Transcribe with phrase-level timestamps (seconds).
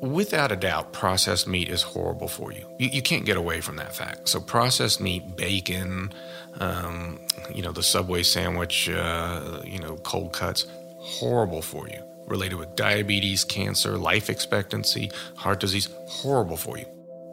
[0.00, 2.66] without a doubt, processed meat is horrible for you.
[2.78, 4.28] You, you can't get away from that fact.
[4.28, 6.12] So, processed meat, bacon,
[6.60, 7.20] um,
[7.54, 10.66] you know, the Subway sandwich, uh, you know, cold cuts,
[10.98, 12.02] horrible for you.
[12.26, 16.84] Related with diabetes, cancer, life expectancy, heart disease, horrible for you.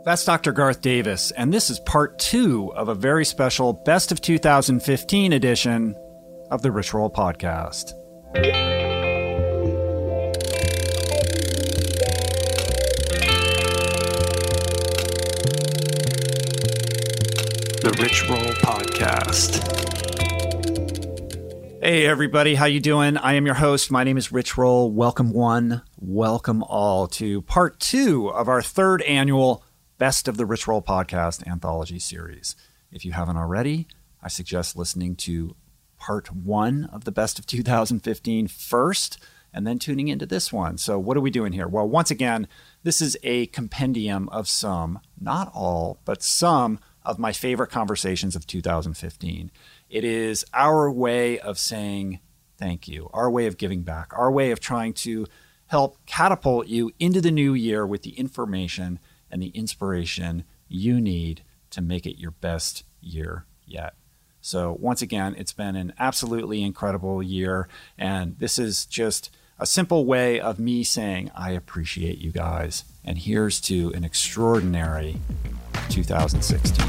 [0.05, 0.51] That's Dr.
[0.51, 5.95] Garth Davis, and this is part two of a very special Best of 2015 edition
[6.51, 7.93] of the Rich Roll Podcast.
[18.05, 19.63] Rich Roll Podcast.
[21.81, 23.17] Hey everybody, how you doing?
[23.17, 23.89] I am your host.
[23.89, 24.91] My name is Rich Roll.
[24.91, 29.63] Welcome one, welcome all to part two of our third annual
[29.97, 32.55] Best of the Rich Roll Podcast anthology series.
[32.91, 33.87] If you haven't already,
[34.21, 35.55] I suggest listening to
[35.97, 39.17] part one of the Best of 2015 first
[39.51, 40.77] and then tuning into this one.
[40.77, 41.67] So, what are we doing here?
[41.67, 42.47] Well, once again,
[42.83, 48.47] this is a compendium of some, not all, but some of my favorite conversations of
[48.47, 49.51] 2015.
[49.89, 52.19] It is our way of saying
[52.57, 55.27] thank you, our way of giving back, our way of trying to
[55.67, 61.43] help catapult you into the new year with the information and the inspiration you need
[61.71, 63.95] to make it your best year yet.
[64.41, 67.67] So, once again, it's been an absolutely incredible year.
[67.97, 72.83] And this is just a simple way of me saying, I appreciate you guys.
[73.07, 75.17] And here's to an extraordinary
[75.89, 76.85] 2016.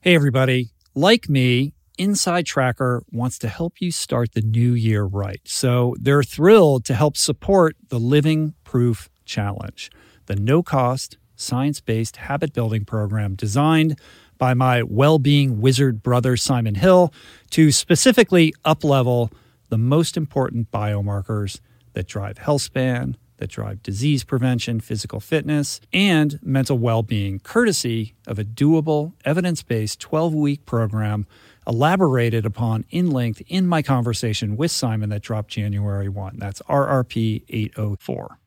[0.00, 0.70] Hey, everybody.
[0.96, 5.40] Like me, Inside Tracker wants to help you start the new year right.
[5.44, 9.88] So they're thrilled to help support the Living Proof Challenge,
[10.26, 13.96] the no cost, science based habit building program designed
[14.36, 17.12] by my well being wizard brother, Simon Hill,
[17.50, 19.30] to specifically uplevel
[19.68, 21.60] the most important biomarkers
[21.92, 28.14] that drive health span, that drive disease prevention, physical fitness, and mental well being, courtesy
[28.26, 31.26] of a doable, evidence based 12 week program
[31.66, 36.36] elaborated upon in length in my conversation with Simon that dropped January 1.
[36.38, 38.38] That's RRP 804.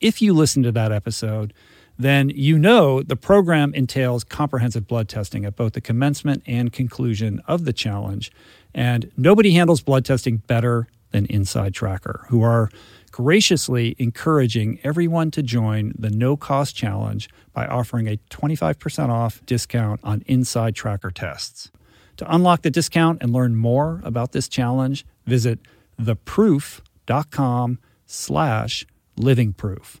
[0.00, 1.52] If you listen to that episode,
[1.98, 7.40] then you know the program entails comprehensive blood testing at both the commencement and conclusion
[7.46, 8.32] of the challenge.
[8.74, 12.70] And nobody handles blood testing better than Inside Tracker, who are
[13.12, 20.00] graciously encouraging everyone to join the no cost challenge by offering a 25% off discount
[20.02, 21.70] on Inside Tracker tests.
[22.16, 25.60] To unlock the discount and learn more about this challenge, visit
[26.00, 30.00] theproof.com slash livingproof.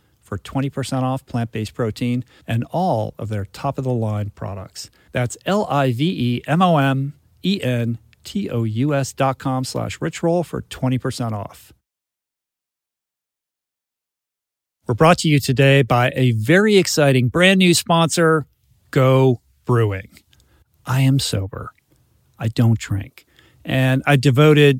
[0.31, 4.89] for 20% off plant based protein and all of their top of the line products.
[5.11, 7.11] That's L I V E M O M
[7.43, 11.73] E N T O U S dot com slash richroll for 20% off.
[14.87, 18.45] We're brought to you today by a very exciting brand new sponsor,
[18.89, 20.19] Go Brewing.
[20.85, 21.73] I am sober.
[22.39, 23.25] I don't drink.
[23.65, 24.79] And I devoted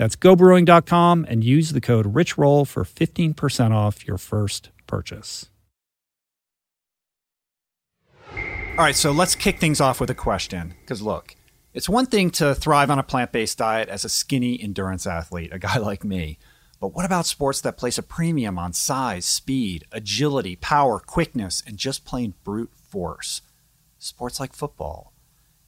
[0.00, 5.50] That's gobrewing.com and use the code RICHROLL for 15% off your first purchase.
[8.32, 10.72] All right, so let's kick things off with a question.
[10.80, 11.36] Because look,
[11.74, 15.52] it's one thing to thrive on a plant based diet as a skinny endurance athlete,
[15.52, 16.38] a guy like me.
[16.80, 21.76] But what about sports that place a premium on size, speed, agility, power, quickness, and
[21.76, 23.42] just plain brute force?
[23.98, 25.12] Sports like football.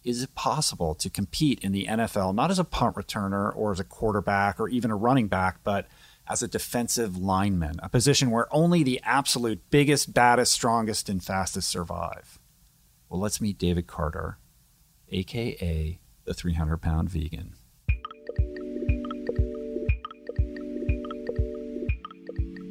[0.04, 3.78] Is it possible to compete in the NFL not as a punt returner or as
[3.78, 5.86] a quarterback or even a running back, but
[6.28, 11.68] as a defensive lineman, a position where only the absolute biggest, baddest, strongest, and fastest
[11.68, 12.40] survive?
[13.08, 14.38] Well, let's meet David Carter,
[15.10, 17.54] aka the 300 pound vegan.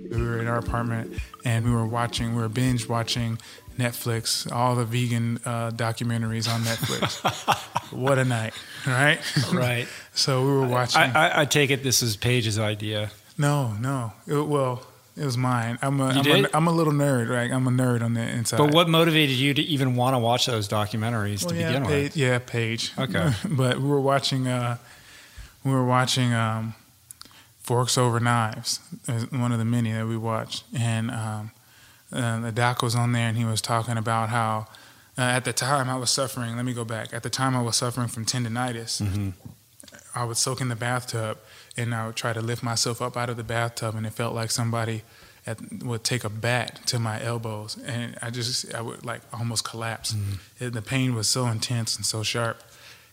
[0.10, 1.14] We were in our apartment
[1.46, 3.38] and we were watching, we were binge watching
[3.78, 7.92] Netflix, all the vegan uh, documentaries on Netflix.
[7.92, 8.54] what a night,
[8.86, 9.20] right?
[9.54, 9.88] Right.
[10.14, 11.02] so we were watching.
[11.02, 13.12] I, I, I take it this is Paige's idea.
[13.38, 14.14] no, no.
[14.28, 14.86] It, well,
[15.18, 15.78] it was mine.
[15.82, 17.52] I'm a, I'm, a, I'm a little nerd, right?
[17.52, 18.58] I'm a nerd on the inside.
[18.58, 21.84] But what motivated you to even want to watch those documentaries Well, to yeah, begin
[21.86, 22.18] Paige, with?
[22.18, 22.94] yeah, Paige.
[22.98, 23.32] Okay.
[23.50, 24.48] but we were watching.
[24.48, 24.78] Uh,
[25.64, 26.74] we were watching um,
[27.60, 31.52] Forks Over Knives, uh, one of the many that we watched, and um,
[32.12, 34.68] uh, the doc was on there, and he was talking about how
[35.18, 36.56] uh, at the time I was suffering.
[36.56, 37.14] Let me go back.
[37.14, 39.34] At the time I was suffering from tendonitis.
[40.14, 41.38] I would soak in the bathtub,
[41.78, 44.36] and I would try to lift myself up out of the bathtub, and it felt
[44.36, 45.04] like somebody
[45.48, 49.64] at, would take a bat to my elbows, and I just I would like almost
[49.64, 50.16] collapse.
[50.60, 52.62] It, the pain was so intense and so sharp,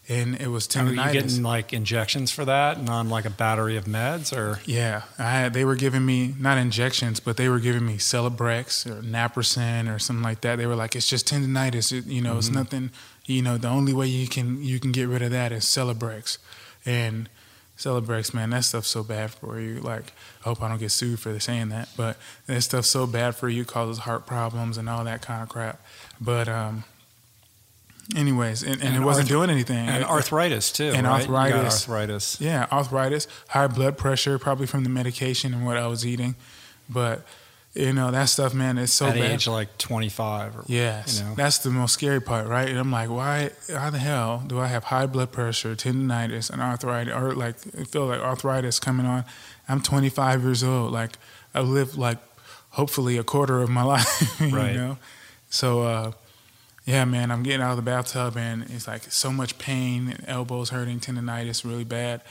[0.08, 3.76] and it was Were you getting like injections for that and on like a battery
[3.76, 4.58] of meds or?
[4.64, 8.86] Yeah, I had, they were giving me not injections, but they were giving me Celebrex
[8.86, 10.56] or Naproxen or something like that.
[10.56, 11.92] They were like, "It's just tendonitis.
[11.92, 12.90] It, you know, it's nothing.
[13.26, 16.38] You know, the only way you can you can get rid of that is Celebrex."
[16.86, 17.28] And
[17.76, 19.80] Celebrex, man, that stuff's so bad for you.
[19.80, 22.16] Like, I hope I don't get sued for saying that, but
[22.46, 25.80] that stuff's so bad for you, causes heart problems and all that kind of crap.
[26.20, 26.84] But um,
[28.16, 29.88] anyways, and, and, And it wasn't arth- doing anything.
[29.88, 30.92] And It- arthritis too.
[30.94, 31.20] And right?
[31.28, 31.88] Arthritis.
[31.88, 32.36] arthritis.
[32.40, 36.34] yeah, arthritis, high blood pressure, probably from the medication and what I was eating.
[36.88, 37.24] But
[37.74, 39.30] you know that stuff, man, it's so at bad.
[39.32, 40.56] age like 25.
[40.56, 41.34] Or, yes, you know.
[41.34, 42.68] that's the most scary part, right?
[42.68, 43.50] And I'm like, why?
[43.72, 47.84] How the hell do I have high blood pressure, tendonitis, and arthritis, or like I
[47.84, 49.24] feel like arthritis coming on?
[49.68, 50.92] I'm 25 years old.
[50.92, 51.18] Like
[51.54, 52.18] I've lived like
[52.70, 54.74] hopefully a quarter of my life, you Right.
[54.74, 54.96] know.
[55.50, 56.12] So uh,
[56.88, 60.70] yeah, man, I'm getting out of the bathtub and it's like so much pain, elbows
[60.70, 62.22] hurting, tendonitis really bad.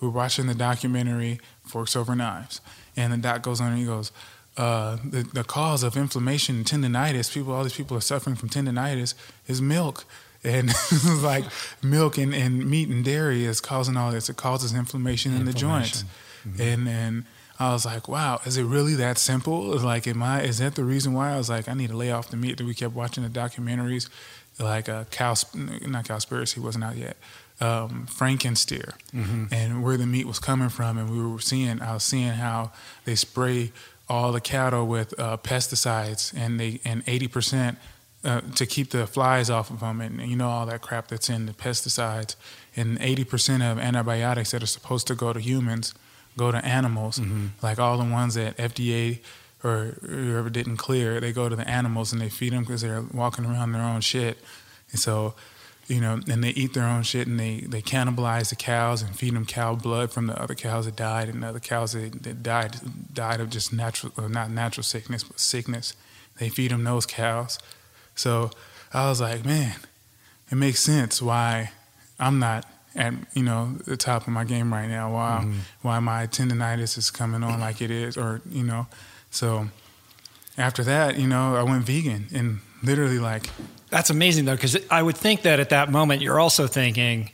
[0.00, 2.60] We're watching the documentary Forks Over Knives,
[2.96, 4.12] and the doc goes on and he goes,
[4.56, 8.48] uh, the, the cause of inflammation and tendonitis, people, all these people are suffering from
[8.48, 9.14] tendonitis,
[9.48, 10.04] is milk.
[10.44, 11.44] And it's like
[11.82, 14.28] milk and, and meat and dairy is causing all this.
[14.28, 16.04] It causes inflammation, in the joints.
[16.60, 17.26] And then
[17.58, 19.62] I was like, wow, is it really that simple?
[19.78, 21.32] Like, am I, is that the reason why?
[21.32, 22.58] I was like, I need to lay off the meat.
[22.58, 24.08] That we kept watching the documentaries,
[24.58, 27.16] like uh, Cow, not Cowspiracy, wasn't out yet.
[27.60, 28.94] Um, Frankensteer,
[29.52, 32.72] and where the meat was coming from, and we were seeing, I was seeing how
[33.04, 33.70] they spray
[34.08, 37.78] all the cattle with uh, pesticides, and they and eighty percent
[38.24, 41.30] uh, to keep the flies off of them, and you know all that crap that's
[41.30, 42.34] in the pesticides,
[42.74, 45.94] and eighty percent of antibiotics that are supposed to go to humans
[46.36, 47.46] go to animals, mm-hmm.
[47.62, 49.18] like all the ones that FDA
[49.62, 53.02] or whoever didn't clear, they go to the animals and they feed them because they're
[53.12, 54.38] walking around their own shit.
[54.90, 55.34] And so,
[55.88, 59.16] you know, and they eat their own shit and they, they cannibalize the cows and
[59.16, 62.22] feed them cow blood from the other cows that died and the other cows that,
[62.22, 62.76] that died
[63.12, 65.94] died of just natural, or not natural sickness, but sickness.
[66.38, 67.58] They feed them those cows.
[68.14, 68.50] So
[68.92, 69.76] I was like, man,
[70.50, 71.70] it makes sense why
[72.18, 75.12] I'm not at you know the top of my game right now.
[75.12, 75.58] Why Mm-hmm.
[75.82, 78.86] why my tendonitis is coming on like it is, or you know.
[79.30, 79.68] So
[80.56, 83.50] after that, you know, I went vegan and literally like
[83.90, 87.30] That's amazing though, because I would think that at that moment you're also thinking,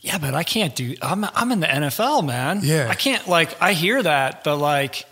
[0.00, 0.94] yeah, but I can't do.
[1.02, 2.60] I'm I'm in the NFL, man.
[2.62, 2.88] Yeah.
[2.88, 3.60] I can't like.
[3.60, 5.04] I hear that, but like,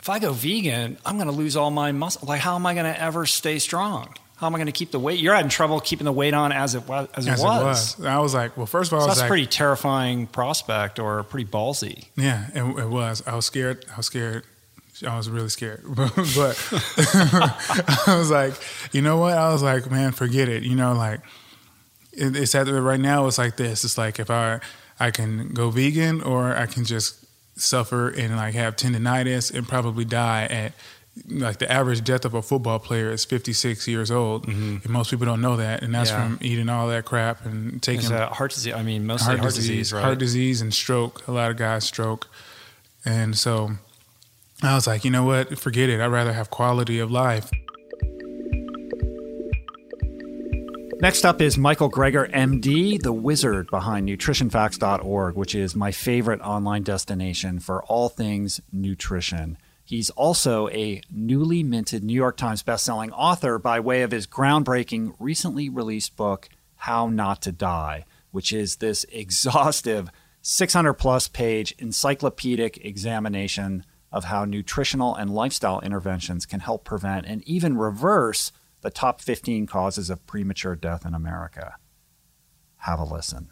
[0.00, 2.26] if I go vegan, I'm going to lose all my muscle.
[2.26, 4.14] Like, how am I going to ever stay strong?
[4.42, 5.20] How am I going to keep the weight?
[5.20, 7.08] You're having trouble keeping the weight on as it was.
[7.14, 7.96] As, as it was.
[8.00, 9.46] And I was like, well, first of all, So I was that's a like, pretty
[9.46, 12.06] terrifying prospect, or pretty ballsy.
[12.16, 13.22] Yeah, it, it was.
[13.24, 13.84] I was scared.
[13.92, 14.44] I was scared.
[15.06, 15.84] I was really scared.
[15.94, 16.04] but
[18.08, 18.54] I was like,
[18.90, 19.38] you know what?
[19.38, 20.64] I was like, man, forget it.
[20.64, 21.20] You know, like
[22.12, 23.28] it, it's at right now.
[23.28, 23.84] It's like this.
[23.84, 24.58] It's like if I
[24.98, 30.04] I can go vegan or I can just suffer and like have tendonitis and probably
[30.04, 30.72] die at
[31.28, 34.76] like the average death of a football player is 56 years old mm-hmm.
[34.82, 36.24] and most people don't know that and that's Yeah.
[36.24, 38.72] from eating all that crap and taking that heart disease?
[38.72, 40.02] I mean, mostly heart, heart, disease, disease, right?
[40.02, 41.26] heart disease and stroke.
[41.28, 42.28] A lot of guys stroke,
[43.04, 43.72] and so
[44.62, 45.58] I was like, you know what?
[45.58, 46.00] Forget it.
[46.00, 47.50] I'd rather have quality of life.
[51.02, 56.84] Next up is Michael Greger, MD, the wizard behind nutritionfacts.org, which is my favorite online
[56.84, 59.58] destination for all things nutrition.
[59.84, 65.14] He's also a newly minted New York Times bestselling author by way of his groundbreaking,
[65.18, 70.10] recently released book, How Not to Die, which is this exhaustive
[70.42, 77.42] 600 plus page encyclopedic examination of how nutritional and lifestyle interventions can help prevent and
[77.44, 81.76] even reverse the top 15 causes of premature death in America.
[82.78, 83.50] Have a listen.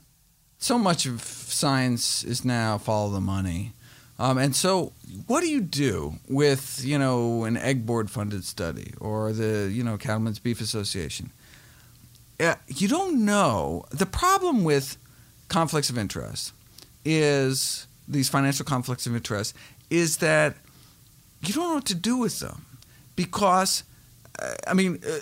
[0.58, 3.72] so much of science is now follow the money.
[4.18, 4.92] Um, and so,
[5.26, 9.83] what do you do with you know an egg board funded study or the you
[9.85, 11.31] know Cattlemen's Beef Association?
[12.38, 13.85] Yeah, you don't know.
[13.90, 14.97] The problem with
[15.49, 16.52] conflicts of interest
[17.05, 19.55] is these financial conflicts of interest
[19.90, 20.57] is that
[21.43, 22.67] you don't know what to do with them
[23.17, 23.85] because
[24.38, 25.00] uh, I mean.
[25.07, 25.19] Uh,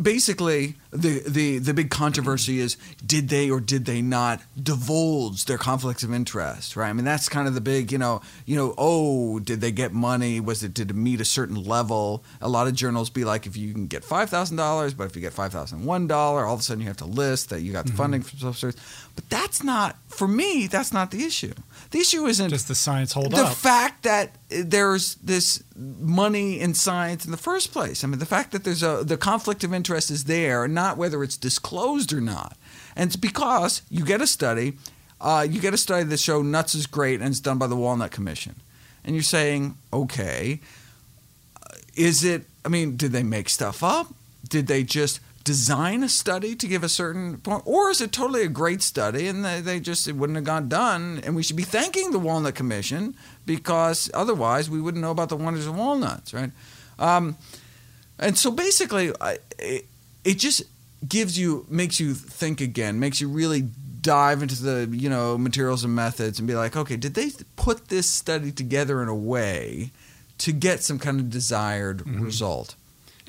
[0.00, 5.58] basically the, the the big controversy is did they or did they not divulge their
[5.58, 6.88] conflicts of interest right?
[6.88, 9.92] I mean that's kind of the big you know you know oh did they get
[9.92, 10.40] money?
[10.40, 12.24] Was it did it meet a certain level?
[12.40, 15.32] A lot of journals be like if you can get $5000 but if you get
[15.32, 17.98] $5001 all of a sudden you have to list that you got the mm-hmm.
[17.98, 18.76] funding from some source
[19.14, 21.52] but that's not for me that's not the issue
[21.90, 23.54] the issue isn't Does the science hold the up?
[23.54, 28.04] fact that there's this money in science in the first place.
[28.04, 31.22] I mean, the fact that there's a the conflict of interest is there, not whether
[31.24, 32.56] it's disclosed or not.
[32.96, 34.74] And it's because you get a study,
[35.20, 37.76] uh, you get a study that show nuts is great, and it's done by the
[37.76, 38.56] Walnut Commission,
[39.04, 40.60] and you're saying, okay,
[41.62, 42.44] uh, is it?
[42.64, 44.14] I mean, did they make stuff up?
[44.48, 48.44] Did they just design a study to give a certain point, or is it totally
[48.44, 51.20] a great study and they, they just it wouldn't have got done?
[51.24, 53.16] And we should be thanking the Walnut Commission
[53.46, 56.52] because otherwise we wouldn't know about the wonders of walnuts, right?
[57.00, 57.36] Um,
[58.20, 59.86] and so basically, I, it,
[60.24, 60.62] it just
[61.08, 63.62] gives you makes you think again, makes you really
[64.00, 67.88] dive into the you know materials and methods and be like, okay, did they put
[67.88, 69.90] this study together in a way
[70.38, 72.76] to get some kind of desired result?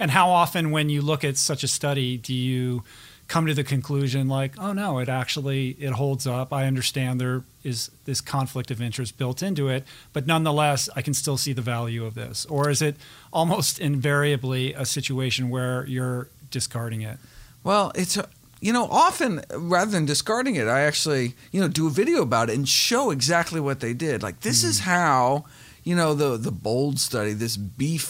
[0.02, 2.82] And how often, when you look at such a study, do you
[3.28, 6.52] come to the conclusion like, oh no, it actually it holds up.
[6.52, 11.14] I understand there is this conflict of interest built into it, but nonetheless, I can
[11.14, 12.48] still see the value of this.
[12.48, 12.96] Or is it
[13.32, 17.20] almost invariably a situation where you're discarding it?
[17.64, 18.28] Well, it's a,
[18.60, 22.50] you know often rather than discarding it, I actually you know do a video about
[22.50, 24.24] it and show exactly what they did.
[24.24, 24.90] Like this is mm-hmm.
[24.90, 25.46] how
[25.84, 28.04] you know the the bold study, this beef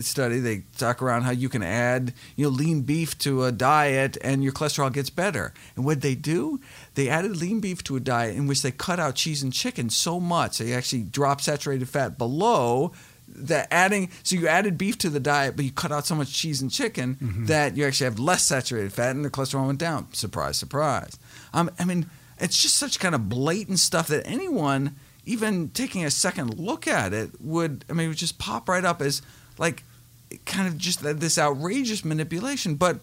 [0.00, 0.38] study.
[0.38, 4.42] They talk around how you can add you know lean beef to a diet and
[4.42, 5.52] your cholesterol gets better.
[5.76, 6.60] And what they do,
[6.94, 9.90] they added lean beef to a diet in which they cut out cheese and chicken
[9.90, 12.92] so much they actually drop saturated fat below
[13.28, 16.32] that adding so you added beef to the diet but you cut out so much
[16.32, 17.16] cheese and chicken
[17.46, 21.18] that you actually have less saturated fat and the cholesterol went down surprise surprise
[21.52, 22.08] um, i mean
[22.38, 24.94] it's just such kind of blatant stuff that anyone
[25.28, 28.84] even taking a second look at it would i mean it would just pop right
[28.84, 29.22] up as
[29.58, 29.84] like
[30.44, 32.98] kind of just this outrageous manipulation but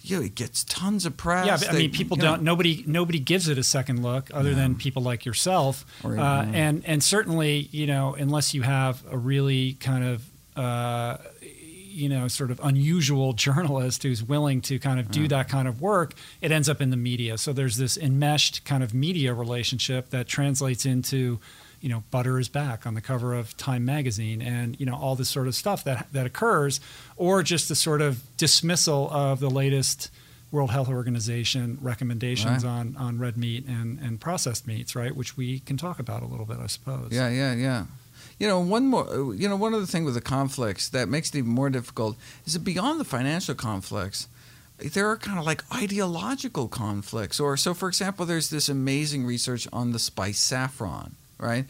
[0.00, 1.44] you know, it gets tons of press.
[1.44, 2.42] Yeah, but, I They- mean, people don't.
[2.42, 5.84] Nobody, nobody gives it a second look, other than people like yourself.
[6.04, 6.50] Or, uh, yeah.
[6.54, 10.24] and and certainly, you know, unless you have a really kind of,
[10.56, 11.16] uh,
[11.98, 15.28] you know, sort of unusual journalist who's willing to kind of do mm.
[15.30, 17.38] that kind of work, it ends up in the media.
[17.38, 21.38] So there's this enmeshed kind of media relationship that translates into.
[21.80, 25.14] You know, butter is back on the cover of Time magazine, and you know all
[25.14, 26.80] this sort of stuff that that occurs,
[27.16, 30.10] or just the sort of dismissal of the latest
[30.50, 32.70] World Health Organization recommendations Right.
[32.70, 35.14] on, on red meat and, and processed meats, right?
[35.14, 37.12] Which we can talk about a little bit, I suppose.
[37.12, 37.84] Yeah, yeah, yeah.
[38.38, 39.08] You know, one more.
[39.08, 42.16] Uh, you know, one other thing with the conflicts that makes it even more difficult
[42.46, 44.28] is that beyond the financial conflicts,
[44.78, 47.40] there are kind of like ideological conflicts.
[47.40, 51.66] Or so, for example, there's this amazing research on the spice saffron, right?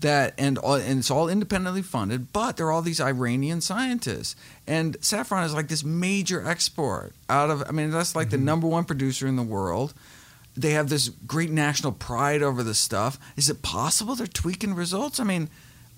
[0.00, 4.34] That and all, and it's all independently funded, but there are all these Iranian scientists,
[4.66, 7.62] and saffron is like this major export out of.
[7.66, 8.46] I mean, that's like the mm-hmm.
[8.46, 9.94] number one producer in the world
[10.56, 13.18] they have this great national pride over this stuff.
[13.36, 15.20] Is it possible they're tweaking results?
[15.20, 15.48] I mean,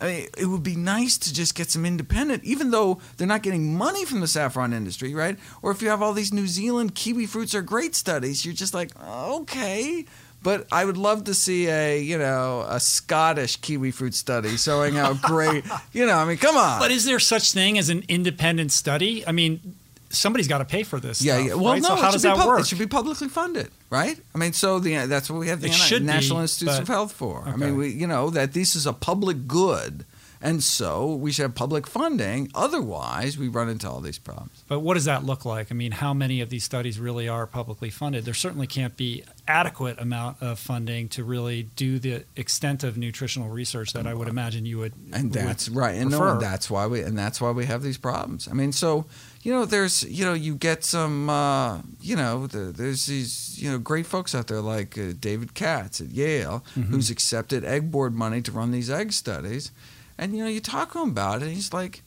[0.03, 3.43] I mean, it would be nice to just get some independent, even though they're not
[3.43, 5.39] getting money from the saffron industry, right?
[5.63, 8.75] Or if you have all these New Zealand kiwi fruits are great studies, you're just
[8.75, 10.05] like, okay.
[10.43, 14.95] But I would love to see a, you know, a Scottish kiwi fruit study showing
[14.95, 16.81] how great, you know, I mean, come on.
[16.81, 19.25] But is there such thing as an independent study?
[19.25, 19.77] I mean,
[20.13, 21.23] somebody's got to pay for this.
[21.23, 21.55] yeah, stuff, yeah.
[21.55, 21.83] Well, right?
[21.83, 22.61] no, so how does that pub- work?
[22.61, 24.19] It should be publicly funded, right?
[24.35, 26.89] I mean, so the that's what we have the should be, National Institutes but- of
[26.89, 27.43] Health for.
[27.47, 30.05] I mean, we you know that this is a public good,
[30.41, 32.51] and so we should have public funding.
[32.55, 34.63] Otherwise, we run into all these problems.
[34.69, 35.71] But what does that look like?
[35.71, 38.25] I mean, how many of these studies really are publicly funded?
[38.25, 43.49] There certainly can't be adequate amount of funding to really do the extent of nutritional
[43.49, 44.93] research that I would imagine you would.
[45.13, 47.83] and would that's right and no and that's why we and that's why we have
[47.83, 49.05] these problems i mean so
[49.43, 53.71] you know there's you know you get some uh, you know the, there's these you
[53.71, 56.93] know great folks out there like uh, david katz at yale Mm-hmm.
[56.93, 59.71] who's accepted egg board money to run these egg studies
[60.19, 62.03] and you know you talk to him about it and he's like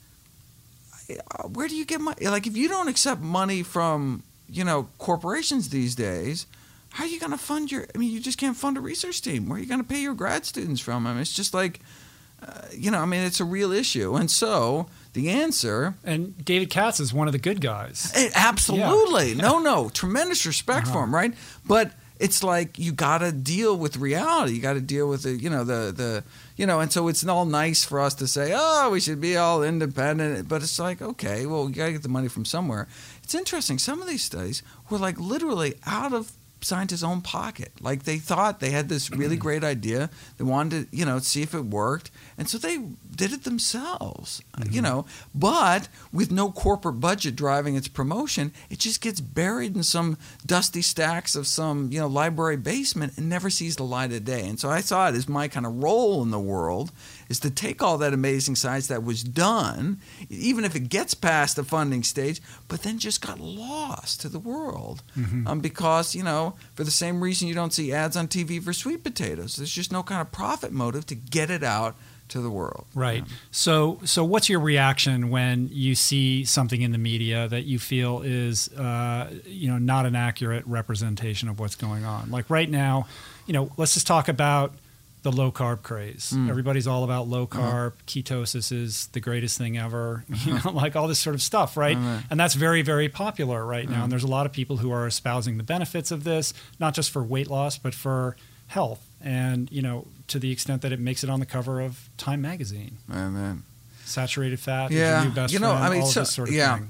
[1.10, 4.88] uh, where do you get money like if you don't accept money from you know
[4.98, 6.48] corporations these days
[6.92, 9.22] how are you going to fund your i mean you just can't fund a research
[9.22, 11.54] team where are you going to pay your grad students from i mean it's just
[11.54, 11.80] like
[12.46, 14.16] uh, you know, I mean, it's a real issue.
[14.16, 18.12] And so the answer, And David Katz is one of the good guys.
[18.16, 21.34] eh, absolutely, no, no, tremendous respect for him, right?
[21.66, 24.54] But it's like you got to deal with reality.
[24.54, 26.24] You got to deal with the, you know, the the,
[26.56, 29.36] you know, and so it's all nice for us to say, oh, we should be
[29.36, 32.88] all independent, but it's like, okay, well, you got to get the money from somewhere.
[33.24, 33.80] It's interesting.
[33.80, 36.32] Some of these studies were like literally out of
[36.66, 37.72] scientists' own pocket.
[37.80, 40.10] Like they thought they had this really great idea.
[40.38, 42.10] They wanted to, you know, see if it worked.
[42.38, 42.78] And so they
[43.16, 44.84] did it themselves, uh, you mm-hmm.
[44.84, 50.18] know, but with no corporate budget driving its promotion, it just gets buried in some
[50.46, 54.48] dusty stacks of some, you know, library basement and never sees the light of day.
[54.48, 56.92] And so I saw it as my kind of role in the world
[57.30, 61.56] is to take all that amazing science that was done, even if it gets past
[61.56, 65.02] the funding stage, but then just got lost to the world.
[65.48, 68.74] Um, because, you know, for the same reason you don't see ads on TV for
[68.74, 69.56] sweet potatoes.
[69.56, 71.96] There's just no kind of profit motive to get it out
[72.30, 72.86] to the world.
[72.96, 73.24] Right.
[73.52, 78.22] So, so what's your reaction when you see something in the media that you feel
[78.24, 82.32] is, uh, you know, not an accurate representation of what's going on?
[82.32, 83.08] Like right now,
[83.46, 84.74] you know, let's just talk about
[85.26, 86.32] the low carb craze.
[86.34, 86.50] Mm.
[86.50, 87.60] Everybody's all about low Uh-huh.
[87.60, 87.94] carb.
[88.08, 90.24] Ketosis is the greatest thing ever.
[90.46, 91.98] You know, like all this sort of stuff, right?
[91.98, 92.20] Uh-huh.
[92.30, 94.04] And that's very, very popular right now.
[94.04, 97.10] And there's a lot of people who are espousing the benefits of this, not just
[97.12, 98.36] for weight loss, but for
[98.68, 99.02] health.
[99.22, 102.42] And you know, to the extent that it makes it on the cover of Time
[102.42, 103.64] magazine Amen.
[104.04, 106.20] saturated fat is Yeah, your new best you know, friend, I mean, all of so,
[106.22, 106.90] this sort of yeah, thing.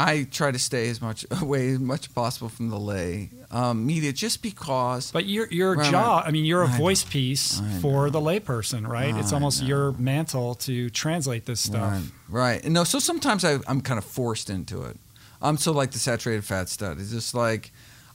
[0.00, 3.84] I try to stay as much away as much as possible from the lay um,
[3.84, 5.10] media, just because.
[5.10, 6.22] But your your Right, job.
[6.24, 6.78] I mean, you're a I know.
[6.78, 9.14] voice piece I for the layperson, right?
[9.16, 9.68] it's almost know.
[9.68, 11.92] your mantle to translate this stuff.
[11.92, 12.64] Right, right.
[12.64, 14.96] And no, so sometimes I, I'm kind of forced into it.
[15.42, 17.12] I'm so like the saturated fat studies.
[17.12, 17.72] It's just like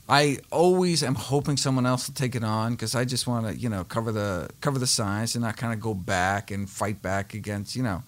[0.08, 3.54] I always am hoping someone else will take it on because I just want to,
[3.56, 7.02] you know, cover the cover the science and not kind of go back and fight
[7.02, 8.02] back against, you know.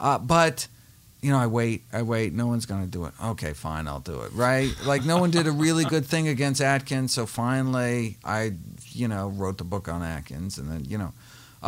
[0.00, 0.68] Uh, but
[1.20, 2.32] you know, I wait, I wait.
[2.32, 3.12] No one's going to do it.
[3.22, 4.32] Okay, fine, I'll do it.
[4.32, 4.72] Right?
[4.84, 8.52] Like no one did a really good thing against Atkins, so finally, I,
[8.92, 11.12] you know, wrote the book on Atkins, and then you know,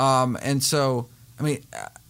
[0.01, 1.09] um, and so
[1.39, 1.65] I mean,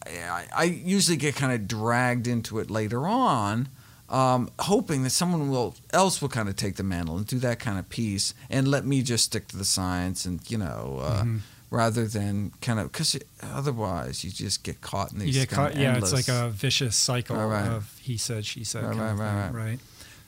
[0.07, 3.69] I, I usually get kind of dragged into it later on,
[4.09, 7.59] um, hoping that someone will else will kind of take the mantle and do that
[7.59, 11.23] kind of piece, and let me just stick to the science, and you know, uh,
[11.25, 11.41] Mhm.
[11.71, 15.73] Rather than kind of because otherwise you just get caught in You these get kind
[15.73, 17.69] caught, yeah, it's like a vicious cycle Right, right.
[17.71, 19.79] of he said, she said, Right, kind of right, thing, right, right?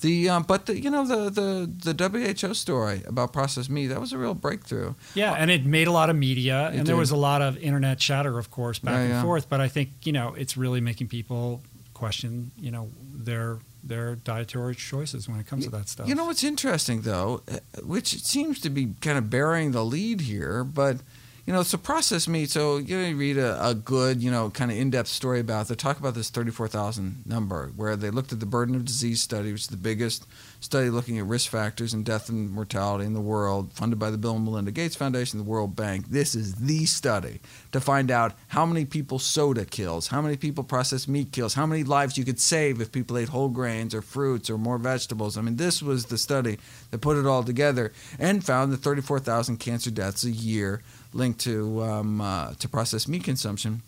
[0.01, 2.09] The um, but the you know the the the
[2.45, 4.95] WHO story about processed meat that was a real breakthrough.
[5.15, 7.01] Yeah, and it made a lot of media, and there did.
[7.01, 9.23] was a lot of internet chatter, of course, back Yeah, and yeah.
[9.23, 9.49] forth.
[9.49, 11.63] But I think you know it's really making people
[11.95, 16.09] question, you know, their their dietary choices when it comes to that stuff.
[16.09, 20.23] You know what's interesting though, uh, which seems to be kind of bearing the lead
[20.23, 20.97] here, but
[21.45, 22.51] you know, so processed meat.
[22.51, 25.67] So you, read a, a good, you know, kind of in-depth story about.
[25.69, 29.21] They talk about this thirty-four thousand number, where they looked at the burden of disease
[29.21, 30.27] study, which is the biggest
[30.61, 34.19] study looking at risk factors and death and mortality in the world, funded by the
[34.19, 36.07] Bill and Melinda Gates Foundation, the World Bank.
[36.09, 37.41] This is the study
[37.73, 41.67] to find out how many people soda kills, how many people processed meat kills, how
[41.67, 45.37] many lives you could save if people ate whole grains or fruits or more vegetables.
[45.37, 46.59] I mean, this was the study
[46.93, 51.83] that put it all together and found that 34,000 cancer deaths a year linked to
[51.83, 53.83] um, uh, to processed meat consumption.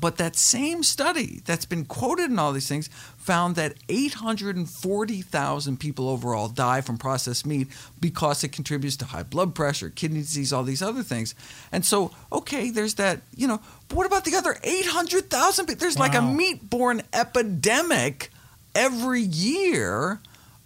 [0.00, 6.08] But that same study that's been quoted in all these things found that 840,000 people
[6.08, 7.68] overall die from processed meat
[8.00, 11.34] because it contributes to high blood pressure, kidney disease, all these other things.
[11.70, 15.80] And so, okay, there's that, you know, but what about the other 800,000 people?
[15.80, 18.30] There's like a meat borne epidemic
[18.74, 20.20] every year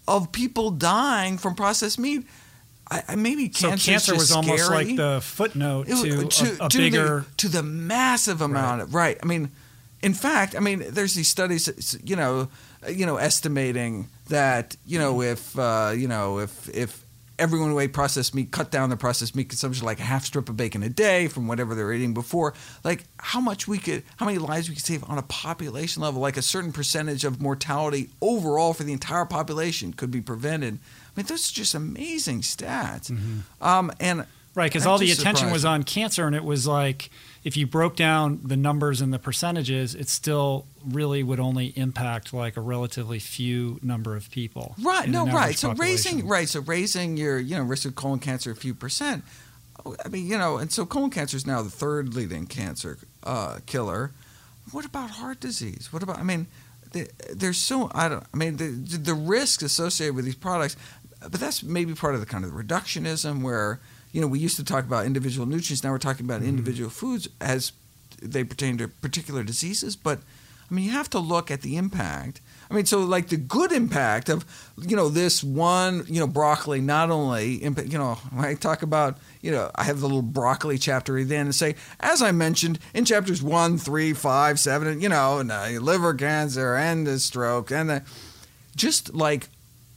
[0.07, 2.24] of people dying from processed meat.
[2.90, 6.66] I, I maybe so cancer was just almost like the footnote It was- to, a,
[6.66, 7.20] a bigger.
[7.29, 9.18] the, to the massive amount of right.
[9.22, 9.51] I mean,
[10.03, 12.48] in fact, I mean, there's these studies, you know,
[12.87, 17.05] uh, you know, estimating that you know if uh, you know if if
[17.38, 20.48] everyone who ate processed meat cut down their processed meat consumption like a half strip
[20.48, 22.53] of bacon a day from whatever they were eating before,
[22.85, 26.20] like how much we could, how many lives we could save on a population level,
[26.20, 30.79] like a certain percentage of mortality overall for the entire population could be prevented.
[31.18, 33.11] I mean, those are just amazing stats.
[33.61, 37.11] Um, and Right, because all the attention was on cancer, and it was like
[37.44, 42.33] if you broke down the numbers and the percentages, it still really would only impact
[42.33, 44.74] like a relatively few number of people.
[44.83, 45.09] Right.
[45.09, 45.26] No.
[45.26, 45.57] Right.
[45.57, 46.48] So raising right.
[46.48, 49.22] So raising your you know risk of colon cancer a few percent.
[49.87, 52.98] Oh, I mean you know, and so colon cancer is now the third leading cancer
[53.22, 54.11] uh, killer.
[54.72, 55.92] What about heart disease?
[55.92, 56.18] What about?
[56.18, 56.48] I mean,
[56.92, 58.24] the, there's so I don't.
[58.33, 60.76] I mean, the the risks associated with these products,
[61.20, 63.81] but that's maybe part of the kind of reductionism where
[64.12, 65.83] you know we used to talk about individual nutrients.
[65.85, 66.48] Now we're talking about Mm-hmm.
[66.50, 67.72] individual foods as
[68.22, 69.96] they pertain to particular diseases.
[69.96, 70.20] But
[70.70, 72.40] I mean, you have to look at the impact.
[72.70, 74.44] I mean, so like the good impact of,
[74.76, 79.16] you know, this one, you know, broccoli not only, you know, when I talk about,
[79.40, 83.07] you know, I have the little broccoli chapter then and say, as I mentioned in
[83.07, 87.88] chapters one, three, five, seven, you know, and uh, liver cancer and the stroke and
[87.88, 88.02] the,
[88.76, 89.48] just like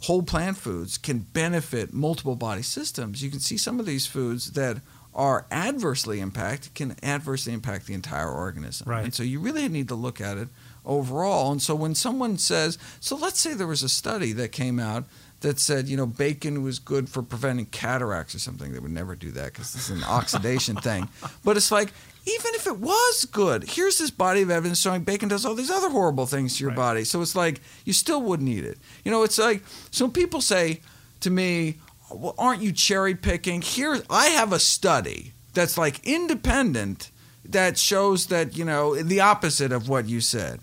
[0.02, 3.24] whole plant foods can benefit multiple body systems.
[3.24, 4.78] You can see some of these foods that
[5.14, 8.90] are adversely impacted can adversely impact the entire organism.
[8.90, 9.04] Right.
[9.04, 10.48] And so you really need to look at it
[10.86, 11.52] overall.
[11.52, 15.06] And so when someone says, so let's say there was a study that came out
[15.42, 18.72] that said, you know, bacon was good for preventing cataracts or something.
[18.72, 21.10] They would never do that because is an oxidation thing.
[21.44, 21.92] But it's like,
[22.26, 25.72] even if it was good, here's this body of evidence showing bacon does all these
[25.72, 26.76] other horrible things to your Right.
[26.78, 27.04] body.
[27.04, 28.78] So it's like, you still wouldn't eat it.
[29.04, 30.82] You know, it's like, so people say
[31.22, 31.78] to me,
[32.12, 33.62] well, aren't you cherry picking?
[33.62, 37.10] Here, I have a study that's like independent
[37.46, 40.60] that shows that, you know, the opposite of what you said.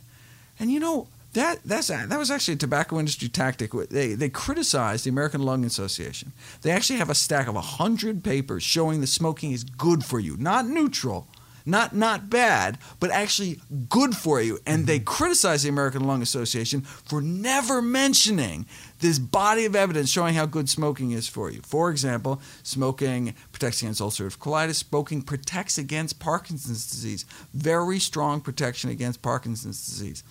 [0.61, 3.73] And you know that that's that was actually a tobacco industry tactic.
[3.73, 6.33] They they criticized the American Lung Association.
[6.63, 10.37] They actually have a stack of hundred papers showing that smoking is good for you,
[10.37, 11.29] not neutral,
[11.69, 14.59] not not bad, but actually good for you.
[14.67, 15.05] And they mm-hmm.
[15.05, 18.67] criticize the American Lung Association for never mentioning
[19.01, 21.61] this body of evidence showing how good smoking is for you.
[21.63, 24.77] For example, smoking protects against ulcerative colitis.
[24.77, 27.25] Smoking protects against Parkinson's disease.
[27.55, 30.25] Very strong protection against Parkinson's disease.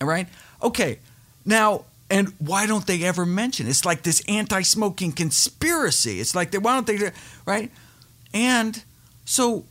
[0.00, 0.28] All right?
[0.62, 1.00] Okay.
[1.44, 3.66] Now, and why don't they ever mention?
[3.68, 6.20] It's like this anti-smoking conspiracy.
[6.20, 7.12] It's like they why don't they
[7.44, 7.70] right?
[8.32, 8.82] And
[9.24, 9.64] so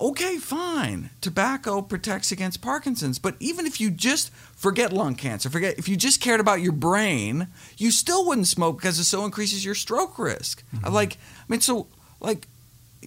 [0.00, 1.10] okay, fine.
[1.20, 5.96] Tobacco protects against Parkinson's, but even if you just forget lung cancer, forget if you
[5.96, 10.18] just cared about your brain, you still wouldn't smoke because it so increases your stroke
[10.18, 10.64] risk.
[10.74, 10.92] Mm-hmm.
[10.92, 11.86] Like I mean so
[12.20, 12.46] like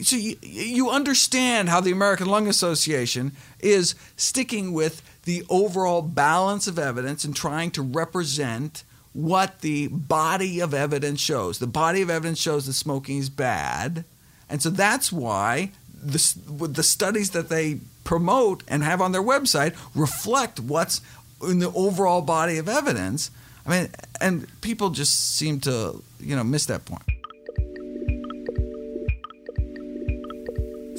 [0.02, 6.68] so you, you understand how the American Lung Association is sticking with the overall balance
[6.68, 11.60] of evidence and trying to represent what the body of evidence shows.
[11.60, 14.06] The body of evidence shows that smoking is bad,
[14.50, 15.72] and so that's why
[16.06, 21.02] the the studies that they promote and have on their website reflect what's
[21.42, 23.32] in the overall body of evidence.
[23.66, 23.90] I mean,
[24.20, 27.04] and people just seem to you know miss that point.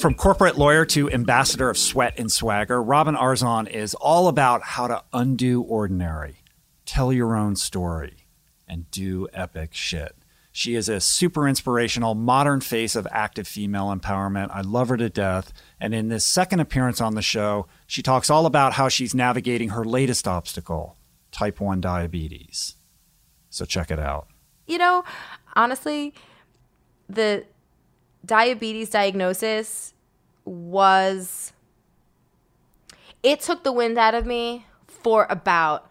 [0.00, 4.86] From corporate lawyer to ambassador of sweat and swagger, Robin Arzon is all about how
[4.86, 6.36] to undo ordinary.
[6.84, 8.26] tell your own story,
[8.68, 10.14] and do epic shit.
[10.56, 14.50] She is a super inspirational modern face of active female empowerment.
[14.52, 15.52] I love her to death.
[15.80, 19.70] And in this second appearance on the show, she talks all about how she's navigating
[19.70, 20.96] her latest obstacle
[21.32, 22.76] type 1 diabetes.
[23.50, 24.28] So check it out.
[24.68, 25.02] You know,
[25.56, 26.14] honestly,
[27.08, 27.46] the
[28.24, 29.92] diabetes diagnosis
[30.44, 31.52] was
[33.24, 35.90] it took the wind out of me for about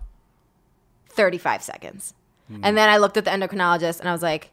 [1.09, 2.13] 35 seconds.
[2.49, 2.75] And hmm.
[2.75, 4.51] then I looked at the endocrinologist and I was like,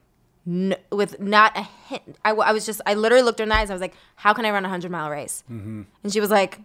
[0.91, 3.55] with not a hint, I, w- I was just, I literally looked her in the
[3.55, 5.45] eyes and I was like, how can I run a 100 mile race?
[5.51, 5.83] Mm-hmm.
[6.03, 6.61] And she was like,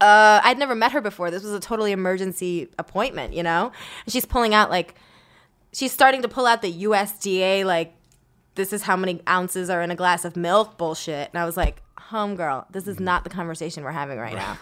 [0.00, 1.30] uh, I'd never met her before.
[1.30, 3.72] This was a totally emergency appointment, you know?
[4.04, 4.94] And she's pulling out like,
[5.72, 7.94] she's starting to pull out the USDA, like,
[8.54, 11.30] this is how many ounces are in a glass of milk bullshit.
[11.32, 13.04] And I was like, homegirl, this is hmm.
[13.04, 14.58] not the conversation we're having right now.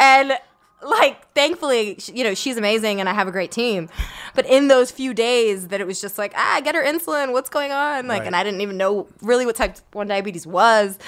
[0.00, 0.38] and
[0.82, 3.88] like, thankfully, you know, she's amazing and I have a great team.
[4.34, 7.50] But in those few days that it was just like, ah, get her insulin, what's
[7.50, 8.06] going on?
[8.06, 10.98] Like, and I didn't even know really what type 1 diabetes was.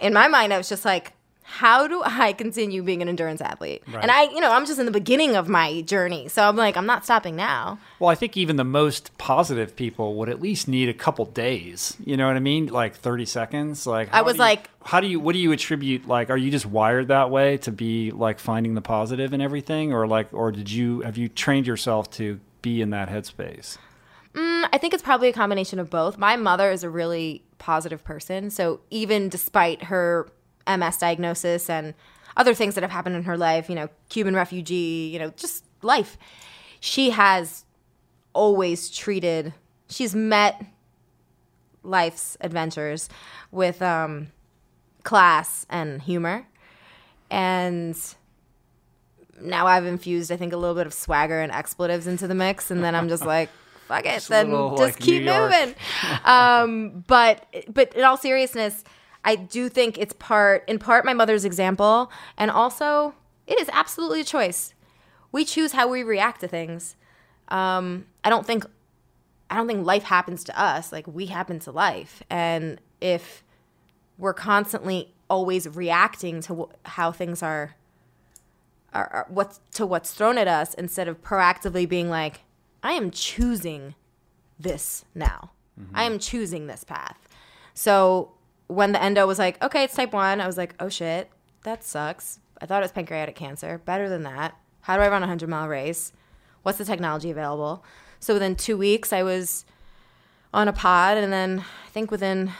[0.00, 1.12] In my mind, I was just like,
[1.56, 3.82] how do I continue being an endurance athlete?
[3.92, 6.28] And I, you know, I'm just in the beginning of my journey.
[6.28, 7.78] So I'm like, I'm not stopping now.
[7.98, 11.96] Well, I think even the most positive people would at least need a couple days.
[12.04, 12.66] You know what I mean?
[12.66, 13.86] Like 30 seconds.
[13.86, 15.18] Like I was you- like- how do you?
[15.18, 16.06] What do you attribute?
[16.06, 19.92] Like, are you just wired that way to be like finding the positive and everything,
[19.92, 23.78] or like, or did you have you trained yourself to be in that headspace?
[24.34, 26.18] Mm, I think it's probably a combination of both.
[26.18, 28.50] My mother is a really positive person.
[28.50, 30.28] So even despite her
[30.66, 31.94] MS diagnosis and
[32.36, 35.64] other things that have happened in her life, you know, Cuban refugee, you know, just
[35.82, 36.18] life,
[36.80, 37.64] she has
[38.32, 39.54] always treated,
[39.88, 40.64] she's met
[41.82, 43.08] life's adventures
[43.50, 44.28] with um,
[45.02, 46.46] class and humor.
[47.30, 47.96] And
[49.40, 52.70] now I've infused, I think, a little bit of swagger and expletives into the mix,
[52.70, 53.50] and then I'm just like,
[53.88, 55.74] fuck it, then little, just like, keep moving.
[56.24, 58.84] um, but but in all seriousness,
[59.26, 63.14] I do think it's part in part my mother's example, and also
[63.46, 64.72] it is absolutely a choice.
[65.32, 66.96] We choose how we react to things.
[67.48, 68.64] Um, I don't think
[69.50, 73.42] I don't think life happens to us like we happen to life, and if
[74.16, 77.74] we're constantly always reacting to how things are
[78.94, 82.42] are, are what's to what's thrown at us instead of proactively being like
[82.82, 83.94] i am choosing
[84.58, 85.50] this now
[85.92, 87.28] i am choosing this path
[87.74, 88.35] so
[88.68, 91.30] when the endo was like okay it's type 1 i was like oh shit
[91.66, 92.38] that sucks.
[92.60, 93.78] I thought it was pancreatic cancer.
[93.84, 94.56] Better than that.
[94.82, 96.12] How do i run a 100 mile race?
[96.62, 97.84] What's the technology available?
[98.20, 99.64] So within two weeks i was
[100.54, 102.52] on a pod and then i think within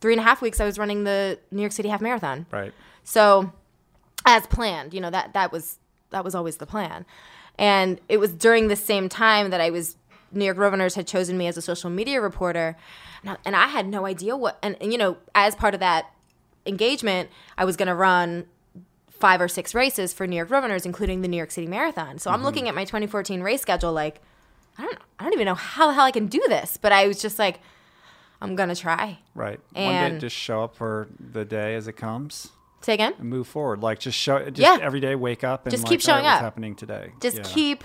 [0.00, 2.46] three and a half weeks i was running the new york city half marathon.
[2.50, 2.72] Right.
[3.04, 3.52] so
[4.26, 5.78] as planned, you know, that that was
[6.10, 7.04] that was always the plan.
[7.58, 9.96] And it was during the same time that I was
[10.32, 12.76] New York Rovers had chosen me as a social media reporter.
[13.22, 15.80] And I, and I had no idea what and, and you know, as part of
[15.80, 16.10] that
[16.66, 18.46] engagement, I was going to run
[19.10, 22.18] five or six races for New York Rovers, including the New York City Marathon.
[22.18, 22.46] So I'm mm-hmm.
[22.46, 24.20] looking at my 2014 race schedule like
[24.78, 27.06] I don't I don't even know how the hell I can do this, but I
[27.06, 27.60] was just like
[28.40, 29.18] I'm going to try.
[29.34, 29.60] Right.
[29.72, 33.12] One day, And- just show up for the day as it comes Say again?
[33.18, 33.82] and move forward.
[33.82, 34.78] Like just show, just Yeah.
[34.82, 36.44] every day, wake up and Just like, keep showing right, what's up.
[36.44, 37.12] happening today.
[37.20, 37.42] just Yeah.
[37.44, 37.84] keep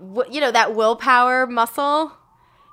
[0.00, 2.12] you know that willpower muscle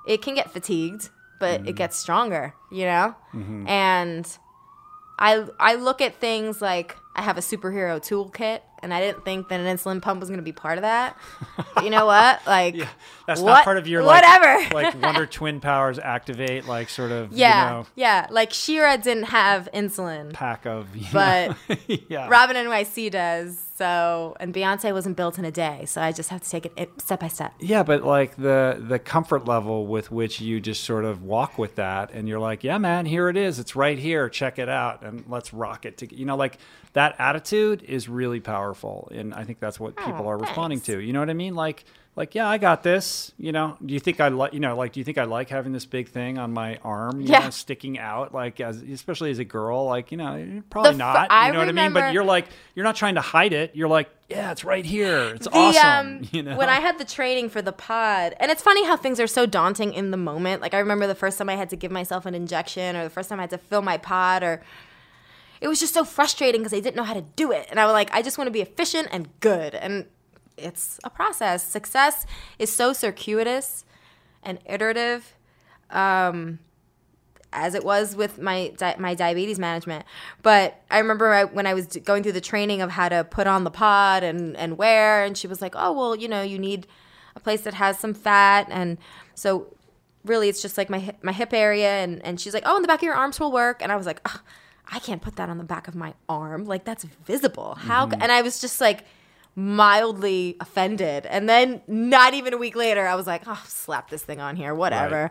[0.06, 1.76] it can get fatigued but it mm.
[1.76, 3.14] gets stronger you know?
[3.34, 3.68] Mm-hmm.
[3.68, 4.38] And
[5.18, 9.48] i i look at things like i have a superhero toolkit and i didn't think
[9.48, 11.16] that an insulin pump was going to be part of that.
[11.74, 12.40] But you know what?
[12.46, 12.76] Like
[13.26, 14.74] That's what- not part of your like, whatever.
[14.74, 19.24] like Wonder Twin powers activate, like sort of yeah you know, yeah like She-Ra didn't
[19.24, 20.32] have insulin.
[20.32, 20.94] Pack of.
[20.96, 21.76] You But know,
[22.08, 23.58] yeah, Robin NYC does.
[23.82, 25.86] So, and Beyonce wasn't built in a day.
[25.86, 27.52] So I just have to take it step by step.
[27.58, 31.74] Yeah, but like the the comfort level with which you just sort of walk with
[31.74, 33.58] that, and you're like, yeah, man, here it is.
[33.58, 34.28] It's right here.
[34.28, 35.98] Check it out, and let's rock it.
[35.98, 36.58] To you know, like
[36.92, 40.86] that attitude is really powerful, and I think that's what people Oh, are responding thanks.
[40.86, 41.00] to.
[41.00, 41.54] You know what I mean?
[41.56, 41.84] Like.
[42.14, 43.32] Like yeah, I got this.
[43.38, 44.52] You know, do you think I like?
[44.52, 47.22] You know, like, do you think I like having this big thing on my arm?
[47.22, 47.44] You Yeah.
[47.44, 51.28] know, sticking out, like as especially as a girl, like you know, probably The not.
[51.30, 51.94] I You know what I mean?
[51.94, 53.74] But you're like, you're not trying to hide it.
[53.74, 55.32] You're like, yeah, it's right here.
[55.36, 56.18] It's The, awesome.
[56.18, 58.98] um, you know, When I had the training for the pod, and it's funny how
[58.98, 60.60] things are so daunting in the moment.
[60.60, 63.10] Like I remember the first time I had to give myself an injection, or the
[63.10, 64.62] first time I had to fill my pod, or
[65.62, 67.68] it was just so frustrating because I didn't know how to do it.
[67.70, 69.74] And I was like, I just want to be efficient and good.
[69.74, 70.04] And
[70.56, 71.66] it's a process.
[71.66, 72.26] Success
[72.58, 73.84] is so circuitous
[74.42, 75.34] and iterative.
[75.90, 76.58] Um,
[77.52, 80.04] as it was with my di- my diabetes management.
[80.42, 83.24] But I remember I, when I was d- going through the training of how to
[83.24, 86.42] put on the pod and and where, and she was like, "Oh well, you know,
[86.42, 86.86] you need
[87.36, 88.98] a place that has some fat," and
[89.34, 89.74] so
[90.24, 92.82] really it's just like my hip, my hip area, and and she's like, "Oh, in
[92.82, 94.40] the back of your arms will work," and I was like, "Ugh,
[94.90, 97.74] I can't put that on the back of my arm, like that's visible.
[97.74, 99.04] How?" c-" And I was just like
[99.54, 101.26] mildly offended.
[101.26, 104.56] And then not even a week later i was like oh slap this thing on
[104.56, 105.30] here whatever.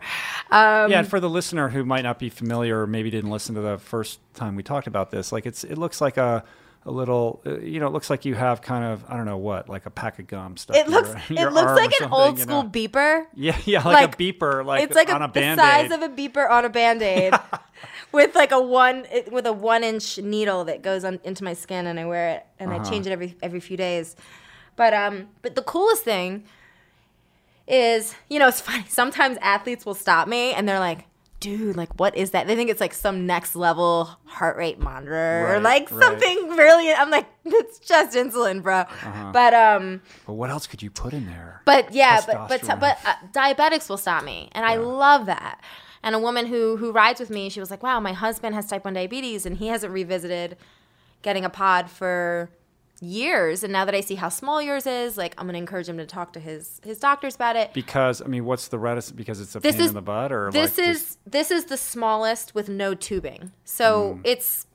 [0.50, 3.54] Um, yeah, and for the listener who might not be familiar or maybe didn't listen
[3.54, 6.44] to the first time we talked about this, like it's it looks like a
[6.84, 9.38] a little, uh, you know, it looks like you have kind of I don't know
[9.38, 10.76] what, like a pack of gum stuff.
[10.76, 13.26] it looks it looks like an old school beeper.
[13.34, 16.02] Yeah, yeah, like, like, a beeper, like it's like on a, a, the size of
[16.02, 17.32] a beeper on a band-aid
[18.12, 21.86] with like a one with a one inch needle that goes on into my skin
[21.86, 22.84] and i wear it and Uh-huh.
[22.84, 24.16] i change it every every few days
[24.76, 26.44] but um but the coolest thing
[27.66, 31.06] is you know it's funny sometimes athletes will stop me and they're like
[31.40, 35.44] dude like what is that they think it's like some next level heart rate monitor
[35.48, 36.00] or like right.
[36.00, 39.30] something really i'm like it's just insulin bro Uh-huh.
[39.32, 41.60] but um But what else could you put in there?
[41.64, 45.60] but yeah, but but but uh, diabetics will stop me, and I love that.
[46.02, 48.66] And a woman who who rides with me, she was like, "Wow, my husband has
[48.66, 50.56] type one diabetes, and he hasn't revisited
[51.22, 52.50] getting a pod for
[53.00, 53.64] years.
[53.64, 56.06] And now that I see how small yours is, like I'm gonna encourage him to
[56.06, 57.72] talk to his his doctors about it.
[57.72, 59.16] because I mean, what's the reticence?
[59.16, 61.50] Because it's a This pain is in the butt, or this like is just- this
[61.50, 63.52] is the smallest with no tubing.
[63.64, 64.20] So Mm.
[64.24, 64.66] it's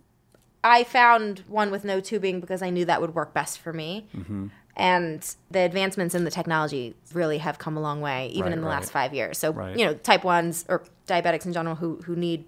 [0.63, 4.07] I found one with no tubing because I knew that would work best for me.
[4.15, 4.47] Mm-hmm.
[4.79, 8.61] And the advancements in the technology really have come a long way, even Right, in
[8.61, 8.75] the right.
[8.75, 9.39] last five years.
[9.39, 9.75] So Right.
[9.75, 12.45] you know, type ones or diabetics in general who who need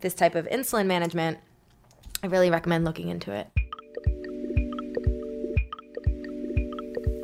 [0.00, 1.38] this type of insulin management,
[2.22, 3.46] I really recommend looking into it.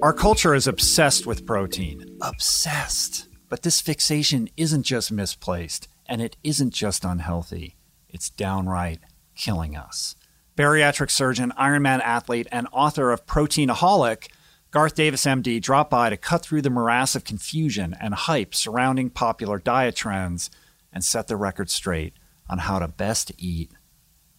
[0.03, 2.17] Our culture is obsessed with protein.
[2.21, 3.27] Obsessed.
[3.49, 7.77] But this fixation isn't just misplaced, and it isn't just unhealthy.
[8.09, 9.01] It's downright
[9.35, 10.15] killing us.
[10.57, 14.29] Bariatric surgeon, Ironman athlete, and author of Proteinaholic,
[14.71, 19.11] Garth Davis, MD, dropped by to cut through the morass of confusion and hype surrounding
[19.11, 20.51] popular diet trends
[20.93, 22.15] and set the record straight
[22.49, 23.71] on how to best eat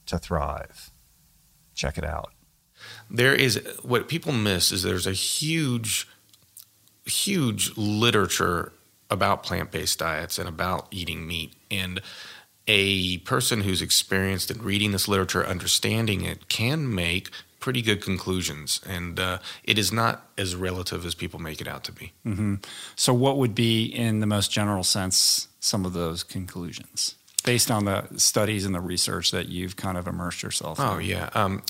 [0.07, 0.91] to thrive.
[1.75, 2.31] Check it out.
[3.09, 6.07] there is what people miss is there's a huge
[7.05, 8.73] huge literature
[9.09, 12.01] about plant-based diets and about eating meat and
[12.67, 18.79] a person who's experienced in reading this literature understanding it can make pretty good conclusions
[18.87, 22.11] and uh, it is not as relative as people make it out to be
[22.95, 27.85] So, what would be, in the most general sense, some of those conclusions based on
[27.85, 31.05] the studies and the research that you've kind of immersed yourself Oh in?
[31.05, 31.29] yeah.
[31.33, 31.63] Um,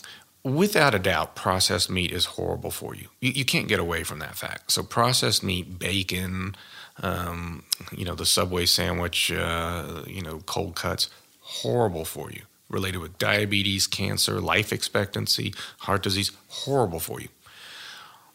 [0.44, 3.08] without a doubt, processed meat is horrible for you.
[3.22, 3.32] you.
[3.32, 4.72] You can't get away from that fact.
[4.72, 6.56] So processed meat, bacon,
[7.02, 7.64] um,
[7.96, 11.10] you know, the Subway sandwich, uh, you know, cold cuts,
[11.42, 12.44] horrible for you.
[12.70, 17.30] Related with diabetes, cancer, life expectancy, heart disease, horrible for you.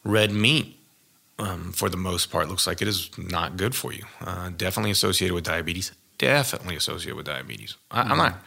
[0.03, 0.79] Red meat,
[1.37, 4.03] um, for the most part, looks like it is not good for you.
[4.21, 5.91] Uh, definitely associated with diabetes.
[6.17, 7.75] Definitely associated with diabetes.
[7.91, 8.37] I, I'm not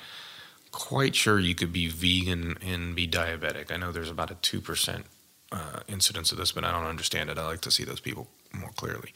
[0.72, 3.70] quite sure you could be vegan and be diabetic.
[3.70, 5.04] I know there's about a 2%
[5.52, 7.38] uh, incidence of this, but I don't understand it.
[7.38, 8.28] I like to see those people
[8.60, 9.12] more clearly.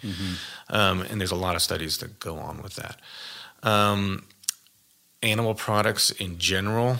[0.68, 2.96] Um, and there's a lot of studies that go on with that.
[3.62, 4.24] Um,
[5.22, 6.96] animal products in general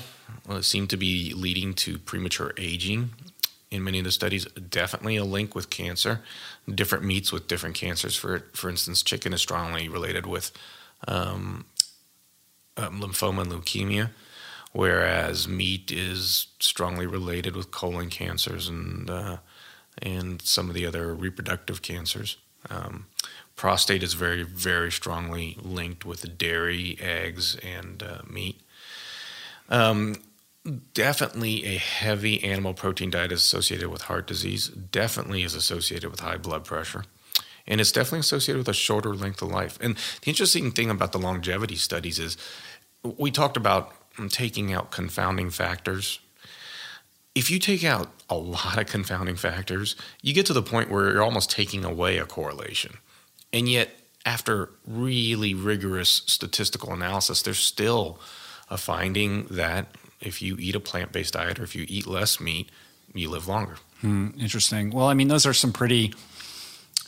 [0.49, 3.11] uh, seem to be leading to premature aging.
[3.71, 6.21] In many of the studies, definitely a link with cancer.
[6.69, 8.17] Different meats with different cancers.
[8.17, 10.51] For for instance, chicken is strongly related with
[11.07, 11.67] um,
[12.77, 14.11] um, lymphoma and leukemia,
[14.73, 19.37] whereas meat is strongly related with colon cancers and uh,
[20.01, 22.37] and some of the other reproductive cancers.
[22.69, 23.07] Um,
[23.57, 28.61] prostate is very very strongly linked with dairy, eggs, and uh, meat.
[29.69, 30.17] Um,
[30.95, 34.69] definitely a heavy animal protein diet is associated with heart disease.
[34.69, 37.05] Definitely is associated with high blood pressure
[37.71, 39.79] and it's definitely associated with a shorter length of life.
[39.81, 42.37] And the interesting thing about the longevity studies is
[43.03, 43.95] we talked about
[44.29, 46.19] taking out confounding factors.
[47.35, 51.13] If you take out a lot of confounding factors, you get to the point where
[51.13, 52.99] you're almost taking away a correlation.
[53.53, 53.91] And yet,
[54.27, 58.21] after really rigorous statistical analysis, there's still
[58.69, 62.41] a finding that if you eat a plant based diet or if you eat less
[62.41, 62.69] meat,
[63.15, 63.77] you live longer.
[64.01, 64.91] Hmm, interesting.
[64.91, 66.15] Well, I mean, those are some pretty,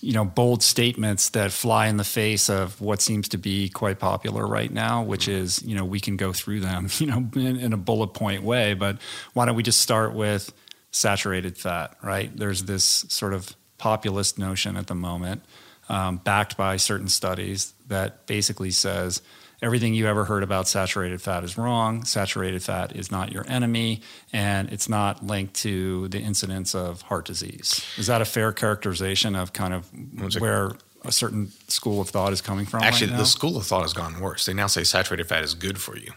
[0.02, 4.00] you know, bold statements that fly in the face of what seems to be quite
[4.00, 7.56] popular right now, which is, you know, we can go through them, you know, in,
[7.56, 8.74] in a bullet point way.
[8.74, 8.98] But
[9.32, 10.52] why don't we just start with
[10.90, 12.36] saturated fat, right?
[12.36, 15.44] There's this sort of populist notion at the moment,
[15.88, 19.22] um, backed by certain studies, that basically says
[19.62, 22.04] everything you ever heard about saturated fat is wrong.
[22.04, 24.02] Saturated fat is not your enemy,
[24.32, 27.86] and it's not linked to the incidence of heart disease.
[27.96, 29.88] Is that a fair characterization of kind of
[30.40, 30.72] where
[31.04, 32.82] a certain school of thought is coming from?
[32.82, 34.46] Actually, right the school of thought has gone worse.
[34.46, 36.12] They now say saturated fat is good for you,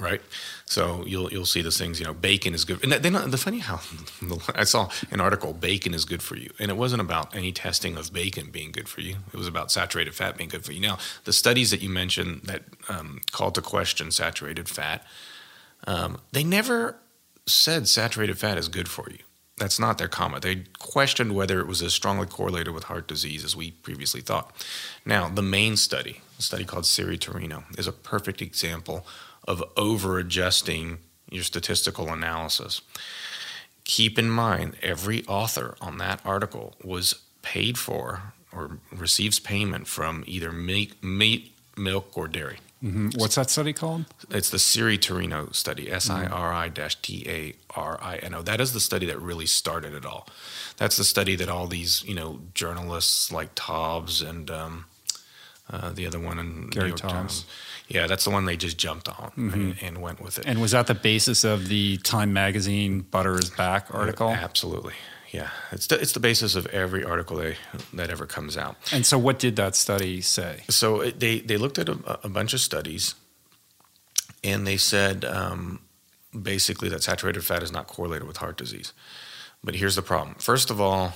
[0.00, 0.22] right?
[0.64, 2.00] So you'll you'll see those things.
[2.00, 2.82] You know, bacon is good.
[2.82, 3.80] And they not, the funny how
[4.54, 7.96] I saw an article, bacon is good for you, and it wasn't about any testing
[7.96, 9.16] of bacon being good for you.
[9.32, 10.80] It was about saturated fat being good for you.
[10.80, 15.04] Now, the studies that you mentioned that um, called to question saturated fat,
[15.86, 16.96] um, they never
[17.46, 19.18] said saturated fat is good for you.
[19.60, 20.42] That's not their comment.
[20.42, 24.52] They questioned whether it was as strongly correlated with heart disease as we previously thought.
[25.04, 29.06] Now, the main study, a study called Siri-Tarino, is a perfect example
[29.46, 30.98] of over adjusting
[31.30, 32.80] your statistical analysis.
[33.84, 40.24] Keep in mind, every author on that article was paid for or receives payment from
[40.26, 42.58] either meat, meat milk, or dairy.
[42.84, 43.16] Mhm.
[43.18, 44.06] What's that study called?
[44.30, 48.42] It's the Siri-Tarino study, S I R I T A R I N O.
[48.42, 50.26] That is the study that really started it all.
[50.78, 54.86] That's the study that all these, you know, journalists like Taubes and um,
[55.68, 57.00] uh, the other one in Gary New York.
[57.00, 57.44] Times.
[57.90, 59.84] Yeah, that's the one they just jumped on and, mm-hmm.
[59.84, 60.46] and went with it.
[60.46, 64.30] And was that the basis of the Time Magazine "Butter is Back" uh, article?
[64.30, 64.94] Absolutely.
[65.30, 67.56] Yeah, it's the, it's the basis of every article they,
[67.92, 68.76] that ever comes out.
[68.92, 70.62] And so, what did that study say?
[70.68, 73.16] So it, they they looked at a, a bunch of studies,
[74.44, 75.80] and they said um,
[76.40, 78.92] basically that saturated fat is not correlated with heart disease.
[79.62, 80.36] But here's the problem.
[80.38, 81.12] First of all,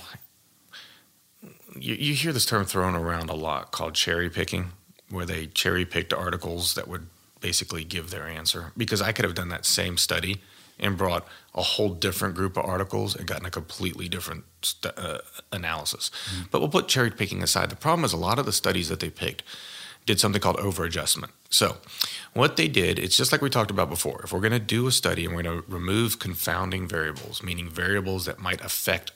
[1.79, 4.71] you, you hear this term thrown around a lot called cherry picking,
[5.09, 7.07] where they cherry picked articles that would
[7.41, 8.71] basically give their answer.
[8.75, 10.41] Because I could have done that same study
[10.79, 15.19] and brought a whole different group of articles and gotten a completely different st- uh,
[15.51, 16.11] analysis.
[16.51, 17.69] But we'll put cherry picking aside.
[17.69, 19.43] The problem is a lot of the studies that they picked
[20.05, 21.31] did something called over-adjustment.
[21.49, 21.77] So,
[22.33, 24.21] what they did, it's just like we talked about before.
[24.23, 27.69] If we're going to do a study and we're going to remove confounding variables, meaning
[27.69, 29.11] variables that might affect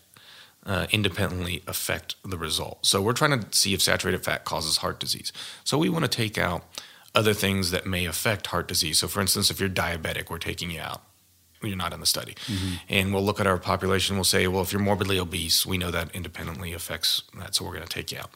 [0.66, 2.86] uh, independently affect the result.
[2.86, 5.32] So, we're trying to see if saturated fat causes heart disease.
[5.64, 6.64] So, we want to take out
[7.16, 9.00] other things that may affect heart disease.
[9.00, 11.02] So, for instance, if you're diabetic, we're taking you out.
[11.62, 12.36] You're not in the study.
[12.88, 14.14] And we'll look at our population.
[14.14, 17.56] And we'll say, well, if you're morbidly obese, we know that independently affects that.
[17.56, 18.30] So, we're going to take you out.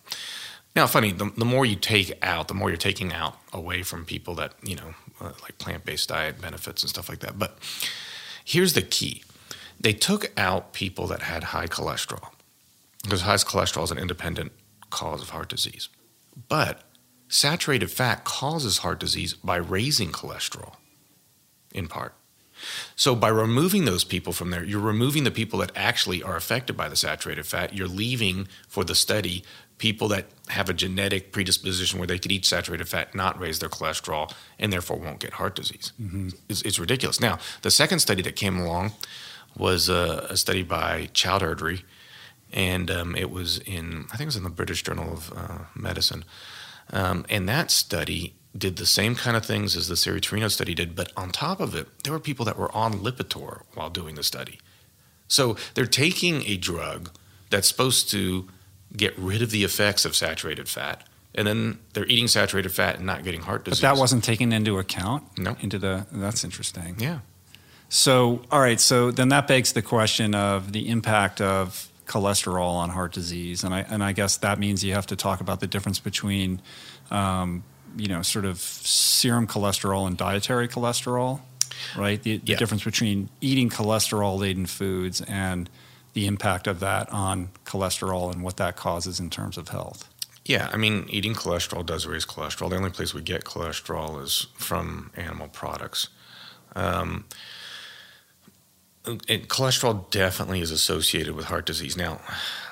[0.75, 4.05] Now, funny, the, the more you take out, the more you're taking out away from
[4.05, 7.37] people that, you know, uh, like plant based diet benefits and stuff like that.
[7.37, 7.57] But
[8.43, 9.23] here's the key
[9.83, 12.31] they took out people that had high cholesterol
[13.03, 14.53] because high cholesterol is an independent
[14.89, 15.89] cause of heart disease.
[16.47, 16.81] But
[17.27, 20.75] saturated fat causes heart disease by raising cholesterol,
[21.73, 22.15] in part.
[22.95, 26.77] So by removing those people from there, you're removing the people that actually are affected
[26.77, 27.75] by the saturated fat.
[27.75, 29.43] You're leaving for the study
[29.79, 33.67] people that have a genetic predisposition where they could eat saturated fat, not raise their
[33.67, 35.91] cholesterol, and therefore won't get heart disease.
[36.01, 36.29] Mm-hmm.
[36.47, 37.19] It's, it's ridiculous.
[37.19, 38.93] Now, the second study that came along
[39.57, 41.83] was a, a study by Chowdhury,
[42.51, 45.57] and um, it was in, I think it was in the British Journal of uh,
[45.75, 46.23] Medicine.
[46.91, 50.95] Um, and that study did the same kind of things as the Siri-Tarino study did,
[50.95, 54.23] but on top of it, there were people that were on Lipitor while doing the
[54.23, 54.59] study.
[55.27, 57.09] So they're taking a drug
[57.49, 58.47] that's supposed to
[58.95, 63.05] get rid of the effects of saturated fat, and then they're eating saturated fat and
[63.05, 63.81] not getting heart disease.
[63.81, 65.23] But that wasn't taken into account.
[65.39, 65.55] No.
[65.61, 66.95] Into the that's interesting.
[66.99, 67.19] yeah.
[67.95, 68.79] So, all right.
[68.79, 73.71] So then that begs the question of the impact of cholesterol on heart disease, and
[73.71, 76.59] I and I guess that means you have to talk about the difference between,
[77.11, 77.63] um,
[77.95, 81.41] you know, sort of serum cholesterol and dietary cholesterol,
[81.95, 82.21] right?
[82.23, 82.57] The, the Yeah.
[82.57, 85.69] difference between eating cholesterol-laden foods and
[86.13, 90.09] the impact of that on cholesterol and what that causes in terms of health.
[90.45, 92.71] Yeah, I mean, eating cholesterol does raise cholesterol.
[92.71, 96.09] The only place we get cholesterol is from animal products.
[96.75, 97.25] Um,
[99.05, 101.97] and cholesterol definitely is associated with heart disease.
[101.97, 102.21] Now,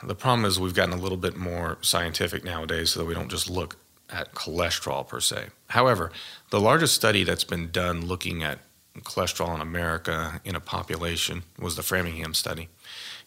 [0.02, 3.30] the problem is we've gotten a little bit more scientific nowadays so that we don't
[3.30, 3.78] just look
[4.10, 5.48] at cholesterol per se.
[5.68, 6.12] However,
[6.50, 8.60] the largest study that's been done looking at
[9.00, 12.70] cholesterol in America in a population was the Framingham study.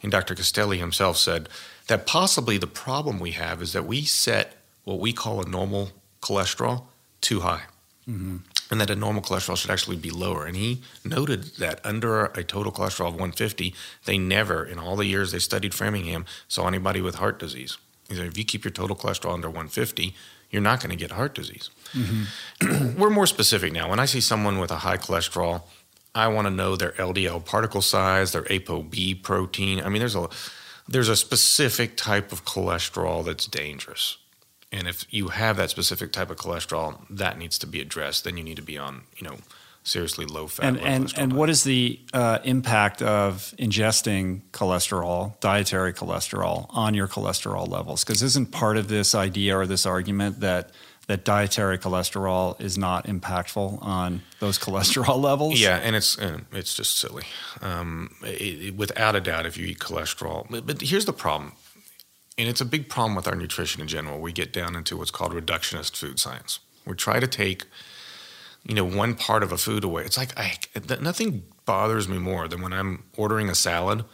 [0.02, 0.34] And Dr.
[0.34, 1.48] Castelli himself said
[1.86, 5.90] that possibly the problem we have is that we set what we call a normal
[6.20, 6.84] cholesterol
[7.20, 7.62] too high.
[8.08, 8.36] Mm-hmm.
[8.70, 10.46] And that a normal cholesterol should actually be lower.
[10.46, 13.74] And he noted that under a total cholesterol of 150,
[14.04, 17.78] they never, in all the years they studied Framingham, saw anybody with heart disease.
[18.08, 20.14] He said, if you keep your total cholesterol under 150,
[20.50, 21.70] you're not going to get heart disease.
[21.92, 22.98] Mm-hmm.
[23.00, 23.90] We're more specific now.
[23.90, 25.62] When I see someone with a high cholesterol,
[26.14, 29.80] I want to know their LDL particle size, their ApoB protein.
[29.80, 30.28] I mean, there's a
[30.86, 34.18] there's a specific type of cholesterol that's dangerous,
[34.76, 38.24] And if you have that specific type of cholesterol, that needs to be addressed.
[38.24, 39.36] Then you need to be on, you know,
[39.84, 40.64] seriously low fat.
[40.66, 41.38] And low and and diet.
[41.38, 48.02] what is the uh, impact of ingesting cholesterol, dietary cholesterol, on your cholesterol levels?
[48.04, 50.70] Because isn't part of this idea or this argument that
[51.06, 55.60] that dietary cholesterol is not impactful on those cholesterol levels?
[55.60, 56.18] Yeah, and it's
[56.52, 57.24] it's just silly.
[57.60, 61.52] Um, it, it- without a doubt, if you eat cholesterol, but, but here's the problem,
[62.36, 64.20] and it's a big problem with our nutrition in general.
[64.20, 66.60] We get down into what's called reductionist food science.
[66.84, 67.64] We try to take,
[68.66, 70.04] you know, one part of a food away.
[70.04, 74.04] It's like I, th- nothing bothers me more than when I'm ordering a salad.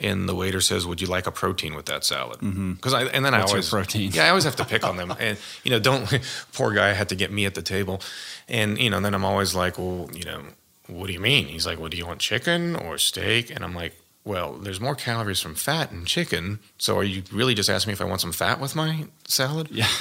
[0.00, 2.74] And the waiter says, "Would you like a protein with that salad?" Mm-hmm.
[2.74, 4.12] Because I and then What's I always protein?
[4.12, 6.20] Yeah, I always have to pick on them, and you know, don't
[6.52, 8.00] poor guy had to get me at the table,
[8.46, 10.42] and you know, then I'm always like, well, you know,
[10.86, 11.46] what do you mean?
[11.46, 13.50] He's like, well, do you want chicken or steak?
[13.50, 17.54] And I'm like, well, there's more calories from fat in chicken, so are you really
[17.54, 19.68] just asking me if I want some fat with my salad?
[19.70, 19.88] Yeah.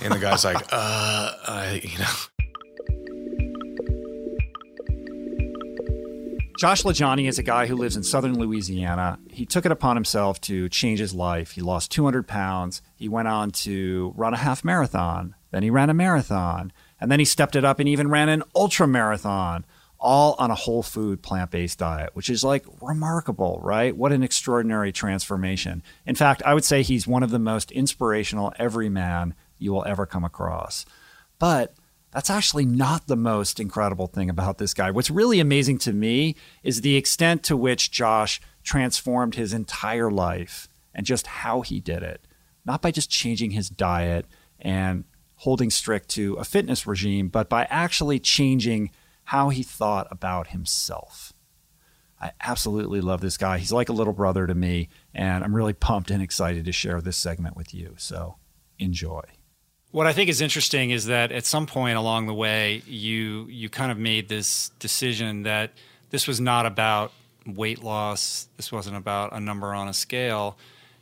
[0.00, 2.06] And the guy's like, uh, I, you know.
[6.56, 9.18] Josh LaJaunie is a guy who lives in southern Louisiana.
[9.28, 11.50] He took it upon himself to change his life.
[11.50, 12.80] He lost 200 pounds.
[12.94, 15.34] He went on to run a half marathon.
[15.50, 16.72] Then he ran a marathon.
[17.00, 19.64] And then he stepped it up and even ran an ultra marathon,
[20.00, 23.96] all on a whole food, plant based diet, which is like remarkable, right?
[23.96, 25.82] What an extraordinary transformation.
[26.06, 30.06] In fact, I would say he's one of the most inspirational everyman you will ever
[30.06, 30.86] come across.
[31.38, 31.74] But
[32.12, 34.90] that's actually not the most incredible thing about this guy.
[34.90, 40.68] What's really amazing to me is the extent to which Josh transformed his entire life
[40.94, 42.26] and just how he did it.
[42.64, 44.26] Not by just changing his diet
[44.60, 45.04] and
[45.36, 48.90] holding strict to a fitness regime, but by actually changing
[49.28, 51.34] how he thought about himself.
[52.18, 53.58] I absolutely love this guy.
[53.58, 57.02] He's like a little brother to me, and I'm really pumped and excited to share
[57.02, 57.92] this segment with you.
[57.98, 58.36] So
[58.78, 59.20] enjoy.
[59.90, 63.68] What I think is interesting is that at some point along the way, you you
[63.68, 65.72] kind of made this decision that
[66.08, 67.12] this was not about
[67.44, 68.48] weight loss.
[68.56, 70.56] This wasn't about a number on a scale.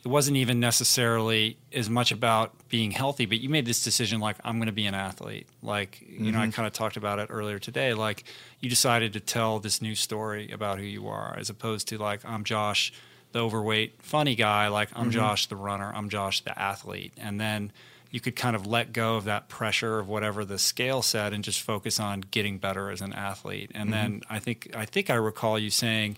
[0.07, 4.37] It wasn't even necessarily as much about being healthy, but you made this decision like
[4.45, 5.49] I'm going to be an athlete.
[5.65, 6.53] Like you know, I mm-hmm.
[6.53, 7.93] kind of talked about it earlier today.
[7.93, 8.23] Like
[8.61, 12.25] you decided to tell this new story about who you are, as opposed to like
[12.25, 12.93] I'm Josh,
[13.33, 14.69] the overweight funny guy.
[14.69, 15.11] Like I'm mm-hmm.
[15.11, 15.91] Josh the runner.
[15.93, 17.73] I'm Josh the athlete, and then
[18.13, 21.43] you could kind of let go of that pressure of whatever the scale said and
[21.43, 23.73] just focus on getting better as an athlete.
[23.75, 24.33] And then mm-hmm.
[24.33, 26.17] I think I think I recall you saying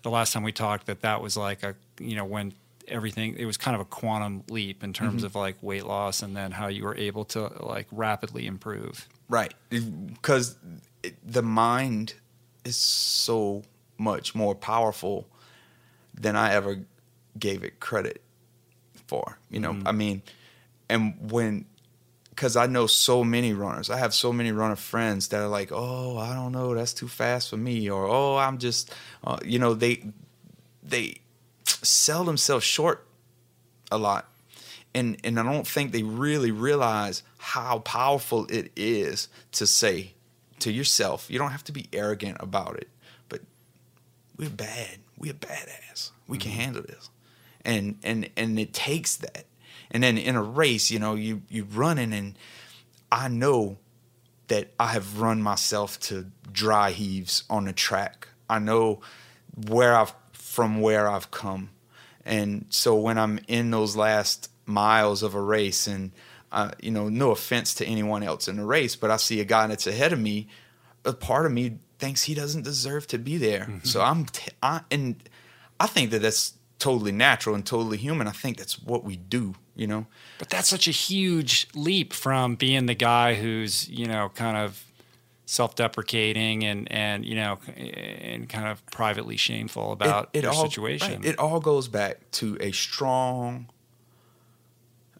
[0.00, 2.54] the last time we talked that that was like a you know when
[2.88, 6.36] everything it was kind of a quantum leap in terms of like weight loss and
[6.36, 9.08] then how you were able to like rapidly improve.
[9.28, 9.54] Right.
[9.70, 10.56] Because
[11.24, 12.14] the mind
[12.64, 13.62] is so
[13.98, 15.26] much more powerful
[16.14, 16.80] than I ever
[17.38, 18.22] gave it credit
[19.06, 19.38] for.
[19.50, 20.22] You know, I mean,
[20.88, 21.66] and when,
[22.30, 25.70] because I know so many runners, I have so many runner friends that are like,
[25.72, 29.58] oh, I don't know, that's too fast for me, or oh, I'm just, uh, you
[29.58, 30.04] know, they,
[30.82, 31.20] they
[31.82, 33.06] sell themselves short
[33.90, 34.28] a lot
[34.94, 40.14] and and I don't think they really realize how powerful it is to say
[40.60, 42.88] to yourself, you don't have to be arrogant about it,
[43.28, 43.40] but
[44.36, 44.98] we're bad.
[45.16, 46.10] We're badass.
[46.26, 46.60] We can mm-hmm.
[46.60, 47.10] handle this.
[47.64, 49.44] And and and it takes that.
[49.90, 52.38] And then in a race, you know, you you running and
[53.10, 53.78] I know
[54.48, 58.28] that I have run myself to dry heaves on the track.
[58.48, 59.00] I know
[59.68, 60.14] where I've
[60.58, 61.70] from where I've come.
[62.24, 66.10] And so when I'm in those last miles of a race and
[66.50, 69.44] uh, you know, no offense to anyone else in the race, but I see a
[69.44, 70.48] guy that's ahead of me,
[71.04, 73.68] a part of me thinks he doesn't deserve to be there.
[73.84, 75.22] So I'm t- I, and
[75.78, 78.26] I think that that's totally natural and totally human.
[78.26, 80.06] I think that's what we do, you know.
[80.40, 84.82] But that's such a huge leap from being the guy who's, you know, kind of
[85.50, 91.22] self-deprecating and and you know and kind of privately shameful about your all, situation.
[91.22, 93.66] right, it all goes back to a strong.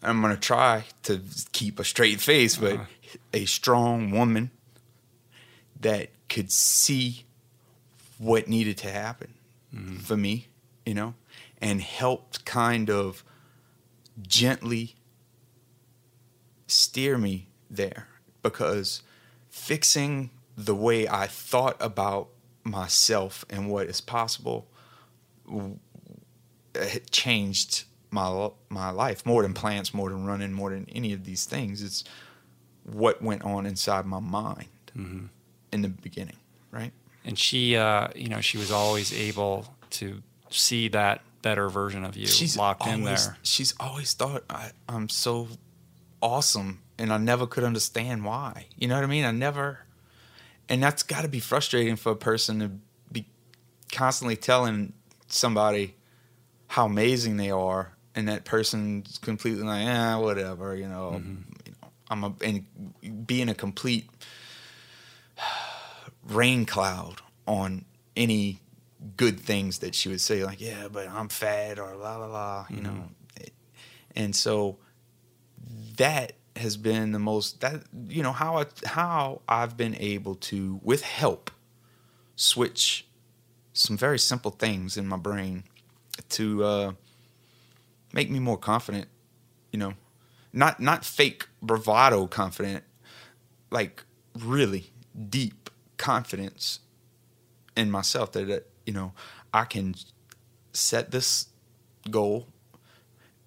[0.03, 1.21] I'm gonna try to
[1.51, 2.85] keep a straight face, but Uh-huh.
[3.33, 4.51] a strong woman
[5.79, 7.25] that could see
[8.19, 9.33] what needed to happen
[9.75, 9.97] Mm-hmm.
[9.97, 10.47] for me,
[10.85, 11.13] you know,
[11.61, 13.23] and helped kind of
[14.21, 14.95] gently
[16.67, 18.07] steer me there
[18.43, 19.01] because
[19.49, 22.29] fixing the way I thought about
[22.63, 24.67] myself and what is possible
[26.75, 31.23] it changed my my life more than plants, more than running, more than any of
[31.25, 31.81] these things.
[31.81, 32.03] It's
[32.83, 34.67] what went on inside my mind
[35.71, 36.37] in the beginning,
[36.71, 36.91] right?
[37.25, 42.15] and she uh, you know she was always able to see that better version of
[42.17, 45.47] you she's locked in there She's always thought I, I'm so
[46.21, 48.67] awesome, and I never could understand why.
[48.77, 49.25] You know what I mean?
[49.25, 49.79] I never,
[50.67, 52.71] and that's got to be frustrating for a person to
[53.11, 53.25] be
[53.91, 54.93] constantly telling
[55.27, 55.95] somebody
[56.67, 60.75] how amazing they are, and that person's completely like, yeah, whatever.
[60.75, 61.41] You know, mm-hmm.
[61.65, 64.09] you know, I'm a and being a complete
[66.27, 67.85] rain cloud on
[68.15, 68.59] any
[69.15, 72.65] good things that she would say, like, yeah, but I'm fat or la la la,
[72.69, 72.85] you mm-hmm.
[72.85, 73.09] know.
[74.15, 74.77] And so
[75.97, 80.79] that has been the most that you know how I, how I've been able to
[80.83, 81.51] with help
[82.35, 83.05] switch
[83.73, 85.63] some very simple things in my brain
[86.29, 86.91] to uh,
[88.13, 89.07] make me more confident.
[89.71, 89.93] You know,
[90.53, 92.83] not not fake bravado confident,
[93.71, 94.03] like
[94.37, 94.91] really
[95.29, 96.79] deep confidence
[97.75, 99.13] in myself that, that you know
[99.53, 99.95] I can
[100.73, 101.47] set this
[102.09, 102.47] goal,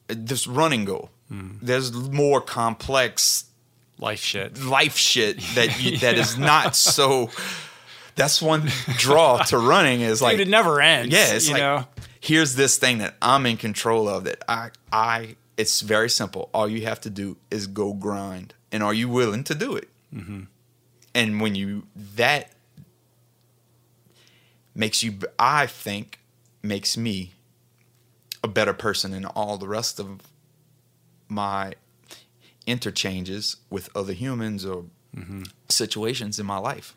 [0.09, 1.11] this running goal.
[1.63, 3.47] There's more complex
[3.99, 4.63] Life shit.
[4.63, 7.31] life shit that you, that is not so.
[8.17, 8.69] That's one
[8.99, 11.15] draw to running is like Dude, it never ends.
[11.15, 11.87] yeah, it's you like know.
[12.21, 16.51] here's this thing that I'm in control of that I I it's very simple.
[16.53, 19.89] All you have to do is go grind, and are you willing to do it?
[20.15, 20.43] Mm-hmm.
[21.15, 21.85] And when you
[22.17, 22.51] that
[24.75, 26.19] makes you, I think,
[26.63, 27.33] makes me
[28.43, 30.21] a better person in all the rest of
[31.33, 31.73] my
[32.67, 35.43] interchanges with other humans or Mm-hmm.
[35.69, 36.97] situations in my life.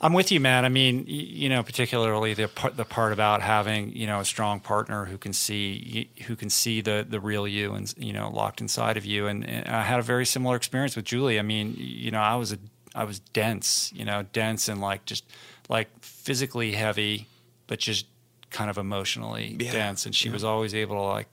[0.00, 0.64] I'm with you, man.
[0.64, 4.58] I mean, you know, particularly the part, the part about having you know a strong
[4.58, 8.60] partner who can see who can see the the real you and you know locked
[8.60, 9.28] inside of you.
[9.28, 11.38] And, and I had a very similar experience with Julie.
[11.38, 12.58] I mean, you know, I was a
[12.96, 15.24] I was dense, you know, dense and like just
[15.68, 17.28] like physically heavy,
[17.68, 18.06] but just
[18.50, 20.04] kind of emotionally Yeah, dense.
[20.04, 20.32] And she yeah.
[20.34, 21.28] was always able to like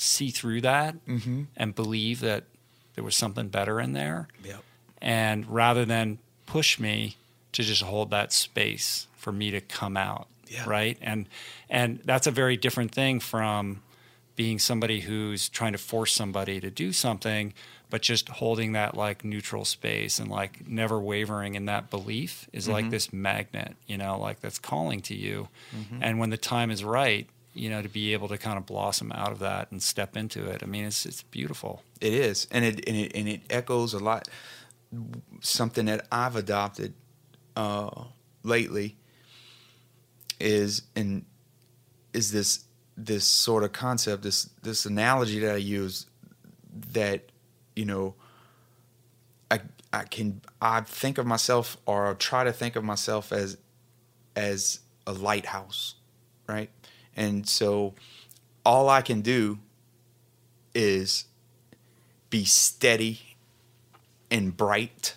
[0.00, 1.42] see through that Mm-hmm.
[1.56, 2.44] and believe that
[2.94, 4.62] there was something better in there Yep.
[5.02, 7.16] and rather than push me
[7.52, 10.64] to just hold that space for me to come out Yeah.
[10.66, 11.26] right and
[11.68, 13.82] and that's a very different thing from
[14.36, 17.52] being somebody who's trying to force somebody to do something
[17.90, 22.66] but just holding that like neutral space and like never wavering in that belief is
[22.68, 25.48] like this magnet you know like that's calling to you
[26.00, 29.10] and when the time is right you know to be able to kind of blossom
[29.12, 32.64] out of that and step into it i mean it's it's beautiful It is, and
[32.64, 34.28] it and it and it echoes a lot.
[35.40, 36.94] Something that I've adopted
[37.54, 38.04] uh,
[38.42, 38.96] lately
[40.40, 41.24] is and
[42.14, 42.64] is this
[42.96, 46.06] this sort of concept, this this analogy that I use
[46.92, 47.30] that
[47.76, 48.14] you know
[49.50, 49.60] I
[49.92, 53.58] I can I think of myself or try to think of myself as
[54.34, 55.96] as a lighthouse,
[56.48, 56.70] right?
[57.16, 57.94] And so
[58.64, 59.58] all I can do
[60.74, 61.24] is
[62.30, 63.36] be steady
[64.30, 65.16] and bright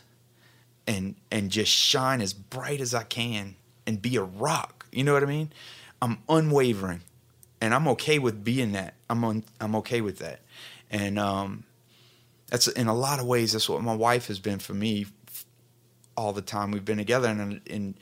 [0.87, 4.85] and and just shine as bright as I can and be a rock.
[4.91, 5.51] You know what I mean?
[6.01, 7.01] I'm unwavering.
[7.61, 8.95] And I'm okay with being that.
[9.09, 10.41] I'm on, I'm okay with that.
[10.91, 11.63] And um
[12.47, 15.07] that's in a lot of ways that's what my wife has been for me
[16.15, 17.95] all the time we've been together and and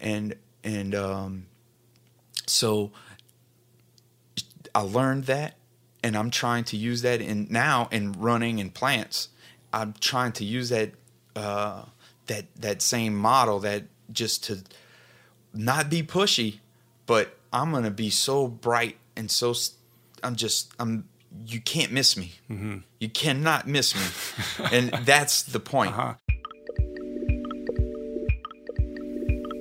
[0.00, 1.46] and and um
[2.46, 2.90] so
[4.74, 5.56] I learned that
[6.02, 9.28] and I'm trying to use that in now in running and plants.
[9.72, 10.90] I'm trying to use that
[11.34, 11.84] uh,
[12.26, 14.62] that that same model that just to
[15.54, 16.58] not be pushy,
[17.06, 19.54] but I'm gonna be so bright and so
[20.22, 21.08] I'm just I'm
[21.46, 22.32] you can't miss me.
[23.00, 25.92] You cannot miss me, and that's the point.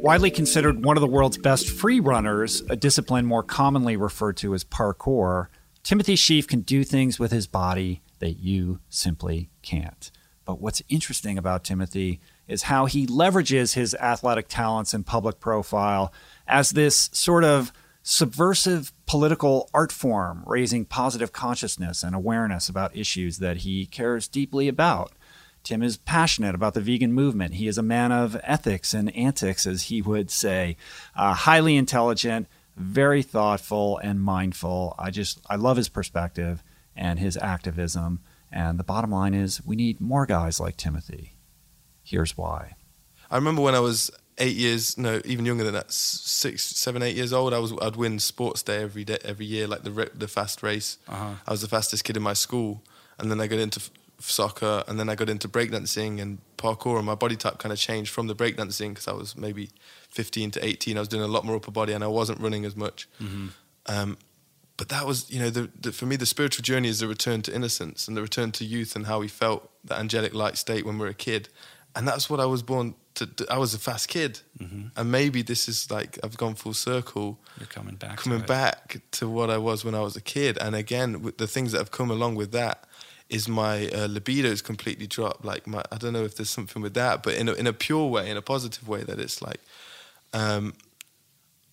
[0.03, 4.53] Widely considered one of the world's best free runners, a discipline more commonly referred to
[4.53, 5.47] as parkour,
[5.81, 10.11] Timothy Shieff can do things with his body that you simply can't.
[10.43, 16.11] But what's interesting about Timothy is how he leverages his athletic talents and public profile
[16.49, 23.37] as this sort of subversive political art form, raising positive consciousness and awareness about issues
[23.37, 25.13] that he cares deeply about.
[25.63, 27.53] Tim is passionate about the vegan movement.
[27.55, 30.75] He is a man of ethics and antics, as he would say.
[31.15, 34.93] Uh, highly intelligent, very thoughtful, and mindful.
[34.99, 36.61] I just, I love his perspective
[36.95, 38.19] and his activism.
[38.51, 41.33] And the bottom line is, we need more guys like Timothy.
[42.03, 42.75] Here's why.
[43.31, 47.15] I remember when I was eight years, no, even younger than that, six, seven, eight
[47.15, 47.53] years old.
[47.53, 50.97] I was, I'd win sports day every day, every year, like the the fast race.
[51.47, 52.83] I was the fastest kid in my school,
[53.17, 53.91] and then I got into f-
[54.31, 57.79] soccer, and then I got into breakdancing and parkour, and my body type kind of
[57.79, 59.69] changed from the breakdancing because I was maybe
[60.09, 60.97] 15 to 18.
[60.97, 63.07] I was doing a lot more upper body, and I wasn't running as much.
[63.87, 64.17] Um,
[64.77, 67.41] but that was, you know, the, the, for me, the spiritual journey is the return
[67.43, 70.85] to innocence and the return to youth and how we felt that angelic light state
[70.85, 71.49] when we were a kid.
[71.95, 73.27] And that's what I was born to.
[73.27, 73.45] do.
[73.51, 74.87] I was a fast kid, Mm-hmm.
[74.95, 78.17] and maybe this is like I've gone full circle You're coming back.
[78.17, 78.47] to coming it.
[78.47, 80.57] back to what I was when I was a kid.
[80.57, 82.85] And again, with the things that have come along with that
[83.33, 85.43] is my uh, is completely dropped.
[85.43, 87.73] Like my, I don't know if there's something with that, but in a, in a
[87.73, 89.59] pure way, in a positive way, that it's like,
[90.33, 90.73] um,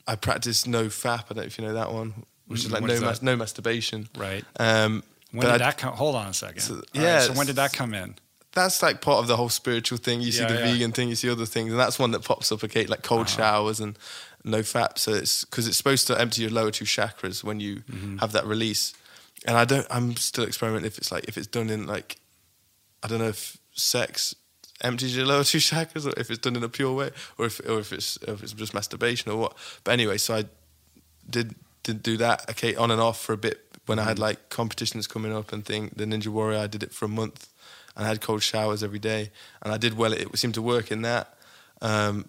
[0.07, 1.25] I practice no fap.
[1.31, 3.01] I don't know if you know that one, which is Mm, like what no is
[3.03, 4.09] mas- no masturbation.
[4.17, 4.45] Right.
[4.59, 5.03] Um,
[5.33, 5.95] When did I- that come?
[5.95, 6.61] Hold on a second.
[6.61, 8.17] So- All right, yeah, so when did that come in?
[8.53, 10.21] that's like part of the whole spiritual thing.
[10.21, 10.73] You see Yeah, the yeah.
[10.73, 12.65] vegan thing, you see other things, and that's one that pops up.
[12.65, 13.37] Okay, like cold Uh-huh.
[13.37, 13.97] showers and
[14.43, 14.99] no fap.
[14.99, 18.17] So it's because it's supposed to empty your lower two chakras when you Mm-hmm.
[18.19, 18.93] have that release.
[19.47, 19.86] And I don't.
[19.91, 22.16] I'm still experimenting if it's like if it's done in like,
[23.03, 24.34] I don't know if sex
[24.82, 27.61] empties your lower two chakras or if it's done in a pure way or if
[27.61, 29.57] or if it's if it's just masturbation or what.
[29.84, 30.45] But anyway, so I
[31.28, 34.22] did did do that okay on and off for a bit when I had Mm-hmm.
[34.22, 37.49] like competitions coming up and thing the Ninja Warrior I did it for a month
[37.97, 39.30] and I had cold showers every day
[39.62, 41.34] and I did well it seemed to work in that
[41.80, 42.28] um,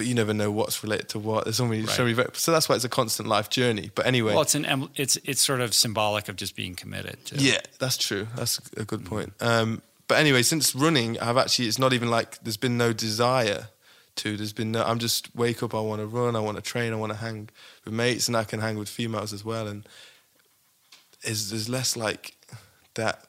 [0.00, 2.70] but you never know what's related to what there's so many so many so that's
[2.70, 5.74] why it's a constant life journey but anyway Well, it's an it's it's sort of
[5.74, 7.22] symbolic of just being committed.
[7.26, 8.26] To, yeah, that's true.
[8.34, 9.34] That's a good point.
[9.42, 13.68] Um, but anyway, since running, I've actually it's not even like there's been no desire
[14.16, 14.38] to.
[14.38, 14.82] There's been no.
[14.82, 15.74] I'm just wake up.
[15.74, 16.34] I want to run.
[16.34, 16.94] I want to train.
[16.94, 17.50] I want to hang
[17.84, 19.68] with mates, and I can hang with females as well.
[19.68, 19.86] And
[21.24, 22.34] is there's less like
[22.94, 23.26] that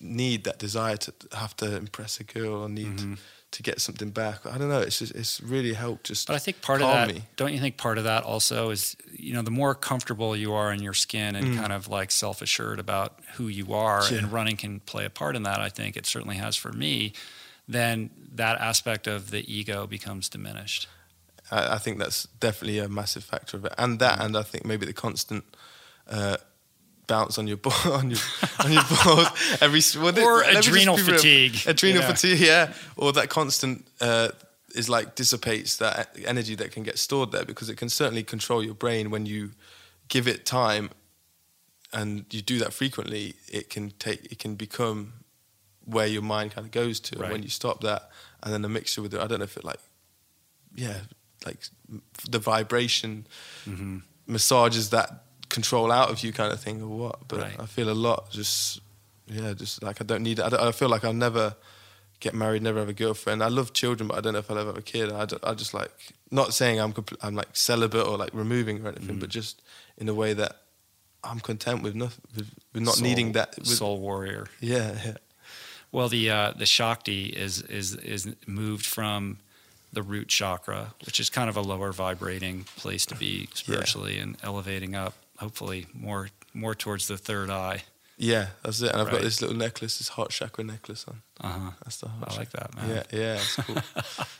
[0.00, 3.14] need, that desire to have to impress a girl or need Mm-hmm.
[3.52, 4.44] To get something back.
[4.46, 4.80] I don't know.
[4.80, 6.04] It's just it's really helped.
[6.06, 7.22] Just But I think part of that, me.
[7.36, 10.72] don't you think part of that also is, you know, the more comfortable you are
[10.72, 11.56] in your skin and Mm.
[11.60, 14.18] kind of like self assured about who you are, Yeah.
[14.18, 15.60] and running can play a part in that.
[15.60, 17.12] I think it certainly has for me.
[17.68, 20.88] Then that aspect of the ego becomes diminished.
[21.50, 24.64] I, I think that's definitely a massive factor of it, and that, and I think
[24.64, 25.44] maybe the constant
[26.08, 26.36] uh,
[27.06, 28.20] bounce on your ball, on your
[28.64, 29.28] on your balls
[29.60, 32.14] every well, Or let me just adrenal fatigue, adrenal you know.
[32.14, 34.28] fatigue, yeah, or that constant uh,
[34.74, 38.62] is like dissipates that energy that can get stored there because it can certainly control
[38.64, 39.50] your brain when you
[40.08, 40.90] give it time,
[41.92, 43.34] and you do that frequently.
[43.48, 45.12] It can take, it can become
[45.84, 47.20] where your mind kind of goes to.
[47.20, 48.08] And when you stop that,
[48.42, 49.80] and then the mixture with it, I don't know if it like
[50.74, 50.98] yeah,
[51.44, 51.58] like
[52.30, 53.26] the vibration
[53.68, 53.98] Mm-hmm.
[54.26, 57.16] massages that control out of you, kind of thing, or what.
[57.28, 57.60] But Right.
[57.60, 58.80] I feel a lot just,
[59.26, 60.38] yeah, just like I don't need.
[60.40, 61.54] I, don't, I feel like I'll never
[62.20, 63.42] get married, never have a girlfriend.
[63.42, 65.12] I love children, but I don't know if I'll ever have a kid.
[65.12, 65.90] I, I just like
[66.30, 69.18] not saying I'm compl- I'm like celibate or like removing or anything, Mm-hmm.
[69.20, 69.62] but just
[69.98, 70.52] in a way that
[71.24, 73.56] I'm content with nothing, with, with not Soul- needing that.
[73.58, 74.46] With, soul warrior.
[74.60, 75.16] Yeah, yeah.
[75.92, 79.38] Well, the uh, the Shakti is is is moved from
[79.92, 84.36] the root chakra, which is kind of a lower vibrating place to be spiritually, and
[84.42, 85.12] elevating up,
[85.42, 87.82] hopefully more more towards the third eye.
[88.18, 88.92] Yeah, that's it.
[88.92, 91.22] And I've got this little necklace, this heart chakra necklace on.
[91.40, 91.70] Uh huh.
[91.82, 92.70] That's the heart I like chakra.
[92.72, 93.04] that, man.
[93.10, 93.76] Yeah, yeah, it's cool.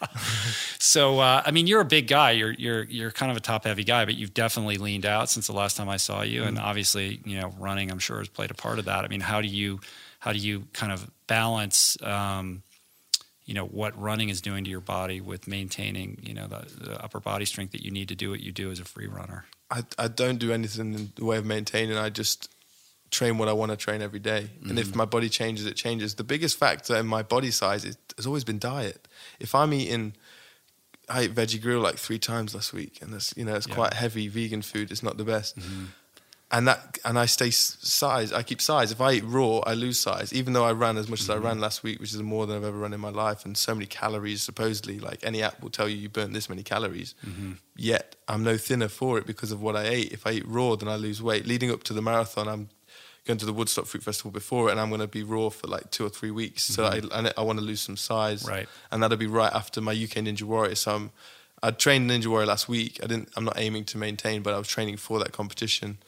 [0.78, 2.32] So, uh, I mean, you're a big guy.
[2.32, 5.46] You're you're you're kind of a top heavy guy, but you've definitely leaned out since
[5.46, 6.48] the last time I saw you, Mm-hmm.
[6.48, 9.04] and obviously, you know, running I'm sure has played a part of that.
[9.04, 9.80] I mean, how do you
[10.18, 12.62] how do you kind of balance, um,
[13.46, 17.02] you know, what running is doing to your body with maintaining, you know, the, the
[17.04, 19.46] upper body strength that you need to do what you do as a free runner?
[19.72, 21.96] I, I don't do anything in the way of maintaining.
[21.96, 22.50] I just
[23.10, 24.50] train what I want to train every day.
[24.68, 24.96] And if mm.
[24.96, 26.14] my body changes, it changes.
[26.16, 29.08] The biggest factor in my body size is, has always been diet.
[29.40, 30.14] If I'm eating,
[31.08, 33.74] I ate veggie grill like three times last week, and that's you know it's Yeah.
[33.74, 34.90] quite heavy vegan food.
[34.90, 35.58] It's not the best.
[35.58, 35.84] Mm-hmm.
[36.52, 38.30] And that and I stay size.
[38.30, 38.92] I keep size.
[38.92, 40.34] If I eat raw, I lose size.
[40.34, 41.46] Even though I ran as much as I mm-hmm.
[41.46, 43.74] ran last week, which is more than I've ever run in my life, and so
[43.74, 44.42] many calories.
[44.42, 47.14] Supposedly, like any app will tell you you burn this many calories.
[47.26, 47.52] Mm-hmm.
[47.74, 50.12] Yet I'm no thinner for it because of what I ate.
[50.12, 51.46] If I eat raw, then I lose weight.
[51.46, 52.68] Leading up to the marathon, I'm
[53.24, 55.68] going to the Woodstock Fruit Festival before it, and I'm going to be raw for
[55.68, 56.64] like two or three weeks.
[56.64, 57.12] So mm-hmm.
[57.12, 58.68] I, I, I want to lose some size, Right.
[58.90, 60.74] And that'll be right after my UK Ninja Warrior.
[60.74, 61.10] So I'm,
[61.62, 62.98] I trained Ninja Warrior last week.
[63.02, 63.30] I didn't.
[63.36, 65.98] I'm not aiming to maintain, but I was training for that competition.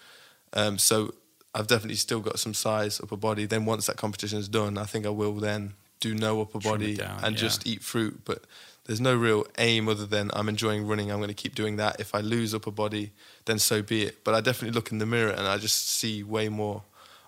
[0.54, 1.14] Um, so
[1.54, 3.46] I've definitely still got some size upper body.
[3.46, 6.72] Then once that competition is done, I think I will then do no upper Trim
[6.72, 7.40] body down, and yeah.
[7.40, 8.22] just eat fruit.
[8.24, 8.44] But
[8.86, 11.10] there's no real aim other than I'm enjoying running.
[11.10, 12.00] I'm going to keep doing that.
[12.00, 13.12] If I lose upper body,
[13.46, 14.24] then so be it.
[14.24, 16.82] But I definitely look in the mirror and I just see way more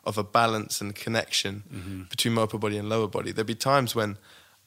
[0.04, 2.02] of a balance and connection Mm-hmm.
[2.04, 3.32] between my upper body and lower body.
[3.32, 4.18] There'd be times when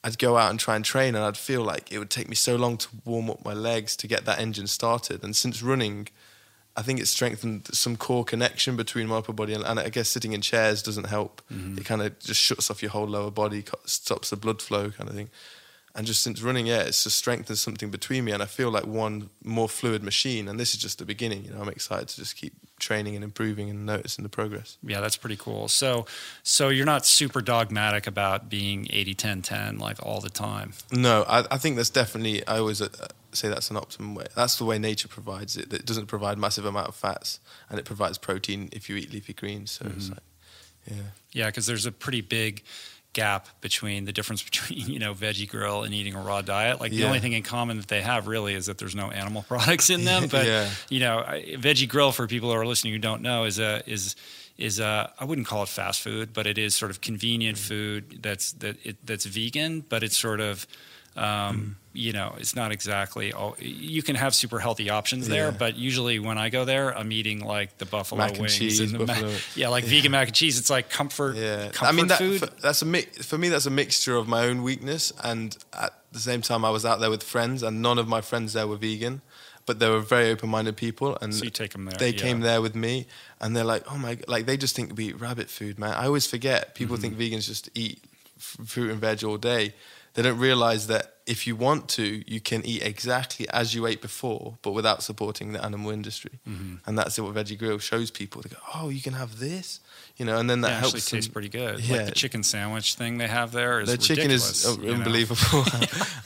[0.03, 2.36] I'd go out and try and train and I'd feel like it would take me
[2.36, 5.24] so long to warm up my legs to get that engine started.
[5.24, 6.07] And since running,
[6.76, 10.07] I think it strengthened some core connection between my upper body and, and I guess
[10.07, 11.41] sitting in chairs doesn't help.
[11.51, 11.80] Mm-hmm.
[11.80, 15.09] It kind of just shuts off your whole lower body, stops the blood flow, kind
[15.09, 15.30] of thing.
[15.95, 18.86] And just since running, yeah, it's just strengthened something between me, and I feel like
[18.86, 20.47] one more fluid machine.
[20.47, 21.45] And this is just the beginning.
[21.45, 24.78] You know, I'm excited to just keep training and improving and noticing the progress.
[24.84, 25.67] Yeah, that's pretty cool.
[25.67, 26.05] So,
[26.43, 30.74] so you're not super dogmatic about being 80 10 10 like all the time.
[30.91, 32.45] No, I, I think that's definitely.
[32.47, 32.88] I always uh,
[33.34, 34.26] say that's an optimum way.
[34.36, 35.72] That's the way nature provides it.
[35.74, 39.34] It doesn't provide massive amount of fats, and it provides protein if you eat leafy
[39.34, 39.72] greens.
[39.72, 40.20] So it's like,
[40.88, 40.96] yeah,
[41.32, 42.64] Yeah, because there's a pretty big
[43.14, 46.80] gap between the difference between you know veggie grill and eating a raw diet.
[46.80, 49.42] Like the only thing in common that they have really is that there's no animal
[49.48, 50.28] products in them.
[50.32, 50.70] But Yeah.
[50.90, 53.82] you know, I- veggie grill for people who are listening who don't know is a
[53.90, 54.16] is
[54.58, 57.62] is a I wouldn't call it fast food, but it is sort of convenient Mm.
[57.68, 60.68] food that's that it, that's vegan, but it's sort of.
[61.16, 63.34] Um, you know, it's not exactly.
[63.34, 65.51] All, you can have super healthy options there, Yeah.
[65.57, 68.80] but usually when I go there, I'm eating like the buffalo Mac and wings cheese,
[68.80, 70.60] and the ma- yeah, like vegan mac and cheese.
[70.60, 71.36] It's like comfort.
[71.36, 71.70] yeah.
[71.70, 72.39] comfort I mean, that, food.
[72.39, 73.26] For, that's a mix.
[73.26, 76.70] For me, that's a mixture of my own weakness, and at the same time, I
[76.70, 79.22] was out there with friends, and none of my friends there were vegan,
[79.66, 82.22] but they were very open-minded people, and So you take 'em there, They yeah.
[82.22, 83.07] came there with me,
[83.41, 85.93] and they're like, "Oh my!" g-" Like they just think we eat rabbit food, man.
[85.93, 86.76] I always forget.
[86.76, 87.18] People Mm-hmm.
[87.18, 87.99] think vegans just eat
[88.38, 89.74] f- fruit and veg all day.
[90.14, 94.01] They don't realize that if you want to, you can eat exactly as you ate
[94.01, 96.39] before, but without supporting the animal industry.
[96.49, 96.76] Mm-hmm.
[96.88, 98.41] And that's what Veggie Grill shows people.
[98.41, 99.80] They go, "Oh, you can have this,"
[100.18, 100.95] you know, and then that it helps.
[100.95, 101.80] actually them- tastes pretty good.
[101.82, 101.97] Yeah.
[101.97, 105.64] Like the chicken sandwich thing they have there is the chicken is unbelievable.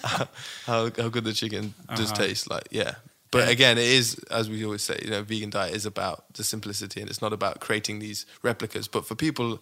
[0.03, 0.27] how,
[0.65, 2.23] how how good the chicken does Uh-huh.
[2.23, 2.49] taste.
[2.49, 2.95] Like, yeah.
[3.31, 4.99] But again, it is as we always say.
[5.03, 8.87] You know, vegan diet is about the simplicity, and it's not about creating these replicas.
[8.87, 9.59] But for people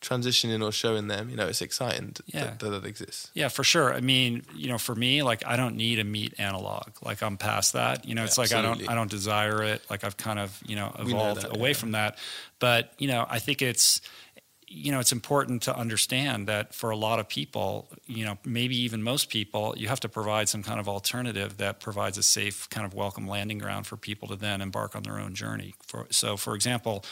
[0.00, 2.44] transitioning or showing them, you know, it's exciting Yeah.
[2.44, 3.30] that, that it exists.
[3.34, 3.92] Yeah, for sure.
[3.92, 6.88] I mean, you know, for me, like I don't need a meat analog.
[7.02, 8.06] Like I'm past that.
[8.06, 9.82] You know, it's like I don't I don't desire it.
[9.90, 11.76] Like I've kind of, you know, We know evolved that, away yeah.
[11.76, 12.18] from that.
[12.60, 14.00] But, you know, I think it's
[14.70, 18.76] you know, it's important to understand that for a lot of people, you know, maybe
[18.76, 22.68] even most people, you have to provide some kind of alternative that provides a safe,
[22.68, 25.74] kind of welcome landing ground for people to then embark on their own journey.
[25.86, 27.04] For, so, for example,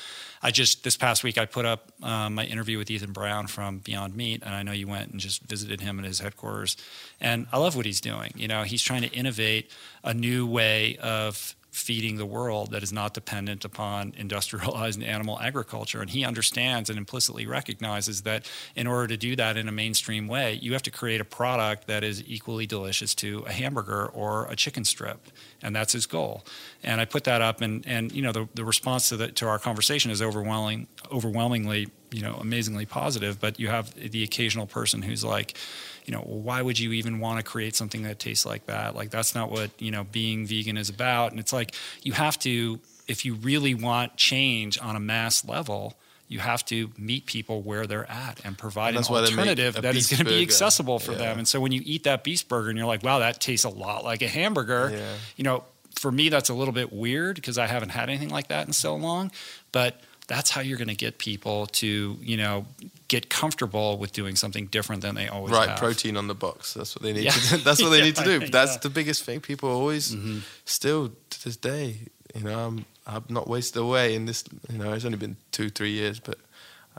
[0.43, 3.79] I just this past week I put up um, my interview with Ethan Brown from
[3.79, 6.77] Beyond Meat, and I know you went and just visited him at his headquarters,
[7.21, 8.33] and I love what he's doing.
[8.37, 9.71] You know, he's trying to innovate
[10.05, 16.01] a new way of feeding the world that is not dependent upon industrialized animal agriculture.
[16.01, 20.27] And he understands and implicitly recognizes that in order to do that in a mainstream
[20.27, 24.47] way, you have to create a product that is equally delicious to a hamburger or
[24.47, 25.27] a chicken strip.
[25.63, 26.45] And that's his goal.
[26.83, 29.47] And I put that up and, and you know, the, the response to the, to
[29.47, 33.39] our conversation is overwhelming, overwhelmingly, you know, amazingly positive.
[33.39, 35.59] But you have the occasional person who's like,
[36.07, 38.95] you know, why would you even want to create something that tastes like that?
[38.95, 41.33] Like that's not what, you know, being vegan is about.
[41.33, 45.95] And it's like you have to if you really want change on a mass level,
[46.29, 49.31] you have to meet people where they're at and provide And an that's why they
[49.31, 51.19] make alternative that is going to be accessible for Yeah.
[51.19, 51.39] them.
[51.39, 53.69] And so when you eat that beast burger and you're like, wow, that tastes a
[53.69, 55.15] lot like a hamburger, Yeah.
[55.37, 55.63] you know,
[55.95, 58.73] for me that's a little bit weird because I haven't had anything like that in
[58.73, 59.31] so long,
[59.71, 62.67] but that's how you're going to get people to, you know,
[63.09, 65.59] get comfortable with doing something different than they always do.
[65.59, 65.79] Right, have.
[65.79, 66.75] protein on the box.
[66.75, 67.31] That's what they need Yeah.
[67.31, 67.57] to do.
[67.59, 68.41] That's what they need to do.
[68.41, 68.79] Yeah, That's yeah.
[68.83, 69.41] the biggest thing.
[69.41, 70.39] People always Mm-hmm.
[70.65, 71.97] still to this day,
[72.35, 75.69] you know, I'm I've not wasted away in this you know, it's only been two,
[75.71, 76.39] three years, but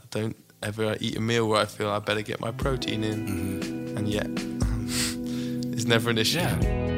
[0.00, 3.26] I don't ever eat a meal where I feel I better get my protein in
[3.26, 3.96] Mm-hmm.
[3.98, 4.26] and yet
[5.74, 6.97] it's never an issue.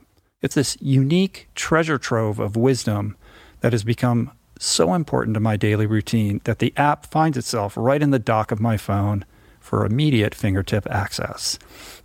[0.41, 3.15] It's this unique treasure trove of wisdom
[3.59, 8.01] that has become so important to my daily routine that the app finds itself right
[8.01, 9.25] in the dock of my phone
[9.59, 11.59] for immediate fingertip access.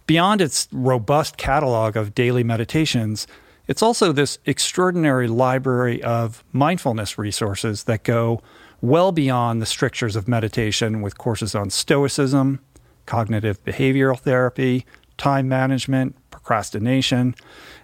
[0.07, 3.27] Beyond its robust catalog of daily meditations,
[3.67, 8.43] it's also this extraordinary library of mindfulness resources that go
[8.81, 12.61] well beyond the strictures of meditation with courses on stoicism,
[13.07, 14.85] cognitive behavioral therapy,
[15.17, 16.15] time management,
[16.47, 17.35] procrastination,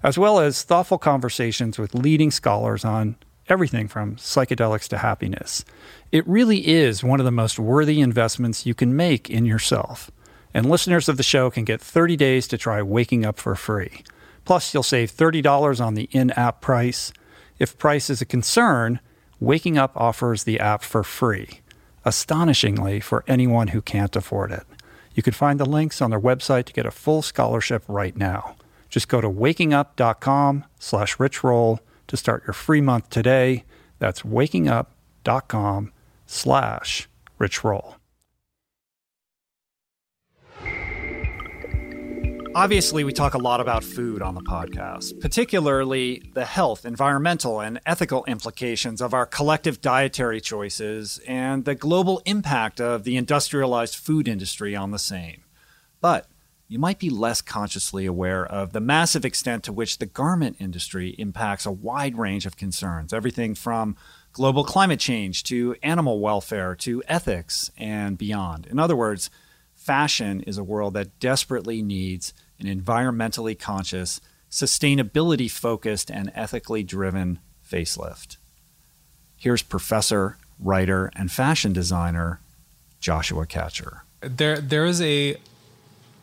[0.04, 3.16] as well as thoughtful conversations with leading scholars on
[3.48, 5.64] everything from psychedelics to happiness.
[6.12, 10.12] It really is one of the most worthy investments you can make in yourself.
[10.54, 14.04] And listeners of the show can get 30 days to try Waking Up for free.
[14.44, 17.12] Plus, you'll save $30 on the in app price.
[17.58, 19.00] If price is a concern,
[19.40, 21.62] Waking Up offers the app for free,
[22.04, 24.62] astonishingly for anyone who can't afford it.
[25.14, 28.56] You can find the links on their website to get a full scholarship right now.
[28.88, 33.64] Just go to wakingup.com slash richroll to start your free month today.
[33.98, 35.92] That's wakingup.com
[36.26, 37.08] slash
[37.40, 37.94] richroll.
[42.54, 47.80] Obviously, we talk a lot about food on the podcast, particularly the health, environmental, and
[47.86, 54.28] ethical implications of our collective dietary choices and the global impact of the industrialized food
[54.28, 55.44] industry on the same.
[56.02, 56.26] But
[56.68, 61.14] you might be less consciously aware of the massive extent to which the garment industry
[61.18, 63.96] impacts a wide range of concerns, everything from
[64.34, 68.66] global climate change to animal welfare to ethics and beyond.
[68.66, 69.30] In other words,
[69.74, 72.32] fashion is a world that desperately needs
[72.62, 77.38] an environmentally conscious, sustainability focused, and ethically driven
[77.68, 78.36] facelift.
[79.36, 82.40] Here's professor, writer, and fashion designer
[83.00, 84.02] Joshua Katcher.
[84.20, 85.36] There, there is a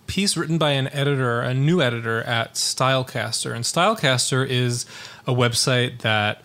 [0.08, 4.86] piece written by an editor, a new editor at Stylecaster, and Stylecaster is
[5.28, 6.42] a website that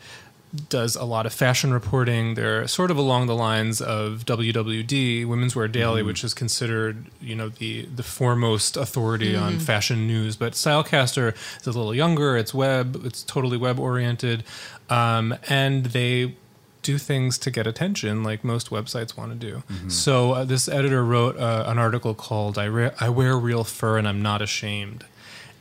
[0.54, 2.34] does a lot of fashion reporting.
[2.34, 6.06] They're sort of along the lines of WWD, Women's Wear Daily, mm.
[6.06, 9.42] which is considered, you know, the the foremost authority mm.
[9.42, 10.36] on fashion news.
[10.36, 12.36] But Stylecaster is a little younger.
[12.36, 13.02] It's web.
[13.04, 14.44] It's totally web oriented,
[14.88, 16.36] um, and they
[16.82, 19.62] do things to get attention like most websites want to do.
[19.70, 19.88] Mm-hmm.
[19.88, 23.98] So uh, this editor wrote uh, an article called I, Re- "I Wear Real Fur
[23.98, 25.04] and I'm Not Ashamed,"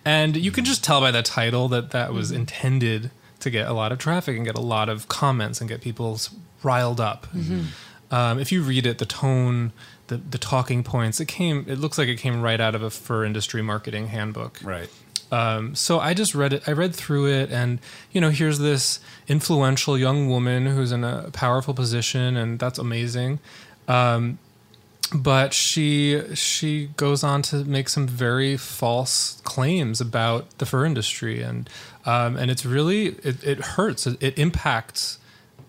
[0.06, 2.42] and you can just tell by the title that that was mm-hmm.
[2.42, 3.12] intended
[3.44, 6.20] to get a lot of traffic and get a lot of comments and get people
[6.64, 7.28] riled up.
[7.28, 7.66] Mm-hmm.
[8.14, 9.72] Um, if you read it, the tone,
[10.08, 11.66] the the talking points, it came.
[11.68, 14.60] It looks like it came right out of a fur industry marketing handbook.
[14.64, 14.90] Right.
[15.32, 16.68] Um, so I just read it.
[16.68, 17.80] I read through it, and
[18.12, 23.40] you know, here's this influential young woman who's in a powerful position, and that's amazing.
[23.88, 24.38] Um,
[25.14, 31.42] but she she goes on to make some very false claims about the fur industry
[31.42, 31.70] and
[32.06, 35.20] um, and it's really it, it hurts it, it, impacts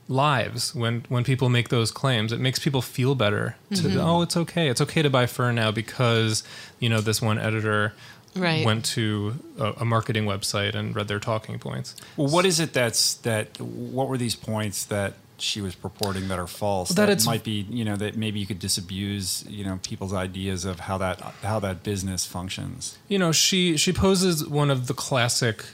[0.09, 2.33] lives when when people make those claims.
[2.33, 3.57] It makes people feel better.
[3.75, 4.69] To, oh, it's okay.
[4.69, 6.43] It's okay to buy fur now because
[6.79, 7.93] you know this one editor
[8.37, 8.67] Right.
[8.67, 11.95] went to a, a marketing website and read their talking points.
[12.17, 13.61] Well, what is it that's that?
[13.61, 16.89] What were these points that she was purporting that are false?
[16.91, 20.65] That it's- might be, you know, that maybe you could disabuse, you know, people's ideas
[20.65, 22.99] of how that how that business functions.
[23.07, 25.65] you know she she poses one of the classic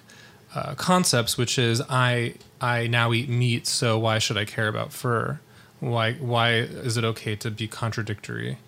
[0.55, 4.93] uh, concepts which is i i now eat meat so why should i care about
[4.93, 5.39] fur
[5.81, 8.59] why why is it okay to be contradictory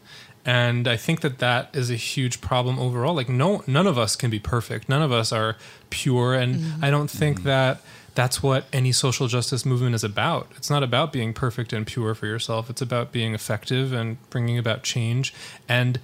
[0.44, 4.16] and i think that that is a huge problem overall like no none of us
[4.16, 5.56] can be perfect none of us are
[5.90, 7.80] pure and i don't think that
[8.14, 10.50] that's what any social justice movement is about.
[10.56, 12.68] It's not about being perfect and pure for yourself.
[12.68, 15.32] It's about being effective and bringing about change.
[15.68, 15.98] And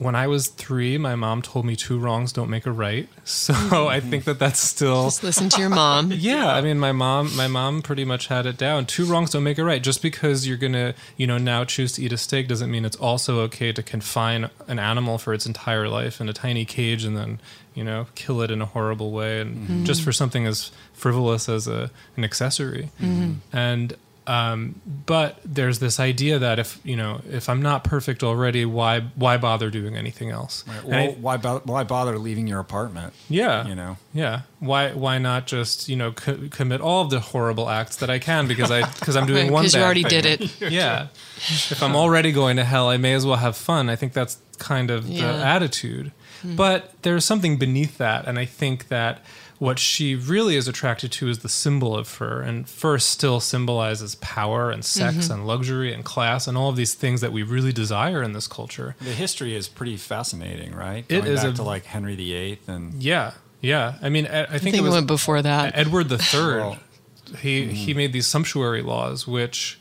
[0.00, 3.06] when I was three, my mom told me two wrongs don't make a right.
[3.30, 4.10] So I mm-hmm.
[4.10, 5.04] think that that's still.
[5.04, 6.10] Just listen to your mom.
[6.20, 8.86] Yeah, I mean, my mom, my mom pretty much had it down.
[8.86, 9.82] Two wrongs don't make a right.
[9.82, 12.96] Just because you're gonna, you know, now choose to eat a steak doesn't mean it's
[12.96, 17.16] also okay to confine an animal for its entire life in a tiny cage and
[17.16, 17.40] then,
[17.74, 19.84] you know, kill it in a horrible way and mm-hmm.
[19.84, 22.90] just for something as frivolous as a an accessory.
[23.00, 23.56] Mm-hmm.
[23.56, 23.96] And
[24.30, 29.00] um, but there's this idea that if you know if I'm not perfect already, why
[29.16, 30.64] why bother doing anything else?
[30.86, 33.12] And I- why bo- why bother leaving your apartment?
[33.28, 33.96] yeah, You know.
[34.14, 34.42] yeah.
[34.60, 38.18] Why why not just you know co- commit all of the horrible acts that I
[38.18, 40.22] can because I because I'm doing Right, one 'cause you already thing.
[40.22, 40.60] did it.
[40.70, 41.08] yeah.
[41.70, 43.88] If I'm already going to hell, I may as well have fun.
[43.90, 45.54] I think that's kind of the Yeah.
[45.54, 46.12] attitude.
[46.44, 49.22] But there's something beneath that, and I think that
[49.60, 54.14] what she really is attracted to is the symbol of fur, and fur still symbolizes
[54.16, 57.70] power and sex and luxury and class and all of these things that we really
[57.72, 58.96] desire in this culture.
[59.00, 61.04] The history is pretty fascinating, right?
[61.10, 63.98] It Going is back a- to like Henry VIII and Yeah, yeah.
[64.02, 65.76] I mean, I, I I think, think it it was went before that.
[65.76, 66.18] Edward III.
[66.32, 66.78] Well,
[67.38, 69.78] he he made these sumptuary laws, which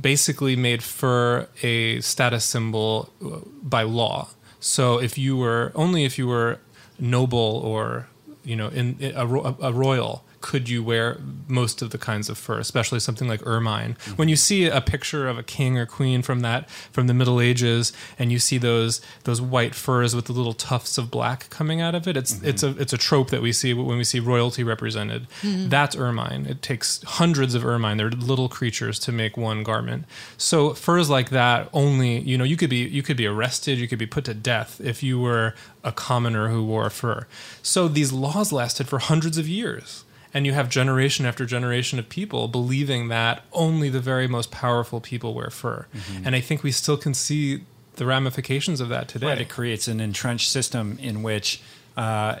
[0.00, 4.28] basically made fur a status symbol uh, by law.
[4.60, 6.58] So if you were only if you were
[6.98, 8.08] noble or
[8.44, 11.18] you know in, a, a royal could you wear
[11.48, 13.94] most of the kinds of fur, especially something like ermine.
[13.94, 14.12] Mm-hmm.
[14.12, 17.40] When you see a picture of a king or queen from that from the Middle
[17.40, 21.80] Ages, and you see those those white furs with the little tufts of black coming
[21.80, 22.78] out of it, it's it's mm-hmm.
[22.78, 25.28] a it's a trope that we see when we see royalty represented.
[25.42, 25.68] Mm-hmm.
[25.68, 26.46] That's ermine.
[26.46, 27.98] It takes hundreds of ermine.
[27.98, 30.04] They're little creatures to make one garment.
[30.38, 33.88] So furs like that only you know you could be you could be arrested, you
[33.88, 37.26] could be put to death if you were a commoner who wore fur.
[37.62, 42.08] So these laws lasted for hundreds of years and you have generation after generation of
[42.08, 45.86] people believing that only the very most powerful people wear fur.
[46.24, 47.62] And I think we still can see
[47.96, 49.26] the ramifications of that today.
[49.26, 51.60] Right, it creates an entrenched system in which
[51.96, 52.36] uh,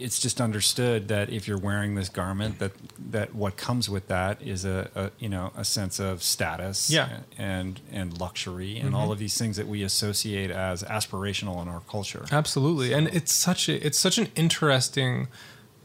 [0.00, 2.72] it's just understood that if you're wearing this garment, that
[3.10, 7.20] that what comes with that is a, a you know a sense of status, Yeah.
[7.38, 11.80] and and luxury, and all of these things that we associate as aspirational in our
[11.88, 12.26] culture.
[12.30, 15.28] Absolutely, and it's such a it's such an interesting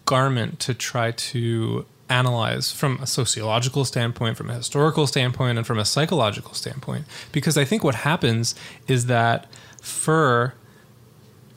[0.06, 5.80] garment to try to analyze from a sociological standpoint, from a historical standpoint, and from
[5.80, 7.06] a psychological standpoint.
[7.32, 8.56] Because I think what happens
[8.88, 9.48] is that
[9.82, 10.54] fur,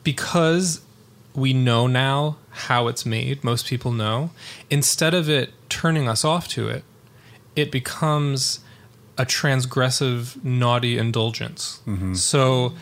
[0.03, 0.81] because
[1.35, 4.31] we know now how it's made, most people know,
[4.69, 6.83] instead of it turning us off to it,
[7.55, 8.61] it becomes
[9.17, 11.81] a transgressive, naughty indulgence.
[11.85, 12.13] Mm-hmm.
[12.13, 12.73] So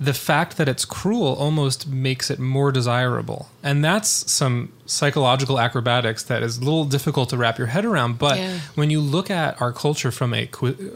[0.00, 3.48] the fact that it's cruel almost makes it more desirable.
[3.62, 8.18] And that's some psychological acrobatics that is a little difficult to wrap your head around.
[8.18, 8.58] But Yeah.
[8.74, 10.48] when you look at our culture from a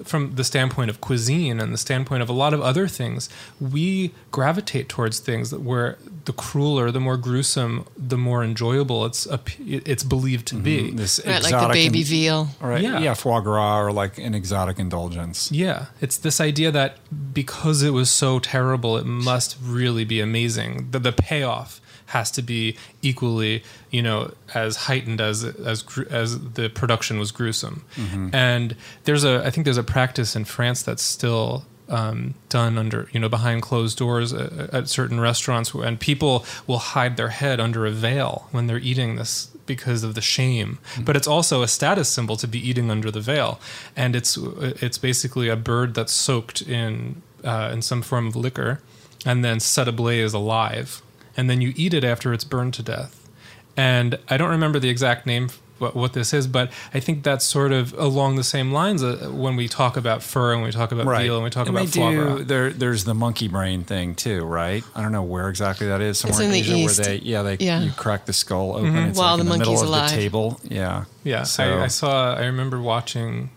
[0.04, 3.28] from the standpoint of cuisine and the standpoint of a lot of other things,
[3.60, 9.26] we gravitate towards things that where the crueler, the more gruesome, the more enjoyable it's
[9.26, 10.88] a, it's believed to be.
[10.88, 10.96] Mm-hmm.
[10.96, 12.48] This Right, like the baby in- veal.
[12.60, 12.98] Right, Yeah.
[12.98, 13.14] yeah.
[13.14, 15.50] foie gras or like an exotic indulgence.
[15.52, 16.96] Yeah, it's this idea that
[17.32, 20.88] because it was so terrible, it must really be amazing.
[20.90, 26.68] The, the payoff has to be equally, you know, as heightened as as as the
[26.68, 27.84] production was gruesome.
[28.32, 33.08] And there's a, I think there's a practice in France that's still um, done under,
[33.12, 37.60] you know, behind closed doors at, at certain restaurants, and people will hide their head
[37.60, 40.78] under a veil when they're eating this because of the shame.
[41.04, 43.60] But it's also a status symbol to be eating under the veil,
[43.96, 48.80] and it's it's basically a bird that's soaked in uh, in some form of liquor,
[49.24, 51.02] and then set ablaze alive,
[51.36, 53.28] and then you eat it after it's burned to death.
[53.76, 57.44] And I don't remember the exact name what, what this is, but I think that's
[57.44, 60.90] sort of along the same lines uh, when we talk about fur and we talk
[60.90, 62.44] about veal and we talk And about they foie gras.
[62.46, 64.82] there, there's the monkey brain thing too, right?
[64.94, 66.16] I don't know where exactly that is.
[66.18, 66.98] Somewhere in the Asia East.
[67.00, 67.82] where they, yeah, they Yeah.
[67.82, 68.96] you crack the skull open.
[68.96, 70.10] It's While like the in the middle monkey's of alive.
[70.10, 70.60] the table.
[70.64, 72.34] Yeah, Yeah, So, I, I saw.
[72.34, 73.50] I remember watching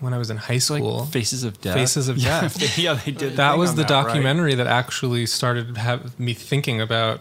[0.00, 1.04] when I was in high like school.
[1.06, 1.74] Faces of Death.
[1.74, 2.78] Faces of Yeah, Death.
[2.78, 3.36] yeah, they did.
[3.36, 4.02] that was the that, right?
[4.06, 7.20] documentary that actually started have me thinking about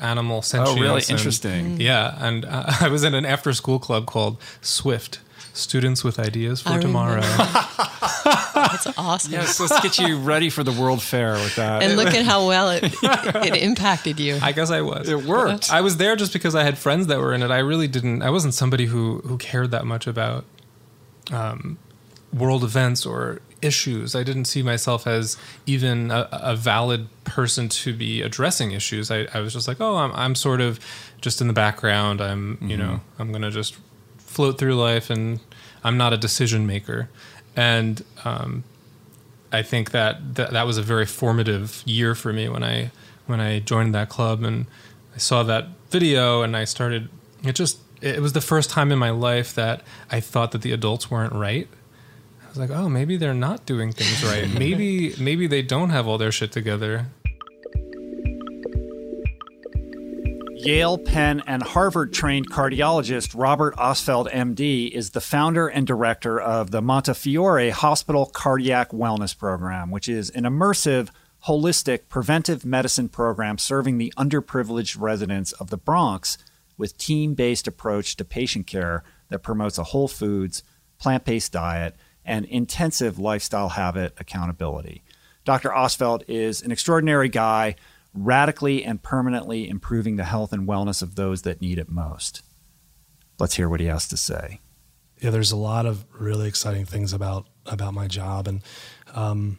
[0.00, 0.78] animal sentience.
[0.78, 1.80] Oh, really and- interesting.
[1.80, 5.20] yeah, and uh, I was in an after-school club called Swift,
[5.54, 7.14] Students with Ideas for I Tomorrow.
[7.16, 7.34] remember.
[8.54, 9.32] That's awesome.
[9.32, 11.82] Yes, let's get you ready for the World Fair with that.
[11.82, 14.38] And look at how well it it impacted you.
[14.42, 15.08] I guess I was.
[15.08, 15.72] it worked.
[15.72, 17.50] I was there just because I had friends that were in it.
[17.50, 18.22] I really didn't.
[18.22, 20.44] I wasn't somebody who who cared that much about
[21.32, 21.78] um,
[22.32, 24.14] world events or issues.
[24.14, 25.36] I didn't see myself as
[25.66, 29.10] even a, a valid person to be addressing issues.
[29.10, 30.78] I, I was just like, oh, I'm I'm sort of
[31.20, 32.20] just in the background.
[32.20, 33.76] I'm you know I'm gonna just
[34.18, 35.40] float through life, and
[35.82, 37.08] I'm not a decision maker.
[37.56, 38.62] And um,
[39.52, 42.90] I think that, that that was a very formative year for me when I
[43.26, 44.66] when I joined that club and
[45.14, 47.08] I saw that video and I started
[47.42, 50.72] it just it was the first time in my life that I thought that the
[50.72, 51.68] adults weren't right.
[52.48, 54.48] I was like, "Oh, maybe they're not doing things right.
[54.58, 57.06] maybe maybe they don't have all their shit together."
[60.54, 66.72] Yale, Penn, and Harvard trained cardiologist Robert Ostfeld, MD, is the founder and director of
[66.72, 71.10] the Montefiore Hospital Cardiac Wellness Program, which is an immersive,
[71.46, 76.38] holistic preventive medicine program serving the underprivileged residents of the Bronx
[76.78, 80.62] with team based approach to patient care that promotes a whole foods,
[80.98, 81.94] plant based diet,
[82.28, 85.02] and intensive lifestyle habit accountability.
[85.44, 85.70] Dr.
[85.70, 87.74] Ostfeld is an extraordinary guy
[88.12, 92.42] radically and permanently improving the health and wellness of those that need it most.
[93.38, 94.60] Let's hear what he has to say.
[95.20, 98.62] yeah, there's a lot of really exciting things about about my job, and
[99.14, 99.58] um,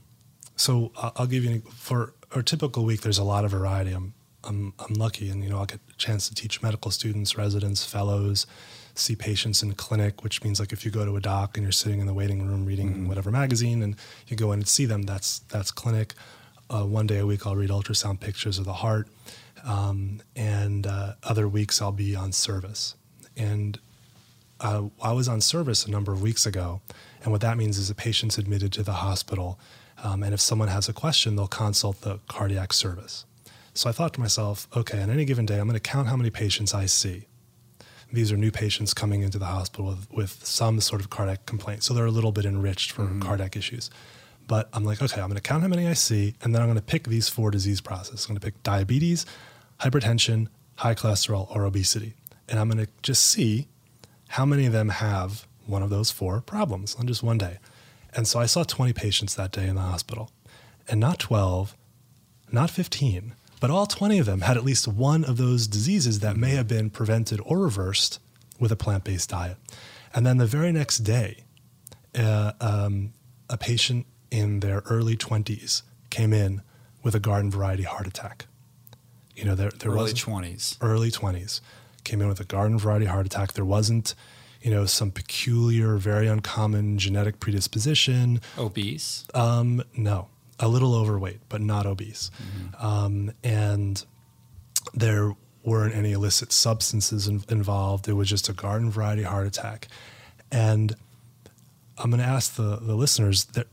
[0.55, 3.01] so I'll, give you for a typical week.
[3.01, 3.91] There's a lot of variety.
[3.91, 4.13] I'm
[4.43, 7.83] I'm I'm lucky, and you know I'll get a chance to teach medical students, residents,
[7.83, 8.45] fellows,
[8.95, 11.71] see patients in clinic, which means like if you go to a doc and you're
[11.71, 13.95] sitting in the waiting room reading whatever magazine, and
[14.27, 16.13] you go in and see them, that's that's clinic.
[16.69, 19.07] Uh, one day a week, I'll read ultrasound pictures of the heart,
[19.63, 22.95] um, and uh, other weeks I'll be on service.
[23.35, 23.79] And
[24.59, 26.81] uh, I was on service a number of weeks ago,
[27.23, 29.57] and what that means is a patient's admitted to the hospital,
[30.03, 33.25] um, and if someone has a question, they'll consult the cardiac service.
[33.73, 36.17] So I thought to myself, okay, on any given day, I'm going to count how
[36.17, 37.28] many patients I see.
[38.11, 41.83] These are new patients coming into the hospital with, with some sort of cardiac complaint,
[41.83, 43.21] so they're a little bit enriched for mm-hmm.
[43.21, 43.89] cardiac issues.
[44.47, 46.67] But I'm like, okay, I'm going to count how many I see, and then I'm
[46.67, 48.25] going to pick these four disease processes.
[48.25, 49.25] I'm going to pick diabetes,
[49.79, 52.15] hypertension, high cholesterol, or obesity,
[52.47, 53.67] and I'm going to just see
[54.29, 57.59] how many of them have one of those four problems on just one day.
[58.15, 60.31] And so I saw 20 patients that day in the hospital,
[60.87, 61.75] and not 12,
[62.51, 66.37] not 15, but all 20 of them had at least one of those diseases that
[66.37, 68.19] may have been prevented or reversed
[68.59, 69.57] with a plant based diet.
[70.13, 71.43] And then the very next day,
[72.17, 73.13] uh, um,
[73.49, 76.61] a patient in their early 20s came in
[77.03, 78.45] with a garden variety heart attack.
[79.35, 80.77] You know, there, there Early was 20s.
[80.81, 81.61] early 20s
[82.03, 83.53] came in with a garden variety heart attack.
[83.53, 84.15] There wasn't,
[84.61, 88.41] you know, some peculiar, very uncommon genetic predisposition.
[88.57, 89.25] Obese.
[89.33, 90.27] Um, no,
[90.59, 92.31] a little overweight, but not obese.
[92.79, 94.03] Um, and
[94.93, 95.33] there
[95.63, 98.07] weren't any illicit substances in, involved.
[98.07, 99.87] It was just a garden variety heart attack.
[100.51, 100.95] And
[101.97, 103.67] I'm going to ask the, the listeners that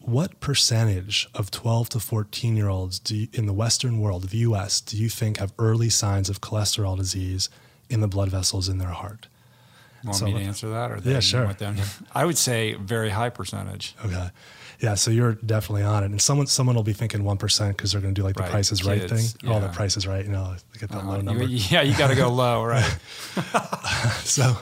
[0.00, 4.38] what percentage of 12 to 14 year olds do you, in the Western world, the
[4.38, 7.48] US, do you think have early signs of cholesterol disease
[7.90, 9.28] in the blood vessels in their heart?
[10.04, 10.90] Want So- me to answer that?
[10.90, 11.52] Or Yeah, sure.
[11.54, 11.76] them
[12.14, 13.94] I would say very high percentage.
[14.04, 14.30] Okay.
[14.80, 16.06] Yeah, so you're definitely on it.
[16.12, 18.50] And someone someone will be thinking 1% because they're going to do like the Right,
[18.52, 19.50] Price is Right kids, thing.
[19.50, 19.72] Oh, the yeah.
[19.72, 20.24] Price is Right.
[20.24, 21.44] You know, get that Uh, low you- number.
[21.46, 22.84] yeah, you got to go low, right?
[24.22, 24.56] so,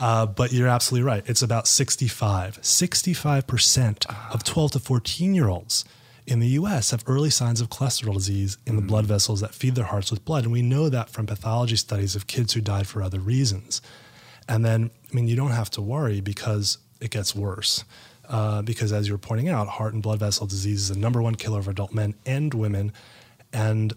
[0.00, 1.24] uh, but you're absolutely right.
[1.26, 2.60] It's about 65.
[2.62, 5.84] 65% of 12 to 14 year olds
[6.26, 9.74] in the US have early signs of cholesterol disease in the blood vessels that feed
[9.74, 10.44] their hearts with blood.
[10.44, 13.80] And we know that from pathology studies of kids who died for other reasons.
[14.48, 17.84] And then, I mean, you don't have to worry because it gets worse.
[18.28, 21.22] Uh, because as you were pointing out, heart and blood vessel disease is the number
[21.22, 22.92] one killer of adult men and women.
[23.52, 23.94] And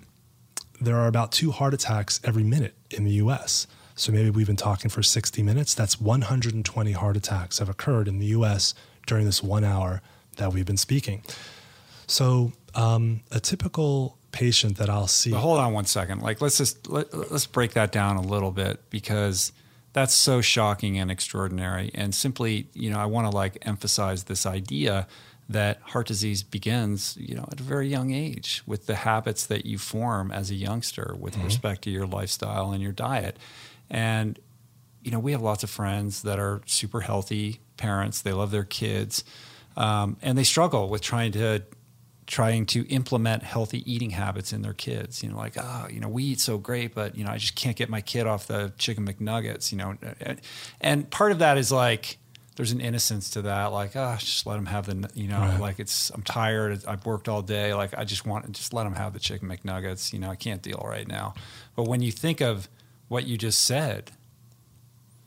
[0.80, 3.68] there are about two heart attacks every minute in the US.
[3.96, 5.74] So maybe we've been talking for 60 minutes.
[5.74, 8.74] That's 120 heart attacks have occurred in the US
[9.06, 10.02] during this one hour
[10.38, 11.22] that we've been speaking.
[12.08, 15.32] So um, a typical patient that I'll see.
[15.32, 16.22] But hold on one second.
[16.22, 19.52] Like let's just let, let's break that down a little bit because
[19.94, 21.92] that's so shocking and extraordinary.
[21.94, 25.08] And simply, you know, I want to like emphasize this idea
[25.50, 29.66] that heart disease begins, you know, at a very young age with the habits that
[29.66, 31.44] you form as a youngster with Mhm.
[31.46, 33.38] respect to your lifestyle and your diet.
[33.90, 34.38] And
[35.02, 38.22] you know, we have lots of friends that are super healthy parents.
[38.22, 39.24] They love their kids,
[39.78, 41.64] um, and they struggle with trying to
[42.30, 45.24] trying to implement healthy eating habits in their kids.
[45.24, 47.56] You know, like, oh, you know, we eat so great, but you know, I just
[47.56, 49.72] can't get my kid off the chicken McNuggets.
[49.72, 49.96] You know,
[50.80, 52.20] and part of that is like
[52.56, 55.60] there's an innocence to that, like, oh, just let them have the, you know, Right.
[55.60, 58.94] like it's I'm tired, I've worked all day, like I just want just let them
[58.94, 60.14] have the chicken McNuggets.
[60.14, 61.34] You know, I can't deal right now.
[61.76, 62.70] But when you think of
[63.08, 64.12] what you just said,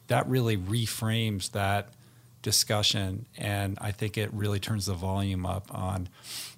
[0.06, 1.88] that really reframes that
[2.42, 6.08] discussion and i think it really turns the volume up on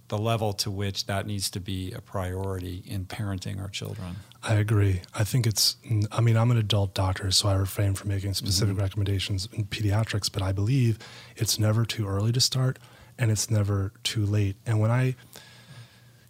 [0.09, 4.17] the level to which that needs to be a priority in parenting our children
[4.47, 5.01] I agree.
[5.15, 5.77] I think it's,
[6.13, 8.81] I mean, I'm an adult doctor, so I refrain from making specific Mhm.
[8.81, 10.99] recommendations in pediatrics, but I believe
[11.35, 12.79] it's never too early to start
[13.17, 14.57] and it's never too late.
[14.67, 15.17] And when I,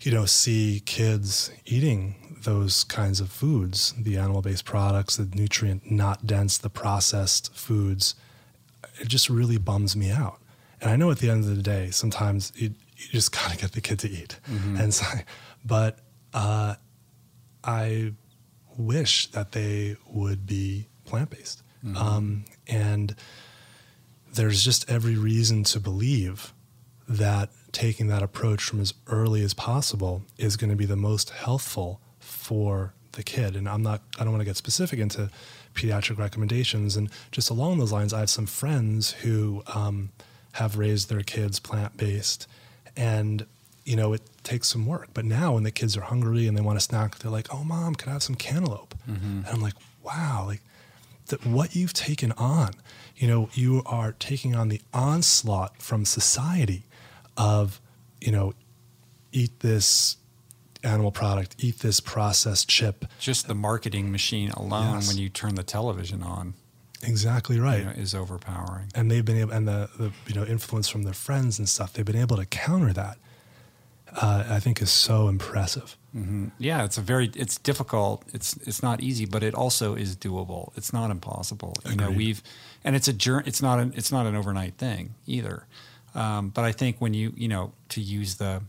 [0.02, 5.90] you know, see kids eating those kinds of foods, the animal based products, the nutrient
[5.90, 8.14] not dense, the processed foods,
[9.00, 10.38] it just really bums me out.
[10.80, 12.74] And I know at the end of the day, sometimes you,
[13.06, 14.38] you just got to get the kid to eat.
[14.50, 14.80] Mhm.
[14.80, 15.04] And so,
[15.64, 15.98] but
[16.32, 16.74] uh,
[17.62, 18.12] I
[18.76, 21.62] wish that they would be plant based.
[21.84, 21.96] Mhm.
[21.96, 23.14] Um, and
[24.32, 26.52] there's just every reason to believe
[27.08, 31.30] that taking that approach from as early as possible is going to be the most
[31.30, 33.54] healthful for the kid.
[33.54, 35.30] And I'm not, I don't want to get specific into
[35.74, 36.96] pediatric recommendations.
[36.96, 40.10] And just along those lines, I have some friends who um,
[40.52, 42.46] have raised their kids plant based.
[42.96, 43.46] And,
[43.84, 45.08] you know, it takes some work.
[45.14, 47.64] But now when the kids are hungry and they want a snack, they're like, oh,
[47.64, 48.94] mom, can I have some cantaloupe?
[49.08, 49.38] Mm-hmm.
[49.38, 50.62] And I'm like, wow, like
[51.26, 52.72] that what you've taken on,
[53.16, 56.84] you know, you are taking on the onslaught from society
[57.36, 57.80] of,
[58.20, 58.54] you know,
[59.32, 60.16] eat this
[60.82, 63.06] animal product, eat this processed chip.
[63.18, 65.08] just the marketing machine alone Yes.
[65.08, 66.54] when you turn the television on
[67.04, 67.78] Exactly right.
[67.78, 71.02] you know, is overpowering and they've been able, and the, the you know influence from
[71.04, 73.18] their friends and stuff, they've been able to counter that.
[74.16, 75.96] Uh, I think is so impressive.
[76.12, 78.22] hmm Yeah, it's a very it's difficult.
[78.32, 80.70] It's it's not easy, but it also is doable.
[80.76, 81.74] It's not impossible.
[81.84, 82.40] You know, we've
[82.84, 83.44] and it's a journey.
[83.48, 85.66] It's not an it's not an overnight thing either.
[86.14, 88.62] Um, but I think when you you know to use the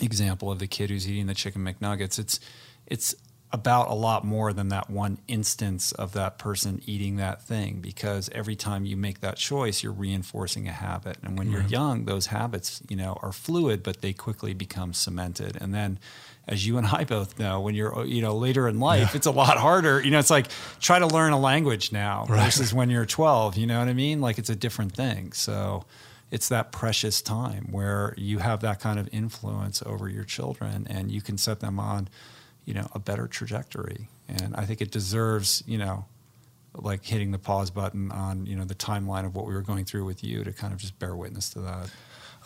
[0.00, 2.40] example of the kid who's eating the chicken McNuggets, it's
[2.86, 3.14] it's
[3.52, 8.30] about a lot more than that one instance of that person eating that thing because
[8.32, 11.16] every time you make that choice you're reinforcing a habit.
[11.22, 11.72] And when you're mm-hmm.
[11.72, 15.58] young those habits you know are fluid but they quickly become cemented.
[15.60, 15.98] And then
[16.46, 19.16] as you and I both know when you're uh, you know later in life Yeah.
[19.16, 20.00] it's a lot harder.
[20.00, 20.46] You know it's like
[20.80, 22.44] try to learn a language now Right.
[22.44, 24.20] versus when you're 12 you know what I mean?
[24.20, 25.32] Like it's a different thing.
[25.32, 25.84] So
[26.30, 31.10] it's that precious time where you have that kind of influence over your children and
[31.10, 32.08] you can set them on
[32.70, 36.04] you know a better trajectory and i think it deserves you know
[36.88, 39.84] like hitting the pause button on you know the timeline of what we were going
[39.84, 41.90] through with you to kind of just bear witness to that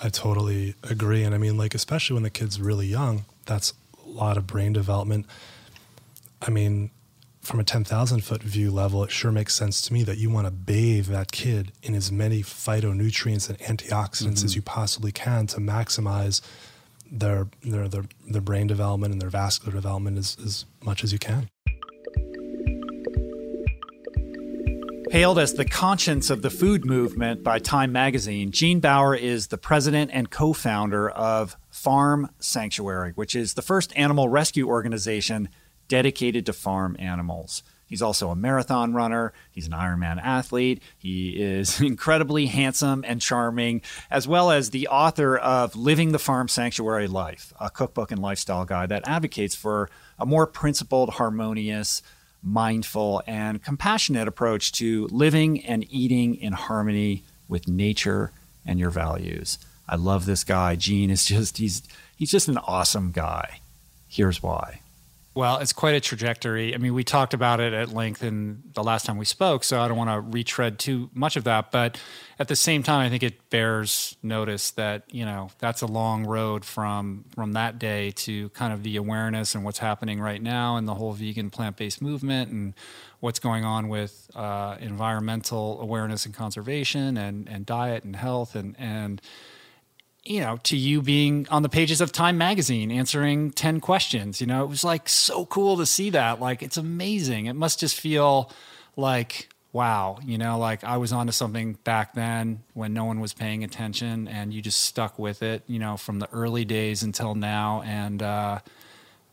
[0.03, 1.23] I totally agree.
[1.23, 3.75] And I mean, like, especially when the kid's really young, that's
[4.05, 5.25] a lot of brain development.
[6.43, 6.91] I mean,
[7.43, 10.49] from a 10,000 foot view level, it sure makes sense to me that you want
[10.49, 14.57] to bathe that kid in as many phytonutrients and antioxidants as Mhm.
[14.57, 16.41] you possibly can to maximize
[17.11, 21.19] their, their, their, their brain development and their vascular development as, as much as you
[21.19, 21.49] can.
[25.11, 29.57] Hailed as the conscience of the food movement by Time magazine, Gene Baur is the
[29.57, 35.49] president and co founder of Farm Sanctuary, which is the first animal rescue organization
[35.87, 37.63] dedicated to farm animals.
[37.87, 39.33] He's also a marathon runner.
[39.53, 40.83] He's an Ironman athlete.
[40.99, 46.49] He is incredibly handsome and charming, as well as the author of Living the Farm
[46.49, 52.03] Sanctuary Life, a cookbook and lifestyle guide that advocates for a more principled, harmonious,
[52.43, 58.33] mindful, and compassionate approach to living and eating in harmony with nature
[58.67, 59.59] and your values.
[59.89, 60.77] I love this guy.
[60.77, 61.83] Gene is just he's
[62.17, 63.61] he's just an awesome guy.
[64.09, 64.81] Here's why.
[65.37, 66.77] Well, it's quite a trajectory.
[66.77, 69.81] I mean, we talked about it at length in the last time we spoke, so
[69.81, 71.73] I don't want to retread too much of that.
[71.73, 72.01] But
[72.39, 76.25] at the same time, I think it bears notice that you know that's a long
[76.25, 80.77] road from from that day to kind of the awareness and what's happening right now
[80.77, 82.75] and the whole vegan plant based movement and
[83.19, 88.77] what's going on with uh, environmental awareness and conservation and and diet and health and
[88.79, 89.21] and
[90.25, 94.41] you know, to you being on the pages of Time magazine answering 10 questions.
[94.41, 96.41] You know, it was like so cool to see that.
[96.41, 97.47] Like, it's amazing.
[97.47, 98.51] It must just feel
[98.97, 103.35] like wow, you know, like I was onto something back then when no one was
[103.35, 107.35] paying attention, and you just stuck with it, you know, from the early days until
[107.35, 108.61] now, and uh,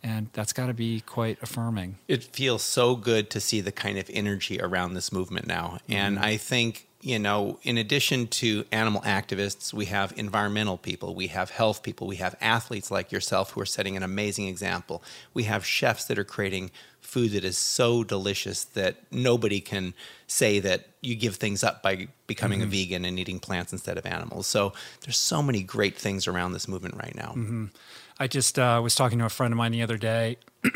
[0.01, 1.99] and that's got to be quite affirming.
[2.07, 6.17] It feels so good to see the kind of energy around this movement now, and
[6.17, 6.23] Mhm.
[6.23, 11.49] I think you know, in addition to animal activists, we have environmental people, we have
[11.49, 15.03] health people, we have athletes like yourself who are setting an amazing example.
[15.33, 16.69] We have chefs that are creating
[17.01, 19.93] food that is so delicious that nobody can
[20.27, 22.69] say that you give things up by becoming a Mhm.
[22.69, 24.45] vegan and eating plants instead of animals.
[24.47, 24.71] So
[25.01, 27.33] there's so many great things around this movement right now.
[27.33, 27.65] hmm
[28.19, 30.37] I just uh, was talking to a friend of mine the other day.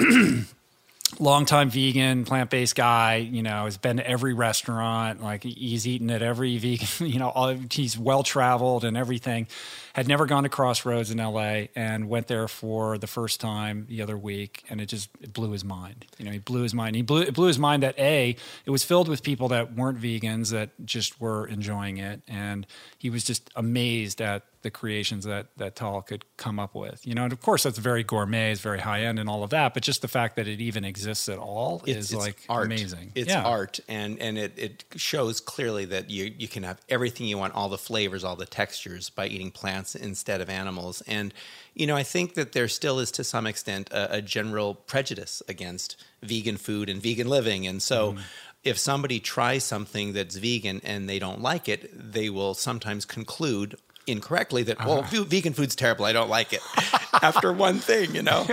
[1.20, 5.22] Longtime vegan, plant based guy, you know, has been to every restaurant.
[5.22, 9.48] Like he's eaten at every vegan, you know, all, he's well traveled and everything.
[9.96, 14.02] Had never gone to Crossroads in LA and went there for the first time the
[14.02, 16.06] other week, and it just it blew his mind.
[16.18, 16.98] You know, he blew his mind.
[16.98, 18.36] He blew it blew his mind that a
[18.66, 22.68] it was filled with people that weren't vegans that just were enjoying it, and
[22.98, 27.06] he was just amazed at the creations that that Tal could come up with.
[27.08, 29.52] You know, and of course that's very gourmet, it's very high end, and all of
[29.52, 29.74] that.
[29.74, 32.66] But just the fact that it even exists at all is like art.
[32.66, 33.14] amazing.
[33.16, 33.44] It's Yeah.
[33.44, 37.54] art, and and it, it shows clearly that you you can have everything you want,
[37.54, 41.04] all the flavors, all the textures, by eating plants instead of animals.
[41.06, 41.34] And
[41.74, 45.44] you know, I think that there still is to some extent a, a general prejudice
[45.48, 48.14] against vegan food and vegan living, and so.
[48.14, 48.22] Mm-hmm.
[48.64, 53.76] If somebody tries something that's vegan and they don't like it, they will sometimes conclude
[54.08, 55.24] incorrectly that well, Uh-huh.
[55.24, 56.06] ve- vegan food's terrible.
[56.06, 56.62] I don't like it.
[57.22, 58.46] After one thing, you know.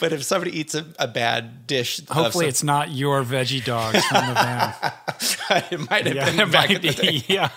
[0.00, 4.04] But if somebody eats a, a bad dish, Hopefully, some- it's not your veggie dogs
[4.06, 4.74] from the van.
[5.70, 7.22] it might have Yeah, been back in the day.
[7.28, 7.50] yeah.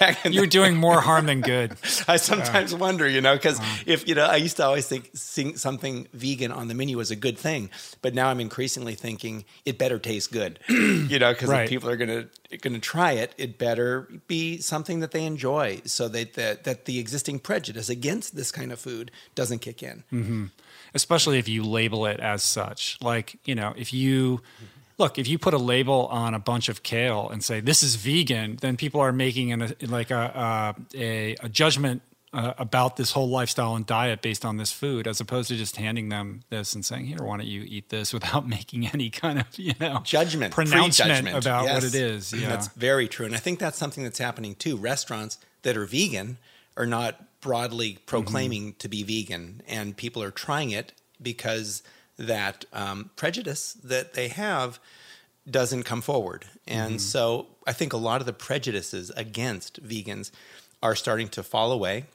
[0.24, 0.78] You're the doing day.
[0.80, 1.76] more harm than good.
[2.08, 3.82] I sometimes wonder, you know, because Uh-huh.
[3.86, 7.10] if you know, I used to always think seeing something vegan on the menu was
[7.10, 7.70] a good thing,
[8.02, 11.68] but now I'm increasingly thinking it better taste good, you know, because Right.
[11.68, 11.96] people are
[12.50, 16.84] gonna gonna try it, it better be something that they enjoy, so that that, that
[16.84, 20.04] the existing prejudice against this kind of food doesn't kick in.
[20.10, 20.44] hmm
[20.94, 22.96] Especially if you label it as such.
[23.02, 24.40] Like, you know, if you
[24.98, 27.96] look, if you put a label on a bunch of kale and say this is
[27.96, 32.02] vegan, then people are making an, like a, a, a judgment
[32.32, 35.76] uh, about this whole lifestyle and diet based on this food, as opposed to just
[35.76, 39.38] handing them this and saying, "Here, why don't you eat this?" without making any kind
[39.38, 42.32] of you know judgment, pronouncement about what it is.
[42.32, 43.26] Yeah, That's very true.
[43.26, 44.76] And I think that's something that's happening too.
[44.76, 46.38] Restaurants that are vegan
[46.76, 50.92] are not broadly proclaiming to be vegan, and people are trying it
[51.22, 51.82] because
[52.18, 54.78] that um, prejudice that they have
[55.48, 56.46] doesn't come forward.
[56.66, 57.00] And Mhm.
[57.00, 60.30] so I think a lot of the prejudices against vegans
[60.82, 62.06] are starting to fall away.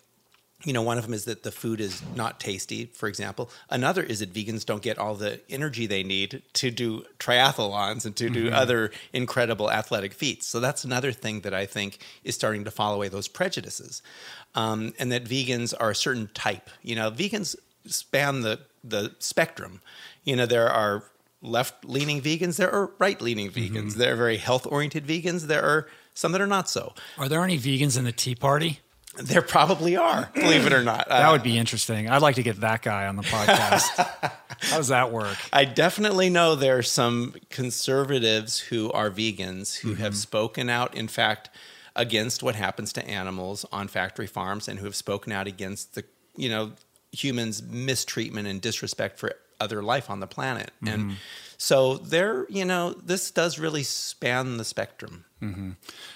[0.64, 3.50] You know, one of them is that the food is not tasty, for example.
[3.70, 8.16] Another is that vegans don't get all the energy they need to do triathlons and
[8.18, 8.54] to do Mhm.
[8.54, 10.48] other incredible athletic feats.
[10.48, 14.02] So that's another thing that I think is starting to fall away those prejudices.
[14.54, 16.70] Um, and that vegans are a certain type.
[16.84, 17.56] You know, vegans
[17.86, 19.82] span the, the spectrum.
[20.24, 21.04] You know, there are
[21.42, 25.64] left leaning vegans, there are right leaning vegans, there are very health oriented vegans, there
[25.64, 26.94] are some that are not so.
[27.18, 28.82] Are there any vegans in the Tea Party?
[29.18, 31.10] There probably are, believe it or not.
[31.10, 32.10] That Uh, would be interesting.
[32.10, 33.90] I'd like to get that guy on the podcast.
[34.62, 35.38] How does that work?
[35.52, 41.08] I definitely know there are some conservatives who are vegans who have spoken out, in
[41.10, 41.50] fact,
[41.96, 46.06] against what happens to animals on factory farms and who have spoken out against the,
[46.38, 46.72] you know,
[47.12, 50.72] humans' mistreatment and disrespect for other life on the planet.
[50.86, 51.16] And Mhm.
[51.58, 55.26] so there, you know, this does really span the spectrum.
[55.42, 55.72] hmm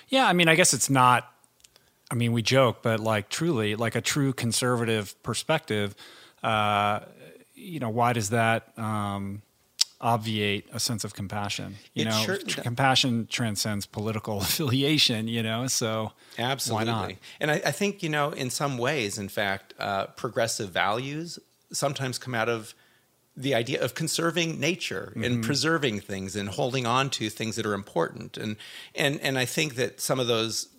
[0.08, 1.30] Yeah, I mean, I guess it's not.
[2.12, 5.96] I mean, we joke, but like truly, like a true conservative perspective,
[6.44, 7.00] uh,
[7.56, 9.42] you know, why does that um,
[10.00, 11.76] obviate a sense of compassion?
[11.94, 15.28] You It know, sure tr- compassion transcends political affiliation.
[15.28, 16.86] You know, so Absolutely.
[16.86, 17.14] why not?
[17.40, 21.40] And I, I think, you know, in some ways, in fact, uh, progressive values
[21.72, 22.76] sometimes come out of
[23.38, 25.44] the idea of conserving nature and Mhm.
[25.44, 28.38] preserving things and holding on to things that are important.
[28.38, 28.56] And,
[28.94, 30.70] and, and I think that some of those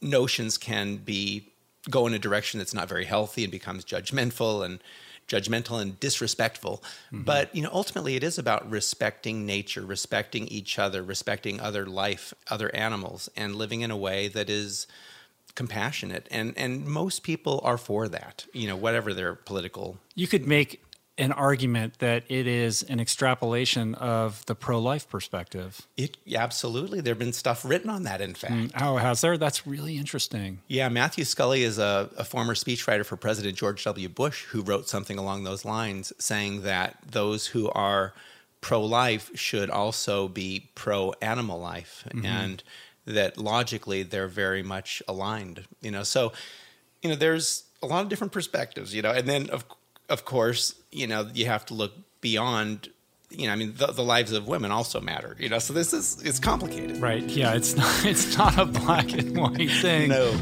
[0.00, 1.48] notions can be
[1.90, 4.82] go in a direction that's not very healthy and becomes judgmental and
[5.26, 6.82] judgmental and disrespectful.
[7.12, 7.22] Mm-hmm.
[7.22, 12.34] But you know ultimately it is about respecting nature respecting each other respecting other life
[12.50, 14.86] other animals and living in a way that is
[15.54, 16.26] compassionate.
[16.30, 20.82] And and most people are for that you know whatever their political You could make
[21.18, 25.82] an argument that it is an extrapolation of the pro-life perspective.
[25.96, 29.36] it absolutely there've been stuff written on that in fact Mm, Oh, has there?
[29.36, 30.60] That's really interesting.
[30.68, 34.08] Yeah, Matthew Scully is a, a former speechwriter for President George W.
[34.08, 38.14] Bush who wrote something along those lines saying that those who are
[38.60, 42.24] pro life should also be pro animal life, Mhm.
[42.24, 42.62] and
[43.04, 45.64] that logically they're very much aligned.
[45.80, 46.32] You know, so
[47.02, 48.92] you know there's a lot of different perspectives.
[48.94, 49.64] You know, and then of
[50.08, 52.88] of course you know you have to look beyond.
[53.30, 55.36] You know, I mean, the, the lives of women also matter.
[55.38, 56.96] You know, so this is it's complicated.
[56.96, 57.22] Right.
[57.24, 57.52] Yeah.
[57.54, 58.04] It's not.
[58.06, 60.08] It's not a black and white thing.
[60.08, 60.32] No.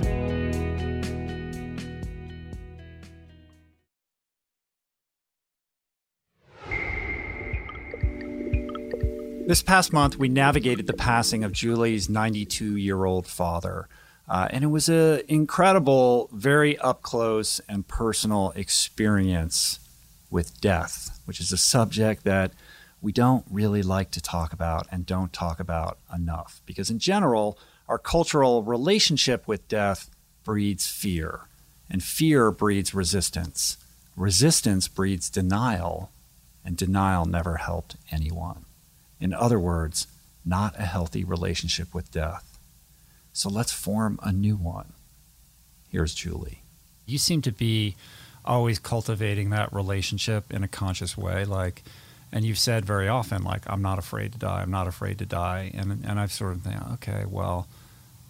[9.47, 13.88] This past month, we navigated the passing of Julie's 92 year old father.
[14.28, 19.78] Uh, and it was an incredible, very up close and personal experience
[20.31, 22.53] with death, which is a subject that
[23.01, 26.61] we don't really like to talk about and don't talk about enough.
[26.66, 27.57] Because in general,
[27.89, 30.11] our cultural relationship with death
[30.44, 31.43] breeds fear,
[31.89, 33.77] and fear breeds resistance.
[34.16, 36.11] Resistance breeds denial,
[36.65, 38.65] and denial never helped anyone.
[39.20, 40.09] In other words,
[40.44, 42.55] not a healthy relationship with death.
[43.36, 44.94] So let's form a new one.
[45.90, 46.62] Here's Julie.
[47.04, 47.94] You seem to be
[48.46, 51.82] always cultivating that relationship in a conscious way, like.
[52.32, 54.62] And you've said very often, like, I'm not afraid to die.
[54.62, 55.70] I'm not afraid to die.
[55.74, 57.68] And and I've sort of think, okay, well,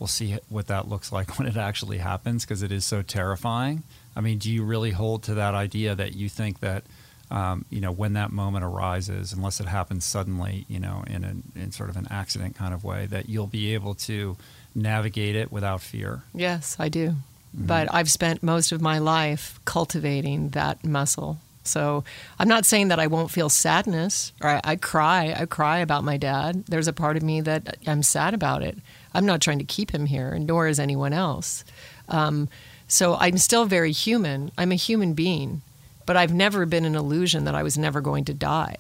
[0.01, 3.85] we'll see what that looks like when it actually happens because it is so terrifying.
[4.17, 6.83] I mean, do you really hold to that idea that you think that,
[7.31, 11.45] um, you know, when that moment arises, unless it happens suddenly, you know, in an
[11.55, 14.37] in sort of an accident kind of way, that you'll be able to
[14.77, 16.23] navigate it without fear?
[16.35, 17.15] Yes, I do.
[17.55, 21.39] But I've spent most of my life cultivating that muscle.
[21.65, 22.05] So
[22.39, 25.35] I'm not saying that I won't feel sadness or I, I cry.
[25.37, 26.65] I cry about my dad.
[26.67, 28.77] There's a part of me that I'm sad about it.
[29.15, 31.65] I'm not trying to keep him here, nor is anyone else.
[32.09, 32.49] Um,
[32.87, 34.53] so I'm still very human.
[34.59, 35.63] I'm a human being,
[36.05, 38.77] but I've never been an illusion that I was never going to die.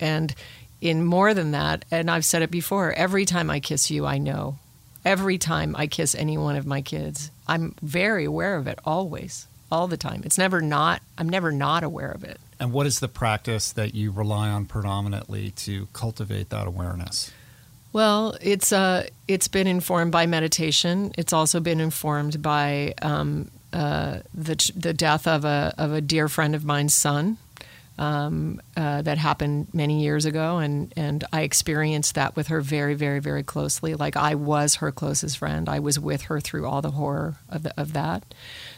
[0.00, 0.34] And
[0.80, 4.18] in more than that, and I've said it before, every time I kiss you, I
[4.18, 4.58] know.
[5.04, 9.46] Every time I kiss any one of my kids, I'm very aware of it always,
[9.70, 10.22] all the time.
[10.24, 12.40] It's never not, I'm never not aware of it.
[12.58, 17.32] And what is the practice that you rely on predominantly to cultivate that awareness?
[17.92, 21.12] Well, it's uh, it's been informed by meditation.
[21.16, 26.28] It's also been informed by um, uh, the the death of a of a dear
[26.28, 27.38] friend of mine's son
[27.98, 32.94] um, uh, that happened many years ago, and and I experienced that with her very
[32.94, 33.94] very very closely.
[33.94, 35.68] Like I was her closest friend.
[35.68, 38.24] I was with her through all the horror of the, of that.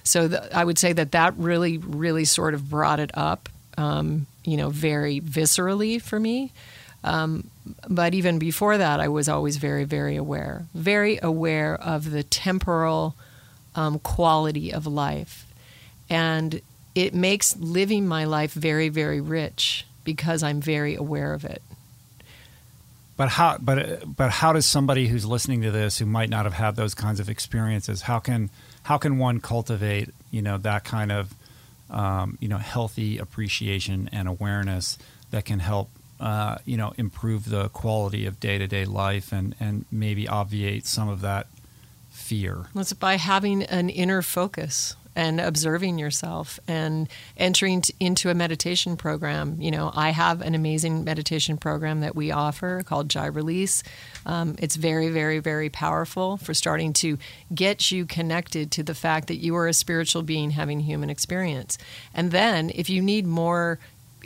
[0.02, 3.48] So the, I would say that that really really sort of brought it up,
[3.78, 6.52] um, you know, very viscerally for me.
[7.02, 7.50] Um,
[7.88, 13.14] but even before that, I was always very, very aware, very aware of the temporal
[13.76, 15.46] um, quality of life.
[16.10, 16.60] And
[16.96, 21.60] it makes living my life very, very rich because I'm very aware of it.
[23.18, 23.58] But how?
[23.58, 26.94] But but how does somebody who's listening to this who might not have had those
[26.94, 28.02] kinds of experiences?
[28.02, 28.50] How can
[28.84, 31.34] how can one cultivate you know that kind of
[31.90, 34.98] um, you know healthy appreciation and awareness
[35.30, 35.88] that can help
[36.20, 40.86] uh, you know improve the quality of day to day life and and maybe obviate
[40.86, 41.46] some of that
[42.10, 42.66] fear?
[42.74, 48.34] Well, It's by having an inner focus and observing yourself and entering t- into a
[48.34, 49.56] meditation program.
[49.58, 53.82] You know, I have an amazing meditation program that we offer called Jai Release.
[54.26, 57.18] Um, it's very, very, very powerful for starting to
[57.52, 61.78] get you connected to the fact that you are a spiritual being having human experience.
[62.14, 63.78] And then, if you need more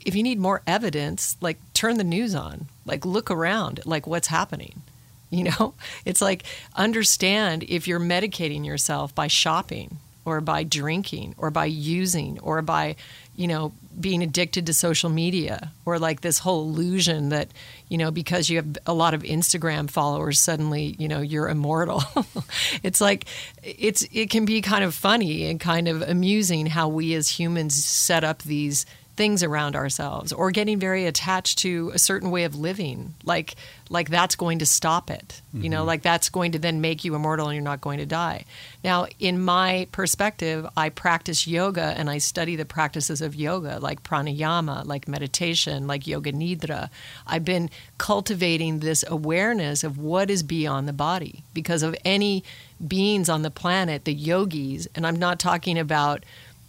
[0.06, 4.28] if you need more evidence, like turn the news on, like look around, like what's
[4.28, 4.80] happening.
[5.28, 6.42] You know, it's like
[6.74, 12.96] understand if you're medicating yourself by shopping or by drinking or by using or by,
[13.36, 17.48] you know, being addicted to social media or like this whole illusion that,
[17.88, 22.02] you know, because you have a lot of Instagram followers, suddenly, you know, you're immortal.
[22.82, 23.24] it's like,
[23.62, 27.82] it's, it can be kind of funny and kind of amusing how we as humans
[27.84, 32.54] set up these things around ourselves or getting very attached to a certain way of
[32.54, 33.54] living like
[33.88, 37.14] like that's going to stop it you know like that's going to then make you
[37.14, 38.44] immortal and you're not going to die.
[38.84, 44.02] Now in my perspective i practice yoga and i study the practices of yoga like
[44.02, 46.88] pranayama like meditation like yoga nidra.
[47.26, 47.68] I've been
[47.98, 52.44] cultivating this awareness of what is beyond the body because of any
[52.86, 56.24] beings on the planet the yogis and i'm not talking about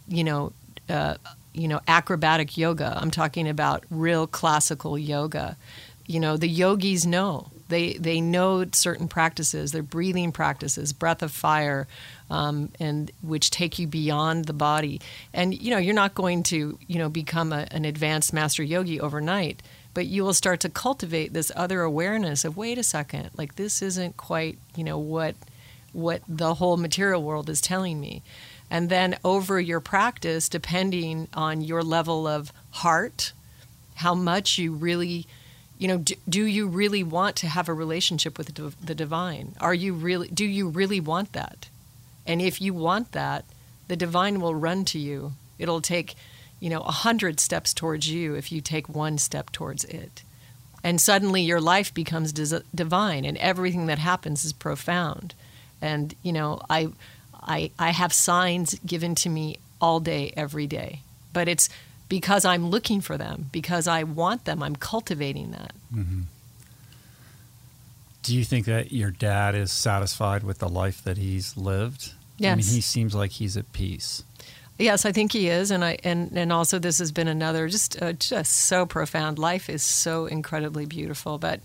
[0.08, 0.52] you know
[0.88, 1.14] uh,
[1.52, 2.96] you know acrobatic yoga.
[3.00, 5.56] I'm talking about real classical yoga.
[6.06, 7.48] You know the yogis know.
[7.68, 9.72] They they know certain practices.
[9.72, 11.86] Their breathing practices breath of fire
[12.30, 15.00] um, and which take you beyond the body.
[15.32, 19.00] And you know you're not going to you know become a, an advanced master yogi
[19.00, 19.62] overnight
[19.94, 23.82] but you will start to cultivate this other awareness of wait a second, like this
[23.82, 25.34] isn't quite, you know, what
[25.92, 28.22] what the whole material world is telling me.
[28.72, 33.34] And then over your practice, depending on your level of heart,
[33.96, 35.26] how much you really,
[35.78, 39.56] you know, do, do you really want to have a relationship with the, the divine?
[39.60, 41.68] Are you really, do you really want that?
[42.26, 43.44] And if you want that,
[43.88, 45.34] the divine will run to you.
[45.58, 46.14] It'll take,
[46.58, 50.22] you know, a hundred steps towards you if you take one step towards it.
[50.82, 55.34] And suddenly your life becomes divine and everything that happens is profound.
[55.82, 56.88] And, you know, I,
[57.42, 61.00] I, I have signs given to me all day, every day.
[61.32, 61.68] But it's
[62.08, 65.72] because I'm looking for them, because I want them, I'm cultivating that.
[65.94, 66.20] Mm-hmm.
[68.22, 72.12] Do you think that your dad is satisfied with the life that he's lived?
[72.38, 72.52] Yes.
[72.52, 74.22] I mean, he seems like he's at peace.
[74.78, 78.00] Yes, I think he is, and I and and also this has been another just
[78.02, 79.38] uh, just so profound.
[79.38, 81.60] Life is so incredibly beautiful, but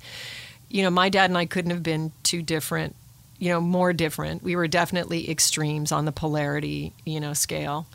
[0.69, 2.95] you know, my dad and I couldn't have been too different
[3.39, 4.43] you know, more different.
[4.43, 7.87] We were definitely extremes on the polarity, you know, scale.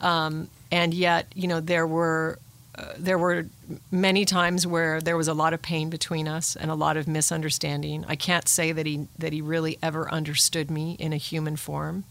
[0.00, 2.38] Um, and yet, you know, there were
[2.76, 3.46] uh, there were
[3.92, 7.06] many times where there was a lot of pain between us and a lot of
[7.06, 8.04] misunderstanding.
[8.08, 12.04] I can't say that he that he really ever understood me in a human form.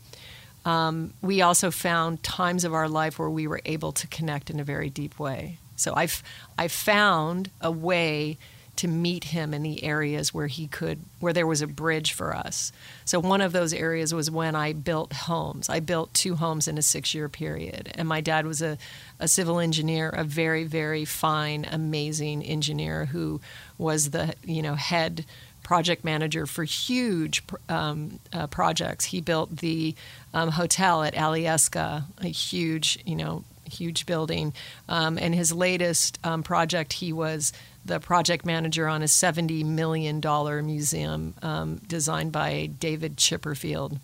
[0.66, 4.60] Um, we also found times of our life where we were able to connect in
[4.62, 5.58] a very deep way.
[5.76, 6.24] So I've
[6.58, 8.38] I found a way
[8.76, 12.36] to meet him in the areas where he could where there was a bridge for
[12.36, 12.72] us.
[13.06, 15.70] So one of those areas was when i built homes.
[15.70, 18.78] I built two homes in a six year period and my dad was a,
[19.20, 23.42] a civil engineer a very very fine amazing engineer who
[23.78, 25.26] was the you know head
[25.64, 29.06] project manager for huge um, uh, projects.
[29.06, 29.96] He built the
[30.34, 34.54] um, hotel at alyeska a huge you know huge building.
[34.88, 37.54] Um, and his latest um, project he was
[37.86, 40.22] the project manager on a $70 million
[40.66, 44.00] museum um, designed by David Chipperfield.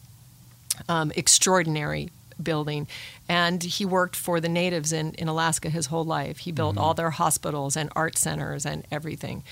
[0.88, 2.10] Um, extraordinary
[2.42, 2.88] building.
[3.28, 6.40] And he worked for the natives in, in Alaska his whole life.
[6.40, 6.84] He built mm-hmm.
[6.84, 9.44] all their hospitals and art centers and everything.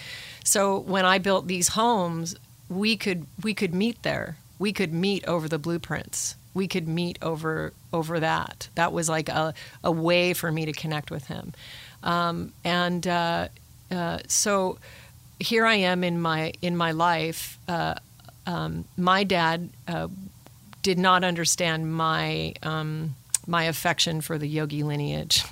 [0.43, 2.35] So when I built these homes,
[2.69, 4.37] we could we could meet there.
[4.59, 6.35] We could meet over the blueprints.
[6.53, 8.69] We could meet over over that.
[8.75, 11.53] That was like a, a way for me to connect with him.
[12.03, 13.49] Um, and uh,
[13.91, 14.77] uh, so
[15.39, 17.57] here I am in my in my life.
[17.67, 17.95] Uh,
[18.45, 20.07] um, my dad uh,
[20.81, 23.15] did not understand my um,
[23.47, 25.43] my affection for the yogi lineage.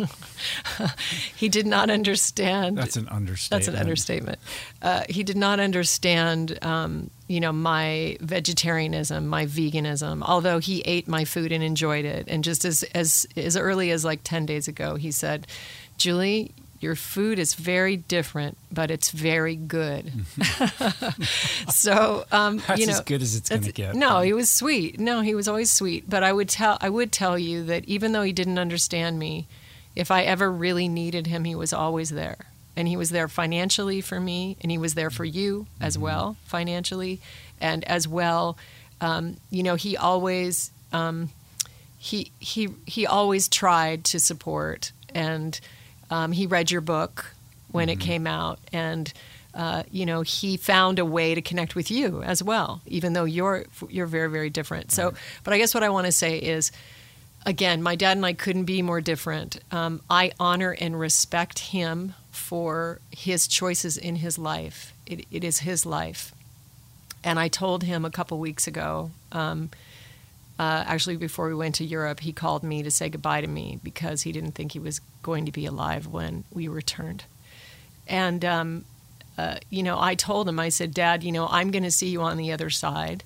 [1.35, 2.77] he did not understand.
[2.77, 3.65] That's an understatement.
[3.65, 4.39] That's an understatement.
[4.81, 10.21] Uh, he did not understand, um, you know, my vegetarianism, my veganism.
[10.23, 14.03] Although he ate my food and enjoyed it, and just as as as early as
[14.03, 15.47] like ten days ago, he said,
[15.97, 16.51] "Julie,
[16.85, 20.11] your food is very different, but it's very good.
[21.69, 23.95] so um, that's you know, as good as it's going to get.
[23.95, 24.99] No, he was sweet.
[24.99, 26.07] No, he was always sweet.
[26.07, 29.47] But I would tell I would tell you that even though he didn't understand me,
[29.95, 32.37] if I ever really needed him, he was always there.
[32.77, 36.03] And he was there financially for me, and he was there for you as mm-hmm.
[36.03, 37.19] well financially,
[37.59, 38.57] and as well,
[39.01, 41.29] um, you know, he always um,
[41.97, 45.59] he he he always tried to support and
[46.10, 47.34] um, he read your book
[47.72, 47.99] when mm-hmm.
[47.99, 49.11] it came out, and
[49.53, 53.26] uh, you know he found a way to connect with you as well, even though
[53.26, 54.91] you're you're very very different.
[54.91, 55.14] So, right.
[55.44, 56.72] but I guess what I want to say is,
[57.45, 59.60] again, my dad and I couldn't be more different.
[59.72, 64.94] Um, I honor and respect him for his choices in his life.
[65.06, 66.34] It, it is his life,
[67.23, 69.11] and I told him a couple weeks ago.
[69.32, 69.69] Um,
[70.57, 73.77] uh, actually, before we went to Europe, he called me to say goodbye to me
[73.84, 77.23] because he didn't think he was going to be alive when we returned.
[78.07, 78.85] And, um,
[79.39, 82.10] uh, you know, I told him, I said, Dad, you know, I'm going to see
[82.10, 83.23] you on the other side.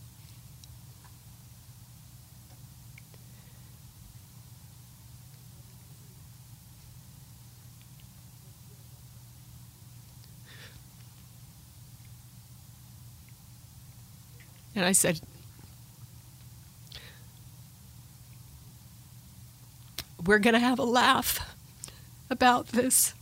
[14.73, 15.19] And I said,
[20.25, 21.48] we're going to have a laugh
[22.29, 23.13] about this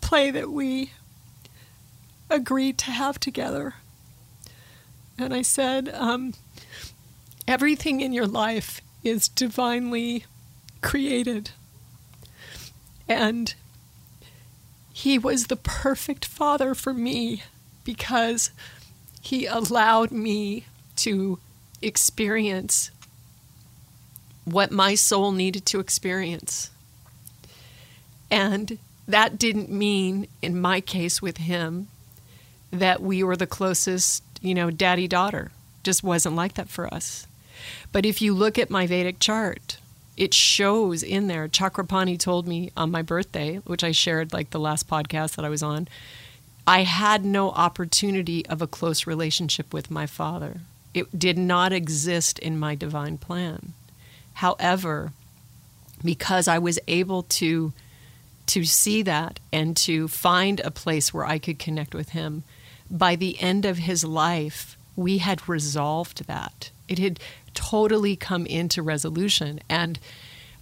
[0.00, 0.92] play that we
[2.30, 3.74] agreed to have together.
[5.18, 6.34] And I said, um,
[7.48, 10.24] everything in your life is divinely
[10.82, 11.50] created.
[13.08, 13.54] And
[14.92, 17.42] he was the perfect father for me
[17.84, 18.50] because
[19.20, 20.64] he allowed me
[20.96, 21.38] to
[21.82, 22.90] experience
[24.44, 26.70] what my soul needed to experience.
[28.30, 31.88] And that didn't mean, in my case with him,
[32.70, 35.52] that we were the closest, you know, daddy daughter.
[35.84, 37.26] Just wasn't like that for us.
[37.92, 39.78] But if you look at my Vedic chart,
[40.16, 41.48] it shows in there.
[41.48, 45.48] Chakrapani told me on my birthday, which I shared like the last podcast that I
[45.48, 45.88] was on,
[46.66, 50.62] I had no opportunity of a close relationship with my father.
[50.94, 53.74] It did not exist in my divine plan.
[54.34, 55.12] However,
[56.02, 57.72] because I was able to
[58.46, 62.44] to see that and to find a place where I could connect with him,
[62.90, 66.70] by the end of his life, we had resolved that.
[66.88, 67.20] It had
[67.54, 69.98] totally come into resolution and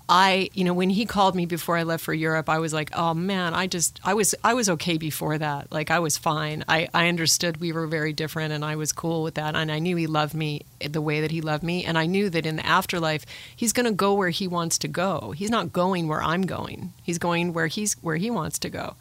[0.06, 2.90] I, you know, when he called me before I left for Europe, I was like,
[2.94, 5.72] oh man, I just, I was, I was okay before that.
[5.72, 6.62] Like I was fine.
[6.68, 9.54] I, I understood we were very different, and I was cool with that.
[9.54, 12.28] And I knew he loved me the way that he loved me, and I knew
[12.30, 13.24] that in the afterlife,
[13.56, 15.32] he's going to go where he wants to go.
[15.34, 16.92] He's not going where I'm going.
[17.02, 18.96] He's going where he's where he wants to go.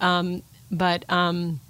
[0.00, 1.60] Um, but um,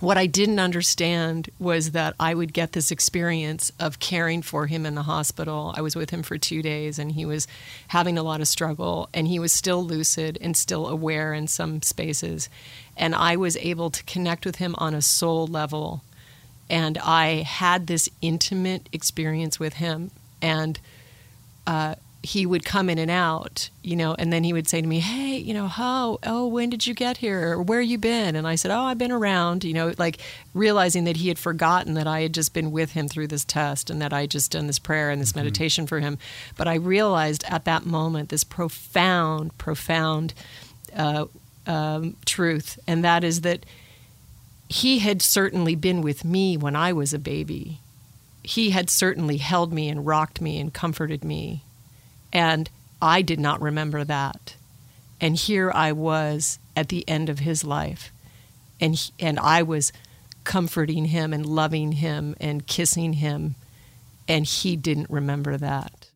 [0.00, 4.86] what I didn't understand was that I would get this experience of caring for him
[4.86, 5.74] in the hospital.
[5.76, 7.48] I was with him for two days and he was
[7.88, 11.82] having a lot of struggle and he was still lucid and still aware in some
[11.82, 12.48] spaces.
[12.96, 16.02] And I was able to connect with him on a soul level.
[16.70, 20.10] And I had this intimate experience with him.
[20.40, 20.78] And
[21.66, 24.86] uh, he would come in and out, you know, and then he would say to
[24.86, 26.18] me, "Hey, you know, how?
[26.24, 27.52] Oh, when did you get here?
[27.52, 30.18] Or where you been?" And I said, "Oh, I've been around," you know, like
[30.52, 33.88] realizing that he had forgotten that I had just been with him through this test
[33.88, 35.40] and that I had just done this prayer and this mm-hmm.
[35.40, 36.18] meditation for him.
[36.56, 40.34] But I realized at that moment this profound, profound
[40.96, 41.26] uh,
[41.66, 43.64] um, truth, and that is that
[44.68, 47.78] he had certainly been with me when I was a baby.
[48.42, 51.62] He had certainly held me and rocked me and comforted me
[52.32, 52.68] and
[53.00, 54.56] I did not remember that.
[55.20, 58.12] And here I was at the end of his life.
[58.80, 59.92] And, he, and I was
[60.44, 63.56] comforting him and loving him and kissing him.
[64.28, 66.08] And he didn't remember that.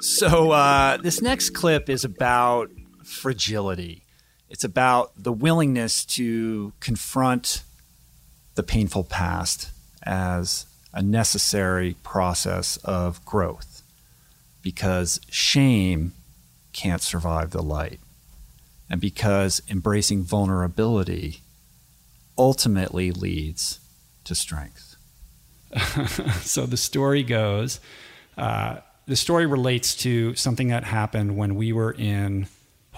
[0.00, 2.70] So, uh, this next clip is about
[3.04, 4.02] fragility.
[4.48, 7.62] It's about the willingness to confront
[8.54, 9.70] the painful past
[10.02, 13.82] as a necessary process of growth
[14.62, 16.12] because shame
[16.72, 18.00] can't survive the light.
[18.88, 21.42] And because embracing vulnerability
[22.36, 23.78] ultimately leads
[24.24, 24.96] to strength.
[26.42, 27.78] so the story goes
[28.36, 32.46] uh, the story relates to something that happened when we were in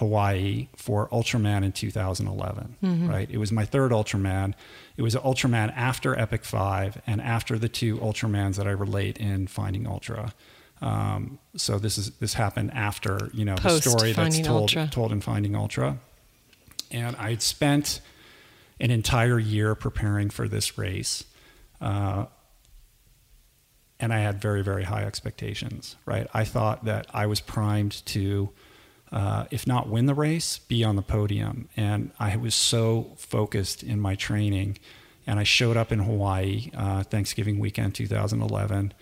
[0.03, 3.09] Hawaii for Ultraman in 2011, mm-hmm.
[3.09, 3.31] right?
[3.31, 4.53] It was my third Ultraman.
[4.97, 9.19] It was an Ultraman after Epic 5 and after the two Ultramans that I relate
[9.19, 10.35] in Finding Ultra.
[10.81, 14.89] Um, so this is this happened after, you know, Post the story that's told Ultra.
[14.91, 15.99] told in Finding Ultra.
[16.91, 18.01] And I'd spent
[18.81, 21.25] an entire year preparing for this race.
[21.81, 22.27] Uh,
[24.01, 26.27] and I had very, very high expectations, right?
[26.35, 28.51] I thought that I was primed to
[29.13, 31.69] uh, if not win the race, be on the podium.
[31.77, 34.79] And I was so focused in my training.
[35.27, 38.93] And I showed up in Hawaii uh, Thanksgiving weekend 2011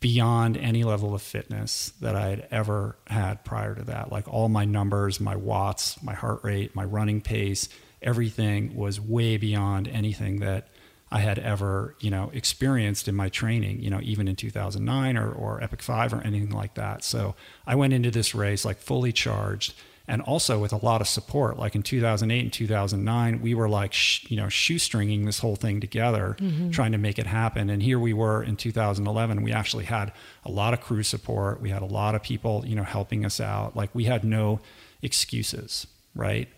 [0.00, 4.10] beyond any level of fitness that I had ever had prior to that.
[4.10, 7.68] Like all my numbers, my watts, my heart rate, my running pace,
[8.02, 10.68] everything was way beyond anything that
[11.14, 15.30] I had ever, you know, experienced in my training, you know, even in 2009 or,
[15.30, 17.04] or Epic 5 or anything like that.
[17.04, 19.74] So I went into this race like fully charged
[20.08, 21.56] and also with a lot of support.
[21.56, 25.80] Like in 2008 and 2009, we were like, sh- you know, shoestringing this whole thing
[25.80, 26.70] together, mm-hmm.
[26.70, 27.70] trying to make it happen.
[27.70, 29.44] And here we were in 2011.
[29.44, 30.12] We actually had
[30.44, 31.60] a lot of crew support.
[31.60, 33.76] We had a lot of people, you know, helping us out.
[33.76, 34.58] Like we had no
[35.00, 35.86] excuses,
[36.16, 36.48] right?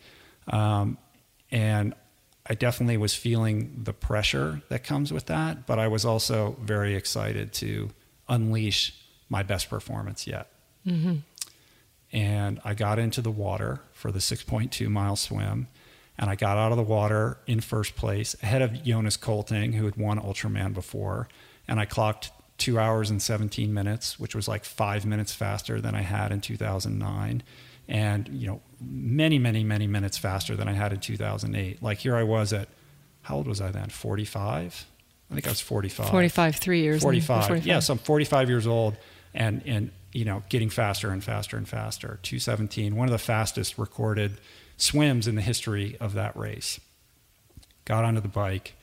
[0.49, 0.97] Um,
[1.51, 1.95] and
[2.49, 6.95] I definitely was feeling the pressure that comes with that, but I was also very
[6.95, 7.91] excited to
[8.29, 8.95] unleash
[9.29, 10.49] my best performance yet.
[10.87, 11.17] Mm-hmm.
[12.13, 15.67] And I got into the water for the 6.2 mile swim,
[16.17, 19.85] and I got out of the water in first place ahead of Jonas Colting, who
[19.85, 21.29] had won Ultraman before,
[21.67, 25.95] and I clocked two hours and 17 minutes, which was like five minutes faster than
[25.95, 27.43] I had in 2009
[27.89, 31.83] and you know many many many minutes faster than I had in 2008.
[31.83, 32.69] Like here I was at
[33.23, 33.89] how old was I then?
[33.89, 34.87] 45.
[35.31, 36.09] I think I was 45.
[36.09, 37.03] 45, three years.
[37.03, 37.47] 45.
[37.49, 37.67] 45.
[37.67, 38.97] Yeah, so I'm 45 years old,
[39.35, 42.21] and and you know getting faster and faster and faster.
[42.23, 44.39] 217, one of the fastest recorded
[44.77, 46.79] swims in the history of that race.
[47.85, 48.75] Got onto the bike,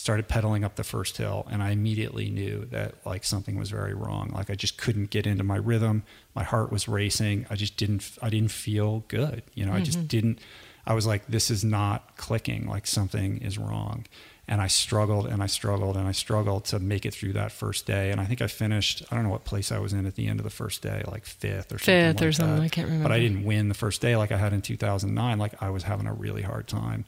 [0.00, 3.92] started pedaling up the first hill and I immediately knew that like something was very
[3.92, 4.30] wrong.
[4.34, 6.04] Like I just couldn't get into my rhythm.
[6.34, 7.44] My heart was racing.
[7.50, 9.42] I just didn't I didn't feel good.
[9.54, 10.06] You know, I just mm-hmm.
[10.06, 10.38] didn't
[10.86, 12.66] I was like this is not clicking.
[12.66, 14.06] Like something is wrong.
[14.48, 17.84] And I struggled and I struggled and I struggled to make it through that first
[17.84, 18.10] day.
[18.10, 20.26] And I think I finished, I don't know what place I was in at the
[20.26, 22.14] end of the first day, like fifth or something.
[22.14, 22.62] Fifth or something, that.
[22.62, 23.08] I can't remember.
[23.08, 25.38] But I didn't win the first day like I had in 2009.
[25.38, 27.04] Like I was having a really hard time.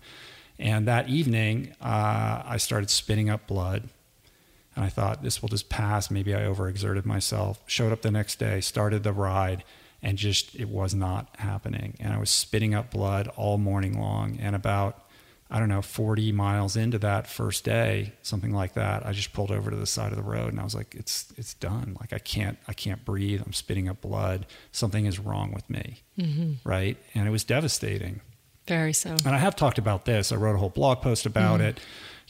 [0.62, 3.88] And that evening, uh, I started spitting up blood.
[4.76, 6.08] And I thought, this will just pass.
[6.08, 7.60] Maybe I overexerted myself.
[7.66, 9.64] Showed up the next day, started the ride,
[10.02, 11.96] and just it was not happening.
[11.98, 14.38] And I was spitting up blood all morning long.
[14.40, 15.04] And about,
[15.50, 19.50] I don't know, 40 miles into that first day, something like that, I just pulled
[19.50, 21.96] over to the side of the road and I was like, it's, it's done.
[22.00, 23.42] Like I can't, I can't breathe.
[23.44, 24.46] I'm spitting up blood.
[24.70, 26.02] Something is wrong with me.
[26.64, 26.96] Right.
[27.14, 28.20] And it was devastating
[28.72, 29.10] Very so.
[29.10, 30.32] and I have talked about this.
[30.32, 31.68] I wrote a whole blog post about mm-hmm.
[31.68, 31.80] it.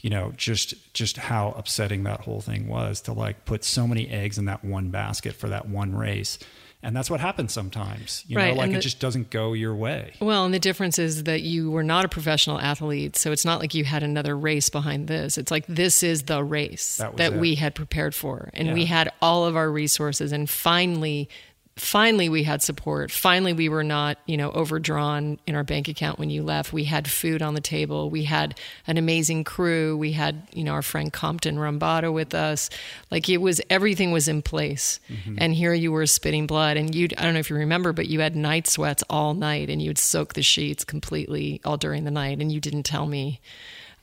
[0.01, 4.09] You know, just just how upsetting that whole thing was to like put so many
[4.09, 6.37] eggs in that one basket for that one race,
[6.81, 8.25] and that's what happens sometimes.
[8.27, 10.15] You Right, know, like and it just doesn't go your way.
[10.19, 13.61] Well, and the difference is that you were not a professional athlete, so it's not
[13.61, 15.37] like you had another race behind this.
[15.37, 19.09] It's like this is the race That that, we had prepared for, and we had
[19.21, 21.29] all of our resources, and finally.
[21.75, 23.11] Finally, we had support.
[23.11, 26.71] Finally, we were not, you know, overdrawn in our bank account when you left.
[26.71, 28.11] We had food on the table.
[28.11, 29.97] We had an amazing crew.
[29.97, 32.69] We had, you know, our friend Compton Rambato with us.
[33.09, 34.99] Like it was, everything was in place.
[35.39, 36.77] And here you were spitting blood.
[36.77, 39.71] And you, I don't know if you remember, but you had night sweats all night
[39.71, 42.39] and you would soak the sheets completely all during the night.
[42.39, 43.41] And you didn't tell me.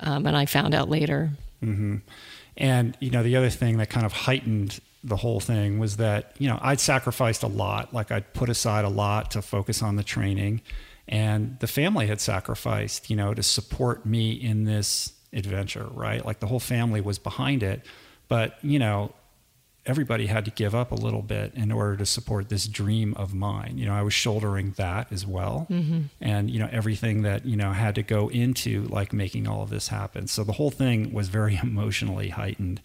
[0.00, 1.30] Um, and I found out later.
[2.56, 6.34] And you know, the other thing that kind of heightened the whole thing was that
[6.38, 7.94] you know I'd sacrificed a lot.
[7.94, 10.62] Like I'd put aside a lot to focus on the training,
[11.08, 15.88] and the family had sacrificed, you know, to support me in this adventure.
[15.92, 17.84] Right, like the whole family was behind it,
[18.28, 19.12] but you know.
[19.86, 23.32] Everybody had to give up a little bit in order to support this dream of
[23.32, 23.78] mine.
[23.78, 26.02] You know, I was shouldering that as well, mm-hmm.
[26.20, 29.70] and you know everything that you know had to go into like making all of
[29.70, 30.26] this happen.
[30.26, 32.82] So the whole thing was very emotionally heightened.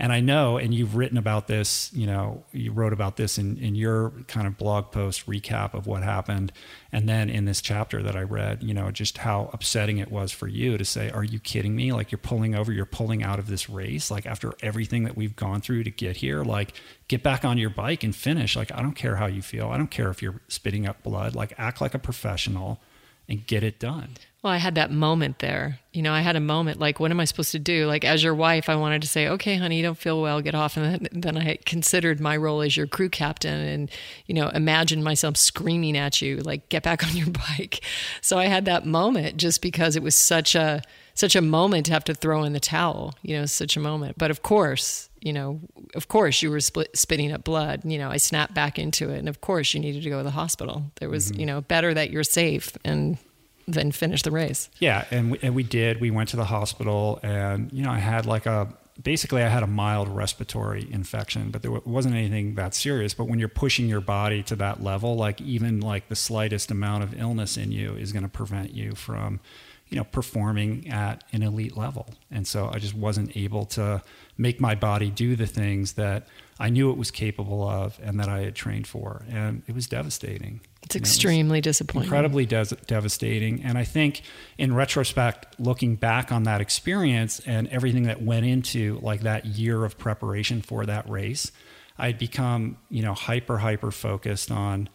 [0.00, 3.58] And I know, and you've written about this, you know, you wrote about this in,
[3.58, 6.52] in your kind of blog post recap of what happened.
[6.90, 10.32] And then in this chapter that I read, you know, just how upsetting it was
[10.32, 11.92] for you to say, Are you kidding me?
[11.92, 14.10] Like you're pulling over, you're pulling out of this race.
[14.10, 16.72] Like after everything that we've gone through to get here, like
[17.08, 18.56] get back on your bike and finish.
[18.56, 19.68] Like I don't care how you feel.
[19.68, 21.34] I don't care if you're spitting up blood.
[21.34, 22.80] Like act like a professional
[23.28, 24.16] and get it done.
[24.42, 25.80] Well, I had that moment there.
[25.92, 27.86] You know, I had a moment like, what am I supposed to do?
[27.86, 30.54] Like, as your wife, I wanted to say, okay, honey, you don't feel well, get
[30.54, 30.78] off.
[30.78, 33.90] And then, then I considered my role as your crew captain and,
[34.24, 37.84] you know, imagine myself screaming at you, like, get back on your bike.
[38.22, 40.80] So I had that moment just because it was such a,
[41.12, 44.16] such a moment to have to throw in the towel, you know, such a moment.
[44.16, 45.60] But of course, you know,
[45.94, 47.82] of course you were split, spitting up blood.
[47.84, 49.18] You know, I snapped back into it.
[49.18, 50.84] And of course you needed to go to the hospital.
[50.98, 51.40] There was, mm-hmm.
[51.40, 53.18] you know, better that you're safe and
[53.66, 54.68] then finish the race.
[54.78, 56.00] Yeah, and we, and we did.
[56.00, 58.68] We went to the hospital, and you know, I had like a
[59.02, 63.14] basically I had a mild respiratory infection, but there wasn't anything that serious.
[63.14, 67.04] But when you're pushing your body to that level, like even like the slightest amount
[67.04, 69.40] of illness in you is going to prevent you from,
[69.88, 72.08] you know, performing at an elite level.
[72.30, 74.02] And so I just wasn't able to
[74.36, 76.26] make my body do the things that
[76.60, 79.86] I knew it was capable of and that I had trained for, and it was
[79.86, 80.60] devastating.
[80.82, 82.04] It's You know, it extremely disappointing.
[82.06, 83.62] incredibly des- devastating.
[83.64, 84.22] And I think
[84.58, 89.84] in retrospect, looking back on that experience and everything that went into like that year
[89.86, 91.50] of preparation for that race,
[91.98, 94.88] I'd become, you know, hyper, hyper focused on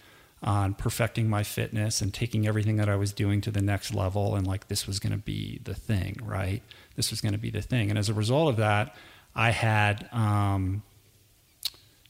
[0.43, 4.35] on perfecting my fitness and taking everything that I was doing to the next level
[4.35, 6.61] and like this was going to be the thing, right?
[6.95, 7.89] This was going to be the thing.
[7.89, 8.95] And as a result of that,
[9.33, 10.83] I had um,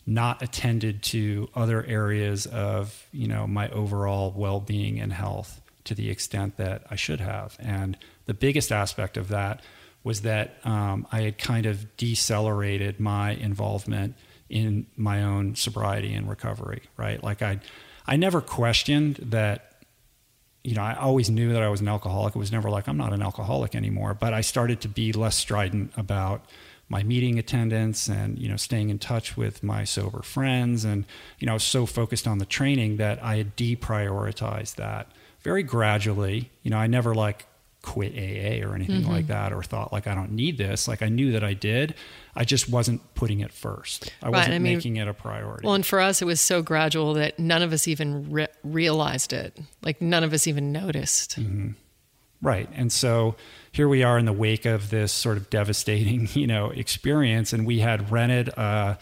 [0.05, 6.09] not attended to other areas of you know my overall well-being and health to the
[6.09, 7.55] extent that I should have.
[7.59, 9.61] And the biggest aspect of that
[10.03, 14.15] was that um, I had kind of decelerated my involvement
[14.49, 16.83] in my own sobriety and recovery.
[16.97, 17.59] Right, like I,
[18.05, 19.71] I never questioned that
[20.65, 22.35] you know, I always knew that I was an alcoholic.
[22.35, 24.15] It was never like I'm not an alcoholic anymore.
[24.15, 26.43] But I started to be less strident about
[26.89, 31.05] my meeting attendance and you know staying in touch with my sober friends and
[31.39, 35.63] you know I was so focused on the training that I had deprioritized that very
[35.63, 36.49] gradually.
[36.63, 37.45] You know, I never like
[37.81, 39.11] quit AA or anything Mm-hmm.
[39.11, 40.87] like that or thought like I don't need this.
[40.87, 41.93] Like I knew that I did.
[42.35, 44.11] I just wasn't putting it first.
[44.23, 45.65] I Right, wasn't I mean- making it a priority.
[45.65, 49.33] Well, and for us, it was so gradual that none of us even re- realized
[49.33, 49.55] it.
[49.83, 51.37] Like none of us even noticed.
[52.41, 52.69] Right.
[52.73, 53.35] And so
[53.75, 57.51] here we are in the wake of this sort of devastating, you know, experience.
[57.51, 58.95] And we had rented uh,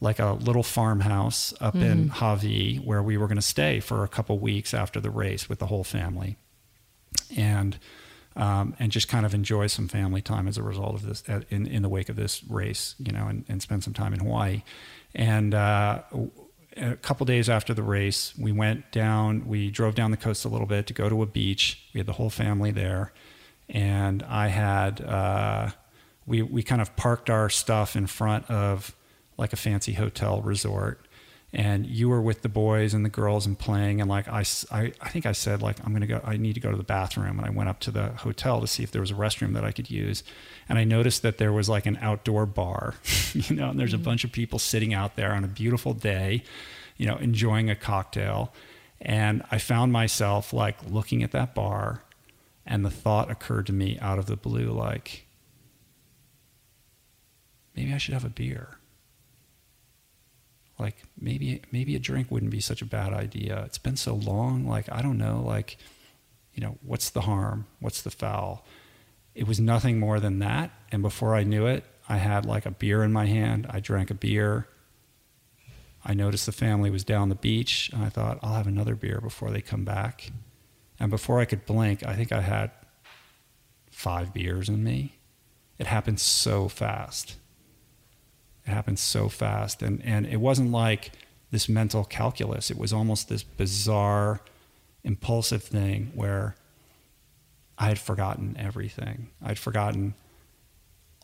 [0.00, 4.08] like a little farmhouse up in Hawi where we were going to stay for a
[4.08, 6.36] couple weeks after the race with the whole family.
[7.36, 7.78] And
[8.36, 11.40] um, and just kind of enjoy some family time as a result of this uh,
[11.50, 14.20] in, in the wake of this race, you know, and, and spend some time in
[14.20, 14.62] Hawaii.
[15.12, 16.02] And uh,
[16.76, 20.48] a couple days after the race, we went down, we drove down the coast a
[20.48, 21.84] little bit to go to a beach.
[21.92, 23.12] We had the whole family there.
[23.70, 25.70] And I had, uh,
[26.26, 28.94] we, we kind of parked our stuff in front of
[29.36, 31.06] like a fancy hotel resort.
[31.52, 34.00] And you were with the boys and the girls and playing.
[34.00, 36.60] And like, I I think I said, like, I'm going to go, I need to
[36.60, 37.38] go to the bathroom.
[37.40, 39.64] And I went up to the hotel to see if there was a restroom that
[39.64, 40.22] I could use.
[40.68, 42.94] And I noticed that there was like an outdoor bar,
[43.32, 46.44] you know, and there's a bunch of people sitting out there on a beautiful day,
[46.96, 48.52] you know, enjoying a cocktail.
[49.00, 52.02] And I found myself like looking at that bar,
[52.66, 55.26] and the thought occurred to me out of the blue like,
[57.74, 58.76] maybe I should have a beer.
[60.78, 63.64] Like maybe maybe a drink wouldn't be such a bad idea.
[63.66, 65.76] It's been so long, like I don't know, like
[66.54, 67.66] you know, what's the harm?
[67.80, 68.64] What's the foul?
[69.34, 72.70] It was nothing more than that, and before I knew it, I had like a
[72.70, 73.66] beer in my hand.
[73.70, 74.68] I drank a beer.
[76.04, 79.20] I noticed the family was down the beach, and I thought, I'll have another beer
[79.20, 80.32] before they come back.
[81.00, 82.70] And before I could blink, I think I had
[83.90, 85.14] five beers in me.
[85.78, 87.36] It happened so fast.
[88.66, 89.82] It happened so fast.
[89.82, 91.12] And, and it wasn't like
[91.50, 94.40] this mental calculus, it was almost this bizarre,
[95.02, 96.54] impulsive thing where
[97.76, 99.30] I had forgotten everything.
[99.42, 100.14] I'd forgotten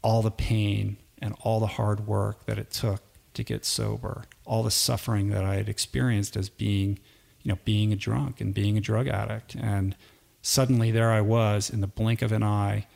[0.02, 3.02] all the pain and all the hard work that it took
[3.34, 6.98] to get sober, all the suffering that I had experienced as being,
[7.46, 9.54] you know, being a drunk and being a drug addict.
[9.54, 9.94] And
[10.42, 12.88] suddenly there I was in the blink of an eye,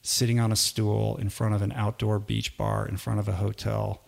[0.00, 3.32] sitting on a stool in front of an outdoor beach bar in front of a
[3.32, 4.02] hotel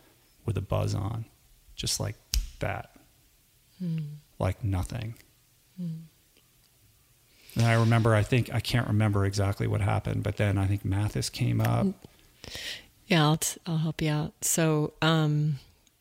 [0.46, 1.26] with a buzz on,
[1.76, 2.14] just like
[2.60, 2.96] that,
[4.38, 5.16] like nothing.
[7.56, 10.82] And I remember, I think, I can't remember exactly what happened, but then I think
[10.82, 11.86] Mathis came up.
[13.06, 14.32] Yeah, I'll, t- I'll help you out.
[14.40, 15.58] So, um,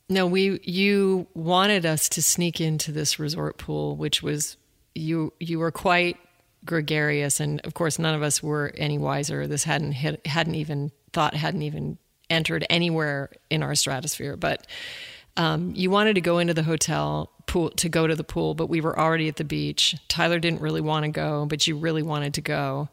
[0.09, 4.57] no, we you wanted us to sneak into this resort pool, which was
[4.95, 6.17] you you were quite
[6.65, 9.47] gregarious, and of course, none of us were any wiser.
[9.47, 11.97] This hadn't hit, hadn't even thought hadn't even
[12.29, 14.35] entered anywhere in our stratosphere.
[14.35, 14.67] But
[15.37, 18.67] um, you wanted to go into the hotel pool to go to the pool, but
[18.67, 19.95] we were already at the beach.
[20.07, 22.89] Tyler didn't really want to go, but you really wanted to go.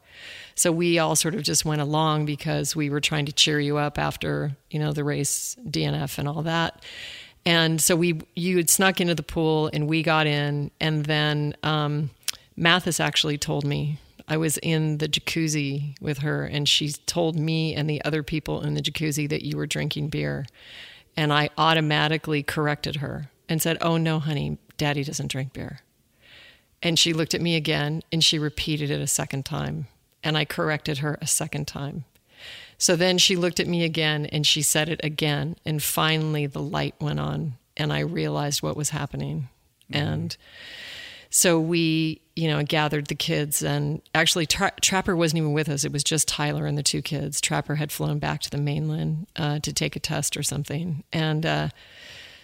[0.57, 3.77] So we all sort of just went along because we were trying to cheer you
[3.77, 6.83] up after, you know, the race DNF and all that.
[7.45, 11.55] And so we you had snuck into the pool and we got in and then
[11.61, 12.09] um,
[12.55, 17.75] Mathis actually told me I was in the jacuzzi with her and she told me
[17.75, 20.47] and the other people in the jacuzzi that you were drinking beer.
[21.15, 25.81] And I automatically corrected her and said, "Oh no, honey, daddy doesn't drink beer."
[26.81, 29.87] And she looked at me again and she repeated it a second time.
[30.27, 32.03] And I corrected her a second time.
[32.77, 35.55] So then she looked at me again and she said it again.
[35.65, 39.47] And finally the light went on and I realized what was happening.
[39.89, 40.35] And
[41.29, 45.85] so we, you know, gathered the kids and actually Tra- Trapper wasn't even with us.
[45.85, 47.39] It was just Tyler and the two kids.
[47.39, 51.05] Trapper had flown back to the mainland uh, to take a test or something.
[51.13, 51.69] And uh,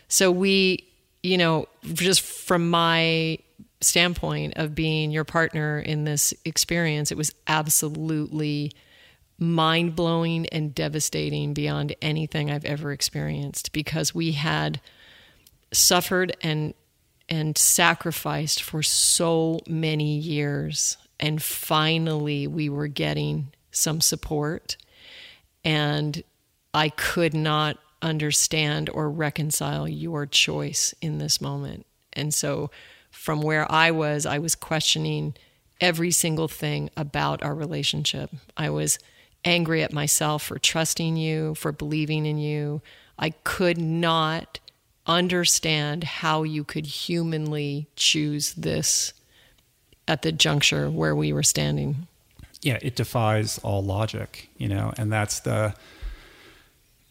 [0.08, 0.88] so we,
[1.22, 3.40] you know, just from my
[3.84, 8.72] standpoint of being your partner in this experience, it was absolutely
[9.40, 14.80] mind blowing and devastating beyond anything I've ever experienced because we had
[15.72, 16.74] suffered and
[17.30, 24.78] and sacrificed for so many years and finally we were getting some support
[25.64, 26.22] and
[26.74, 31.86] I could not understand or reconcile your choice in this moment.
[32.12, 32.70] And so,
[33.14, 35.36] from where I was, I was questioning
[35.80, 38.30] every single thing about our relationship.
[38.58, 39.00] I was
[39.46, 42.82] angry at myself for trusting you, for believing in you.
[43.18, 44.60] I could not
[45.06, 49.14] understand how you could humanly choose this
[50.08, 52.08] at the juncture where we were standing.
[52.62, 55.76] yeah, it defies all logic, you know, and that's the,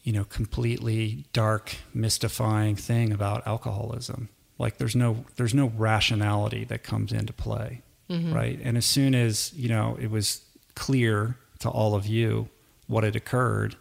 [0.03, 4.29] you know, completely dark, mystifying thing about alcoholism.
[4.63, 7.69] Like there's no there's no rationality that comes into play,
[8.09, 8.59] right?
[8.65, 10.27] And as soon as you know it was
[10.75, 12.47] clear to all of you
[12.87, 13.75] what had occurred,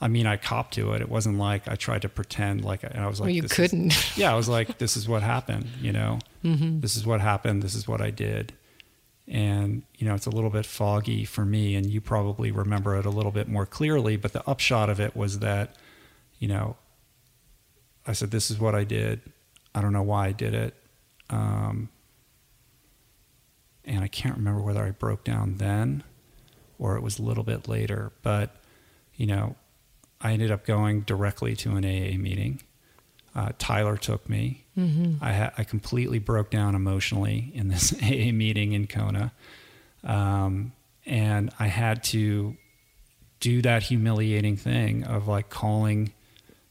[0.00, 1.00] I mean, I copped to it.
[1.02, 3.94] It wasn't like I tried to pretend like and I was like, Well, you couldn't.
[4.22, 6.80] yeah, I was like, this is what happened, you know, Mm-hmm.
[6.80, 8.52] this is what happened, this is what I did,
[9.26, 13.06] And, you know, it's a little bit foggy for me, and you probably remember it
[13.06, 14.16] a little bit more clearly.
[14.18, 15.66] But the upshot of it was that,
[16.38, 16.76] you know,
[18.06, 19.20] I said, This is what I did.
[19.74, 20.74] I don't know why I did it.
[21.30, 21.88] Um,
[23.84, 26.02] and I can't remember whether I broke down then
[26.78, 28.12] or it was a little bit later.
[28.22, 28.54] But,
[29.16, 29.56] you know,
[30.20, 32.60] I ended up going directly to an AA meeting.
[33.34, 34.64] Uh, Tyler took me.
[34.78, 35.18] Mhm.
[35.20, 39.32] I, ha- I completely broke down emotionally in this AA meeting in Kona.
[40.02, 40.72] Um,
[41.04, 42.56] and I had to
[43.40, 46.12] do that humiliating thing of like calling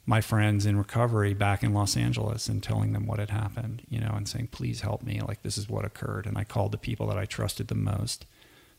[0.06, 4.00] my friends in recovery back in Los Angeles and telling them what had happened, you
[4.00, 5.22] know, and saying, please help me.
[5.22, 6.26] Like, this is what occurred.
[6.26, 8.26] And I called the people that I trusted the most,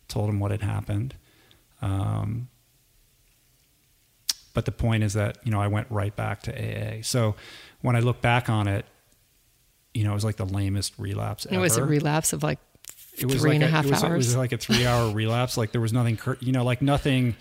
[0.06, 1.14] told them what had happened.
[1.80, 2.48] Um,
[4.52, 7.02] but the point is that, you know, I went right back to AA.
[7.02, 7.36] So
[7.80, 8.84] when I look back on it,
[9.94, 12.58] you know, it was like the lamest relapse It was a relapse of like
[13.16, 15.56] It was three like and a half was, It was like a three hour relapse.
[15.56, 17.36] Like there was nothing, cur- you know, like nothing,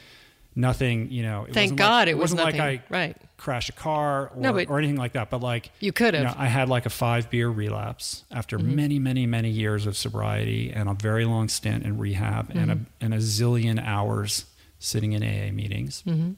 [0.56, 1.46] nothing, you know.
[1.46, 2.60] It Thank wasn't God like, it was wasn't nothing.
[2.60, 3.18] like I right.
[3.38, 5.30] crashed a car or, No, or anything like that.
[5.30, 6.24] But like You could have.
[6.24, 8.76] know, I had like a five beer relapse after Mhm.
[8.76, 12.86] many, many, many years of sobriety and a very long stint in rehab and Mhm.
[13.02, 14.46] a and a zillion hours
[14.80, 16.36] sitting in AA meetings, Mhm.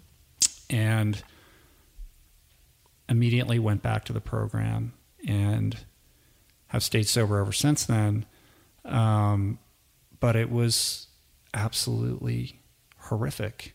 [0.70, 1.24] and
[3.08, 4.94] immediately went back to the program
[5.28, 5.78] and
[6.68, 8.26] have stayed sober ever since then.
[8.84, 9.60] Um,
[10.20, 11.08] but it was
[11.54, 12.60] absolutely
[12.98, 13.75] horrific.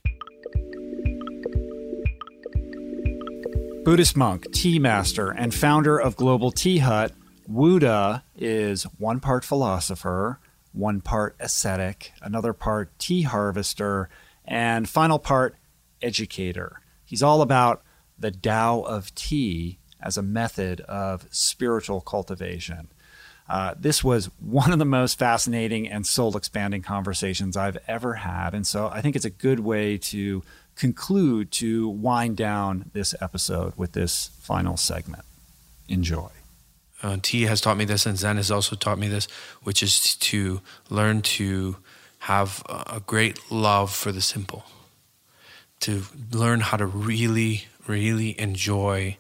[3.85, 7.13] Buddhist monk, tea master, and founder of Global Tea Hut,
[7.49, 10.39] Wu De is one part philosopher,
[10.73, 14.09] one part ascetic, another part tea harvester,
[14.45, 15.57] and final part
[16.01, 16.81] educator.
[17.05, 17.83] He's all about
[18.19, 22.89] the Tao of tea as a method of spiritual cultivation.
[23.51, 28.55] Uh, this was one of the most fascinating and soul expanding conversations I've ever had.
[28.55, 30.45] And so I think it's a good way to
[30.77, 35.25] conclude, to wind down this episode with this final segment.
[35.89, 36.29] Enjoy.
[37.03, 39.27] Uh, tea has taught me this, and Zen has also taught me this,
[39.65, 41.77] which is to learn to
[42.21, 44.65] have a great love for the simple,
[45.81, 49.17] to learn how to really, really enjoy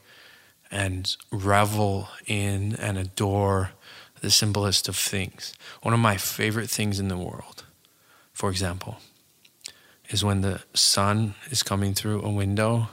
[0.70, 3.70] and revel in and adore
[4.20, 5.54] the simplest of things.
[5.82, 7.64] One of my favorite things in the world,
[8.32, 8.98] for example,
[10.08, 12.88] is when the sun is coming through a window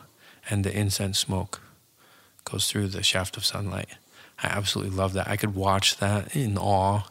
[0.50, 1.62] and the incense smoke
[2.46, 3.90] goes through the shaft of sunlight.
[4.42, 5.28] I absolutely love that.
[5.28, 7.04] I could watch that in awe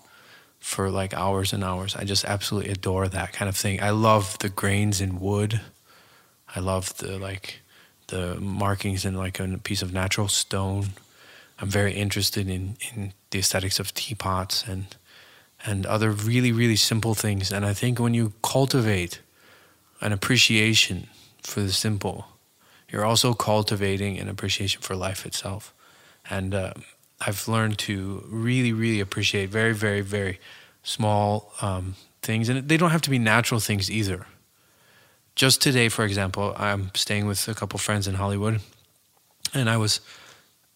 [0.60, 1.94] for like hours and hours.
[1.96, 3.82] I just absolutely adore that kind of thing.
[3.82, 5.60] I love the grains in wood.
[6.54, 7.60] I love the like
[8.08, 10.90] the markings in like a piece of natural stone.
[11.58, 14.84] I'm very interested in in the aesthetics of teapots and
[15.66, 17.52] and other really really simple things.
[17.52, 19.20] And I think when you cultivate
[20.00, 21.08] an appreciation
[21.42, 22.24] for the simple,
[22.90, 25.74] you're also cultivating an appreciation for life itself.
[26.30, 26.72] And uh,
[27.20, 30.38] I've learned to really, really appreciate very, very, very
[30.82, 32.48] small um, things.
[32.48, 34.26] And they don't have to be natural things either.
[35.34, 38.60] Just today, for example, I'm staying with a couple friends in Hollywood.
[39.54, 40.00] And I was,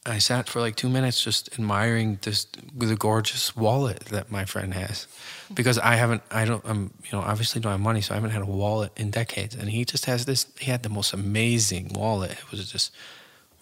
[0.06, 4.72] I sat for like two minutes just admiring this, the gorgeous wallet that my friend
[4.72, 5.06] has.
[5.52, 8.30] Because I haven't, I don't, I'm, you know, obviously don't have money, so I haven't
[8.30, 9.54] had a wallet in decades.
[9.54, 12.32] And he just has this, he had the most amazing wallet.
[12.32, 12.92] It was just,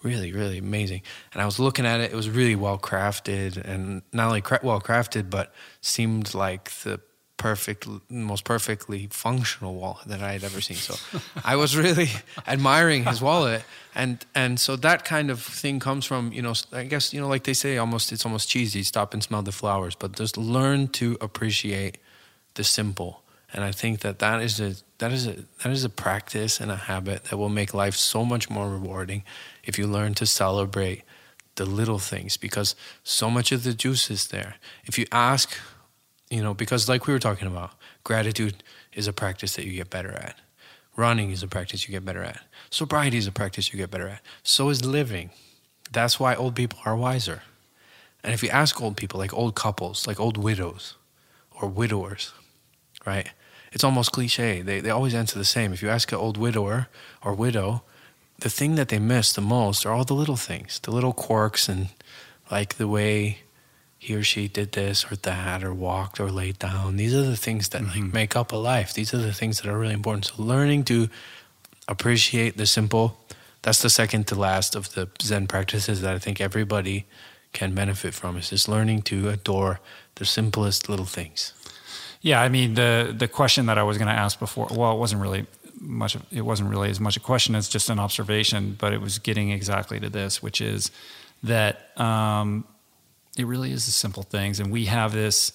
[0.01, 1.01] really really amazing
[1.33, 4.79] and i was looking at it it was really well crafted and not only well
[4.79, 7.01] crafted but seemed like the
[7.39, 10.77] perfect most perfectly functional wallet that i had ever seen.
[10.77, 10.95] So
[11.43, 12.09] i was really
[12.47, 13.63] admiring his wallet.
[13.95, 17.27] And and so that kind of thing comes from you know i guess you know
[17.27, 18.83] like they say almost it's almost cheesy.
[18.83, 19.95] Stop and smell the flowers.
[19.95, 21.97] But just learn to appreciate
[22.53, 23.23] the simple.
[23.53, 26.69] And i think that that is a that is a that is a practice and
[26.71, 29.23] a habit that will make life so much more rewarding
[29.63, 31.01] if you learn to celebrate
[31.55, 32.37] the little things.
[32.37, 34.55] Because so much of the juice is there.
[34.85, 35.57] If you ask
[36.29, 37.71] you know because like we were talking about
[38.03, 40.35] gratitude is a practice that you get better at.
[40.95, 42.41] Running is a practice you get better at.
[42.69, 44.21] Sobriety is a practice you get better at.
[44.43, 45.29] So is living.
[45.91, 47.43] That's why old people are wiser.
[48.23, 50.95] And if you ask old people like old couples like old widows
[51.51, 52.33] or widowers
[53.05, 53.31] right?
[53.71, 54.61] It's almost cliche.
[54.61, 55.73] They, they always answer the same.
[55.73, 56.87] If you ask an old widower
[57.23, 57.83] or widow,
[58.39, 61.69] the thing that they miss the most are all the little things, the little quirks,
[61.69, 61.89] and
[62.49, 63.39] like the way
[63.99, 66.95] he or she did this or that, or walked or laid down.
[66.95, 68.93] These are the things that like make up a life.
[68.93, 70.25] These are the things that are really important.
[70.25, 71.09] So learning to
[71.87, 73.19] appreciate the simple,
[73.61, 77.05] that's the second to last of the Zen practices that I think everybody
[77.51, 78.37] can benefit from.
[78.37, 79.81] Is just learning to adore
[80.15, 81.53] the simplest little things.
[82.21, 84.69] Yeah, I mean the the question that I was going to ask before.
[84.71, 85.45] Well, it wasn't really
[85.77, 86.15] much.
[86.15, 89.19] Of, it wasn't really as much a question as just an observation, but it was
[89.19, 90.89] getting exactly to this, which is
[91.43, 92.65] that um,
[93.37, 95.53] it really is the simple things, and we have this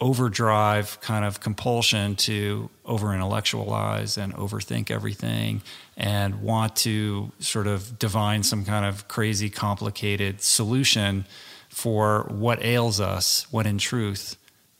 [0.00, 5.60] overdrive kind of compulsion to over intellectualize and overthink everything
[5.96, 11.26] and want to sort of divine some kind of crazy complicated solution
[11.68, 14.36] for what ails us when in truth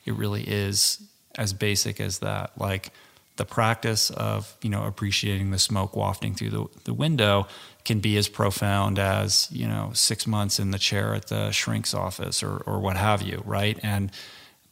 [0.06, 1.02] it really is
[1.36, 2.50] as basic as that.
[2.58, 2.90] Like
[3.36, 7.46] the practice of you know appreciating the smoke wafting through the, the window
[7.90, 11.92] can be as profound as you know six months in the chair at the shrink's
[11.92, 14.12] office or or what have you right and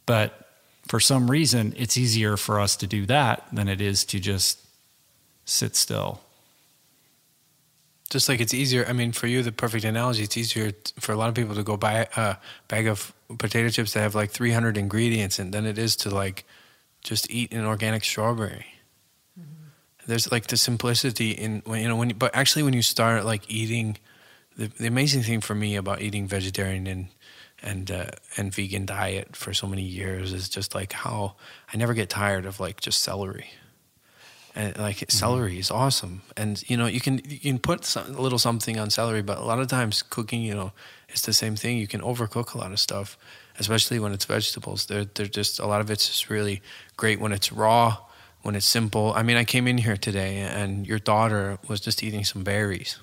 [0.05, 0.47] but
[0.87, 4.65] for some reason it's easier for us to do that than it is to just
[5.43, 6.21] sit still
[8.09, 11.17] just like it's easier i mean for you the perfect analogy it's easier for a
[11.17, 12.37] lot of people to go buy a
[12.69, 16.45] bag of potato chips that have like 300 ingredients in than it is to like
[17.03, 18.65] just eat an organic strawberry.
[20.09, 23.43] There's like the simplicity in when you know when but actually when you start like
[23.49, 23.97] eating
[24.57, 27.07] the, the amazing thing for me about eating vegetarian and
[27.61, 28.05] and uh,
[28.37, 31.35] and vegan diet for so many years is just like how
[31.73, 33.51] I never get tired of like just celery.
[34.55, 35.11] And like mm-hmm.
[35.11, 36.23] celery is awesome.
[36.35, 39.37] And you know you can you can put some, a little something on celery but
[39.37, 40.71] a lot of times cooking you know
[41.09, 41.77] it's the same thing.
[41.77, 43.17] You can overcook a lot of stuff
[43.59, 44.85] especially when it's vegetables.
[44.85, 46.61] They're, they're just a lot of it's just really
[46.95, 47.97] great when it's raw
[48.41, 52.03] when it's simple i mean i came in here today and your daughter was just
[52.03, 52.97] eating some berries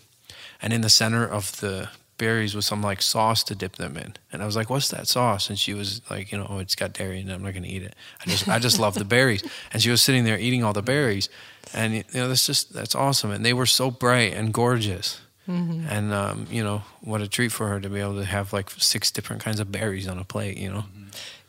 [0.60, 1.88] and in the center of the
[2.18, 4.14] berries was some like sauce to dip them in.
[4.32, 6.74] And I was like, "What's that sauce?" And she was like, "You know, oh, it's
[6.74, 7.94] got dairy and I'm not going to eat it.
[8.24, 9.42] I just I just love the berries."
[9.72, 11.28] And she was sitting there eating all the berries,
[11.72, 13.30] and you know, that's just that's awesome.
[13.30, 15.20] And they were so bright and gorgeous.
[15.48, 15.86] Mm-hmm.
[15.88, 18.70] And um, you know, what a treat for her to be able to have like
[18.70, 20.58] six different kinds of berries on a plate.
[20.58, 20.78] You know.
[20.80, 21.02] Mm-hmm.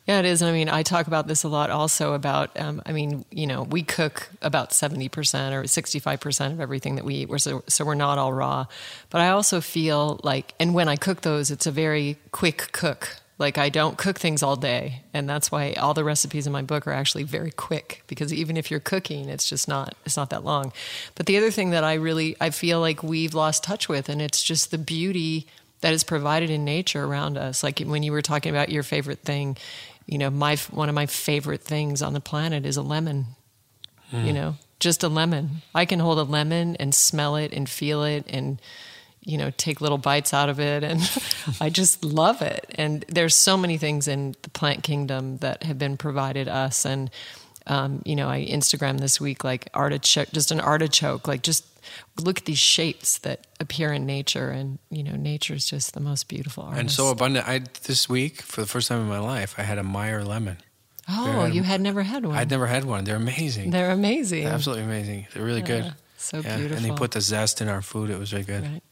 [0.08, 0.42] Yeah, it is.
[0.42, 3.64] I mean, I talk about this a lot also about, um, I mean, you know,
[3.64, 5.10] we cook about 70%
[5.52, 7.30] or 65% of everything that we eat.
[7.30, 8.68] We're so, so we're not all raw.
[9.10, 13.18] But I also feel like, and when I cook those, it's a very quick cook.
[13.38, 15.02] Like I don't cook things all day.
[15.14, 18.56] And that's why all the recipes in my book are actually very quick because even
[18.56, 20.72] if you're cooking, it's just not, it's not that long.
[21.16, 24.22] But the other thing that I really, I feel like we've lost touch with, and
[24.22, 25.48] it's just the beauty
[25.82, 27.62] that is provided in nature around us.
[27.62, 29.58] Like when you were talking about your favorite thing,
[30.08, 33.28] you know, my one of my favorite things on the planet is a lemon.
[34.12, 34.26] Mm.
[34.26, 35.62] You know, just a lemon.
[35.76, 38.60] I can hold a lemon and smell it and feel it and
[39.22, 41.02] you know, take little bites out of it and
[41.62, 42.66] I just love it.
[42.76, 47.12] And there's so many things in the plant kingdom that have been provided us and
[47.68, 51.66] um, you know, I Instagram this week like artichoke, just an artichoke, like just
[52.20, 56.00] look at these shapes that appear in nature and you know nature is just the
[56.00, 56.80] most beautiful artist.
[56.80, 57.48] and so abundant.
[57.48, 60.58] I this week for the first time in my life i had a meyer lemon.
[61.10, 62.36] Oh you had never had one.
[62.36, 63.06] I'd never had one.
[63.06, 63.72] They're amazing.
[63.72, 64.44] They're amazing.
[64.44, 65.28] They're absolutely amazing.
[65.34, 66.58] They're really yeah, good so yeah.
[66.58, 68.10] beautiful and they put the zest in our food.
[68.10, 68.64] It was really good.
[68.64, 68.84] Right.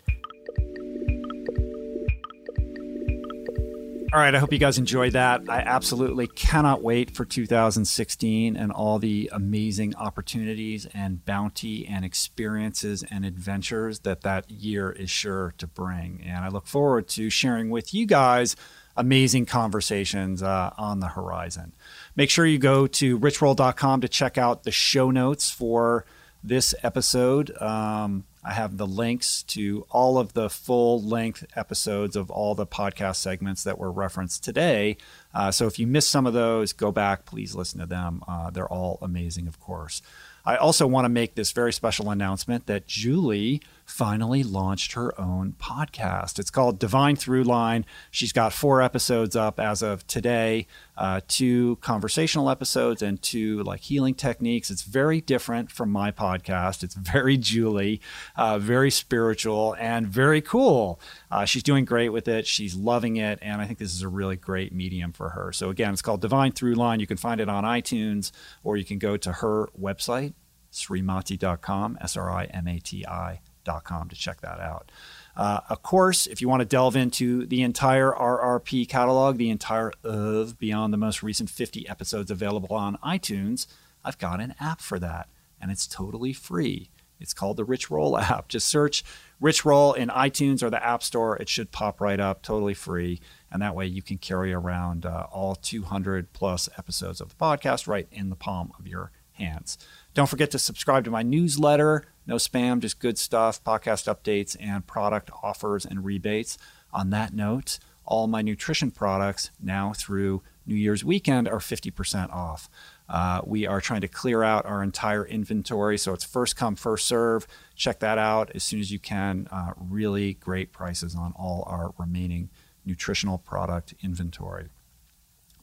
[4.13, 5.49] All right, I hope you guys enjoyed that.
[5.49, 13.03] I absolutely cannot wait for 2016 and all the amazing opportunities and bounty and experiences
[13.09, 16.21] and adventures that that year is sure to bring.
[16.25, 18.55] And I look forward to sharing with you guys
[18.95, 21.73] amazing conversations uh, on the horizon.
[22.15, 26.05] Make sure you go to richroll.com to check out the show notes for
[26.43, 27.51] this episode.
[27.61, 32.67] Um, I have the links to all of the full length episodes of all the
[32.67, 34.97] podcast segments that were referenced today.
[35.33, 38.23] Uh, so if you missed some of those, go back, please listen to them.
[38.27, 40.03] Uh, they're all amazing, of course.
[40.45, 45.53] I also want to make this very special announcement that Julie finally launched her own
[45.59, 46.39] podcast.
[46.39, 47.85] It's called Divine Throughline.
[48.09, 50.65] She's got four episodes up as of today,
[50.97, 54.71] uh, two conversational episodes and two like healing techniques.
[54.71, 56.83] It's very different from my podcast.
[56.83, 58.01] It's very Julie,
[58.35, 60.99] uh, very spiritual, and very cool.
[61.29, 62.47] Uh, she's doing great with it.
[62.47, 65.53] She's loving it, and I think this is a really great medium for her.
[65.53, 66.99] So again, it's called Divine Throughline.
[66.99, 68.31] You can find it on iTunes,
[68.63, 70.33] or you can go to her website,
[70.71, 74.91] srimati.com, S R I M A T I com to check that out.
[75.35, 79.91] Uh, of course, if you want to delve into the entire RRP catalog, the entire
[80.03, 83.67] of beyond the most recent 50 episodes available on iTunes,
[84.03, 85.27] I've got an app for that,
[85.59, 86.89] and it's totally free.
[87.19, 88.47] It's called the Rich Roll app.
[88.47, 89.03] Just search
[89.39, 91.37] Rich Roll in iTunes or the App Store.
[91.37, 93.19] It should pop right up, totally free.
[93.51, 97.87] And that way you can carry around uh, all 200 plus episodes of the podcast
[97.87, 99.77] right in the palm of your hands.
[100.15, 102.05] Don't forget to subscribe to my newsletter.
[102.25, 106.57] No spam, just good stuff, podcast updates, and product offers and rebates.
[106.93, 112.69] On that note, all my nutrition products now through New Year's weekend are 50% off.
[113.09, 117.05] Uh, we are trying to clear out our entire inventory, so it's first come, first
[117.07, 117.45] serve.
[117.75, 119.49] Check that out as soon as you can.
[119.51, 122.49] Uh, really great prices on all our remaining
[122.85, 124.69] nutritional product inventory.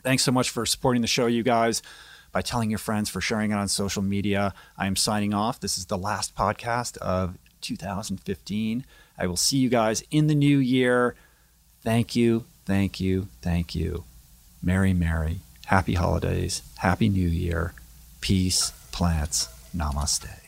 [0.03, 1.81] Thanks so much for supporting the show, you guys,
[2.33, 4.55] by telling your friends, for sharing it on social media.
[4.77, 5.61] I am signing off.
[5.61, 8.85] This is the last podcast of 2015.
[9.19, 11.15] I will see you guys in the new year.
[11.83, 14.05] Thank you, thank you, thank you.
[14.63, 17.75] Merry, Merry, happy holidays, happy new year,
[18.21, 20.42] peace, plants, namaste.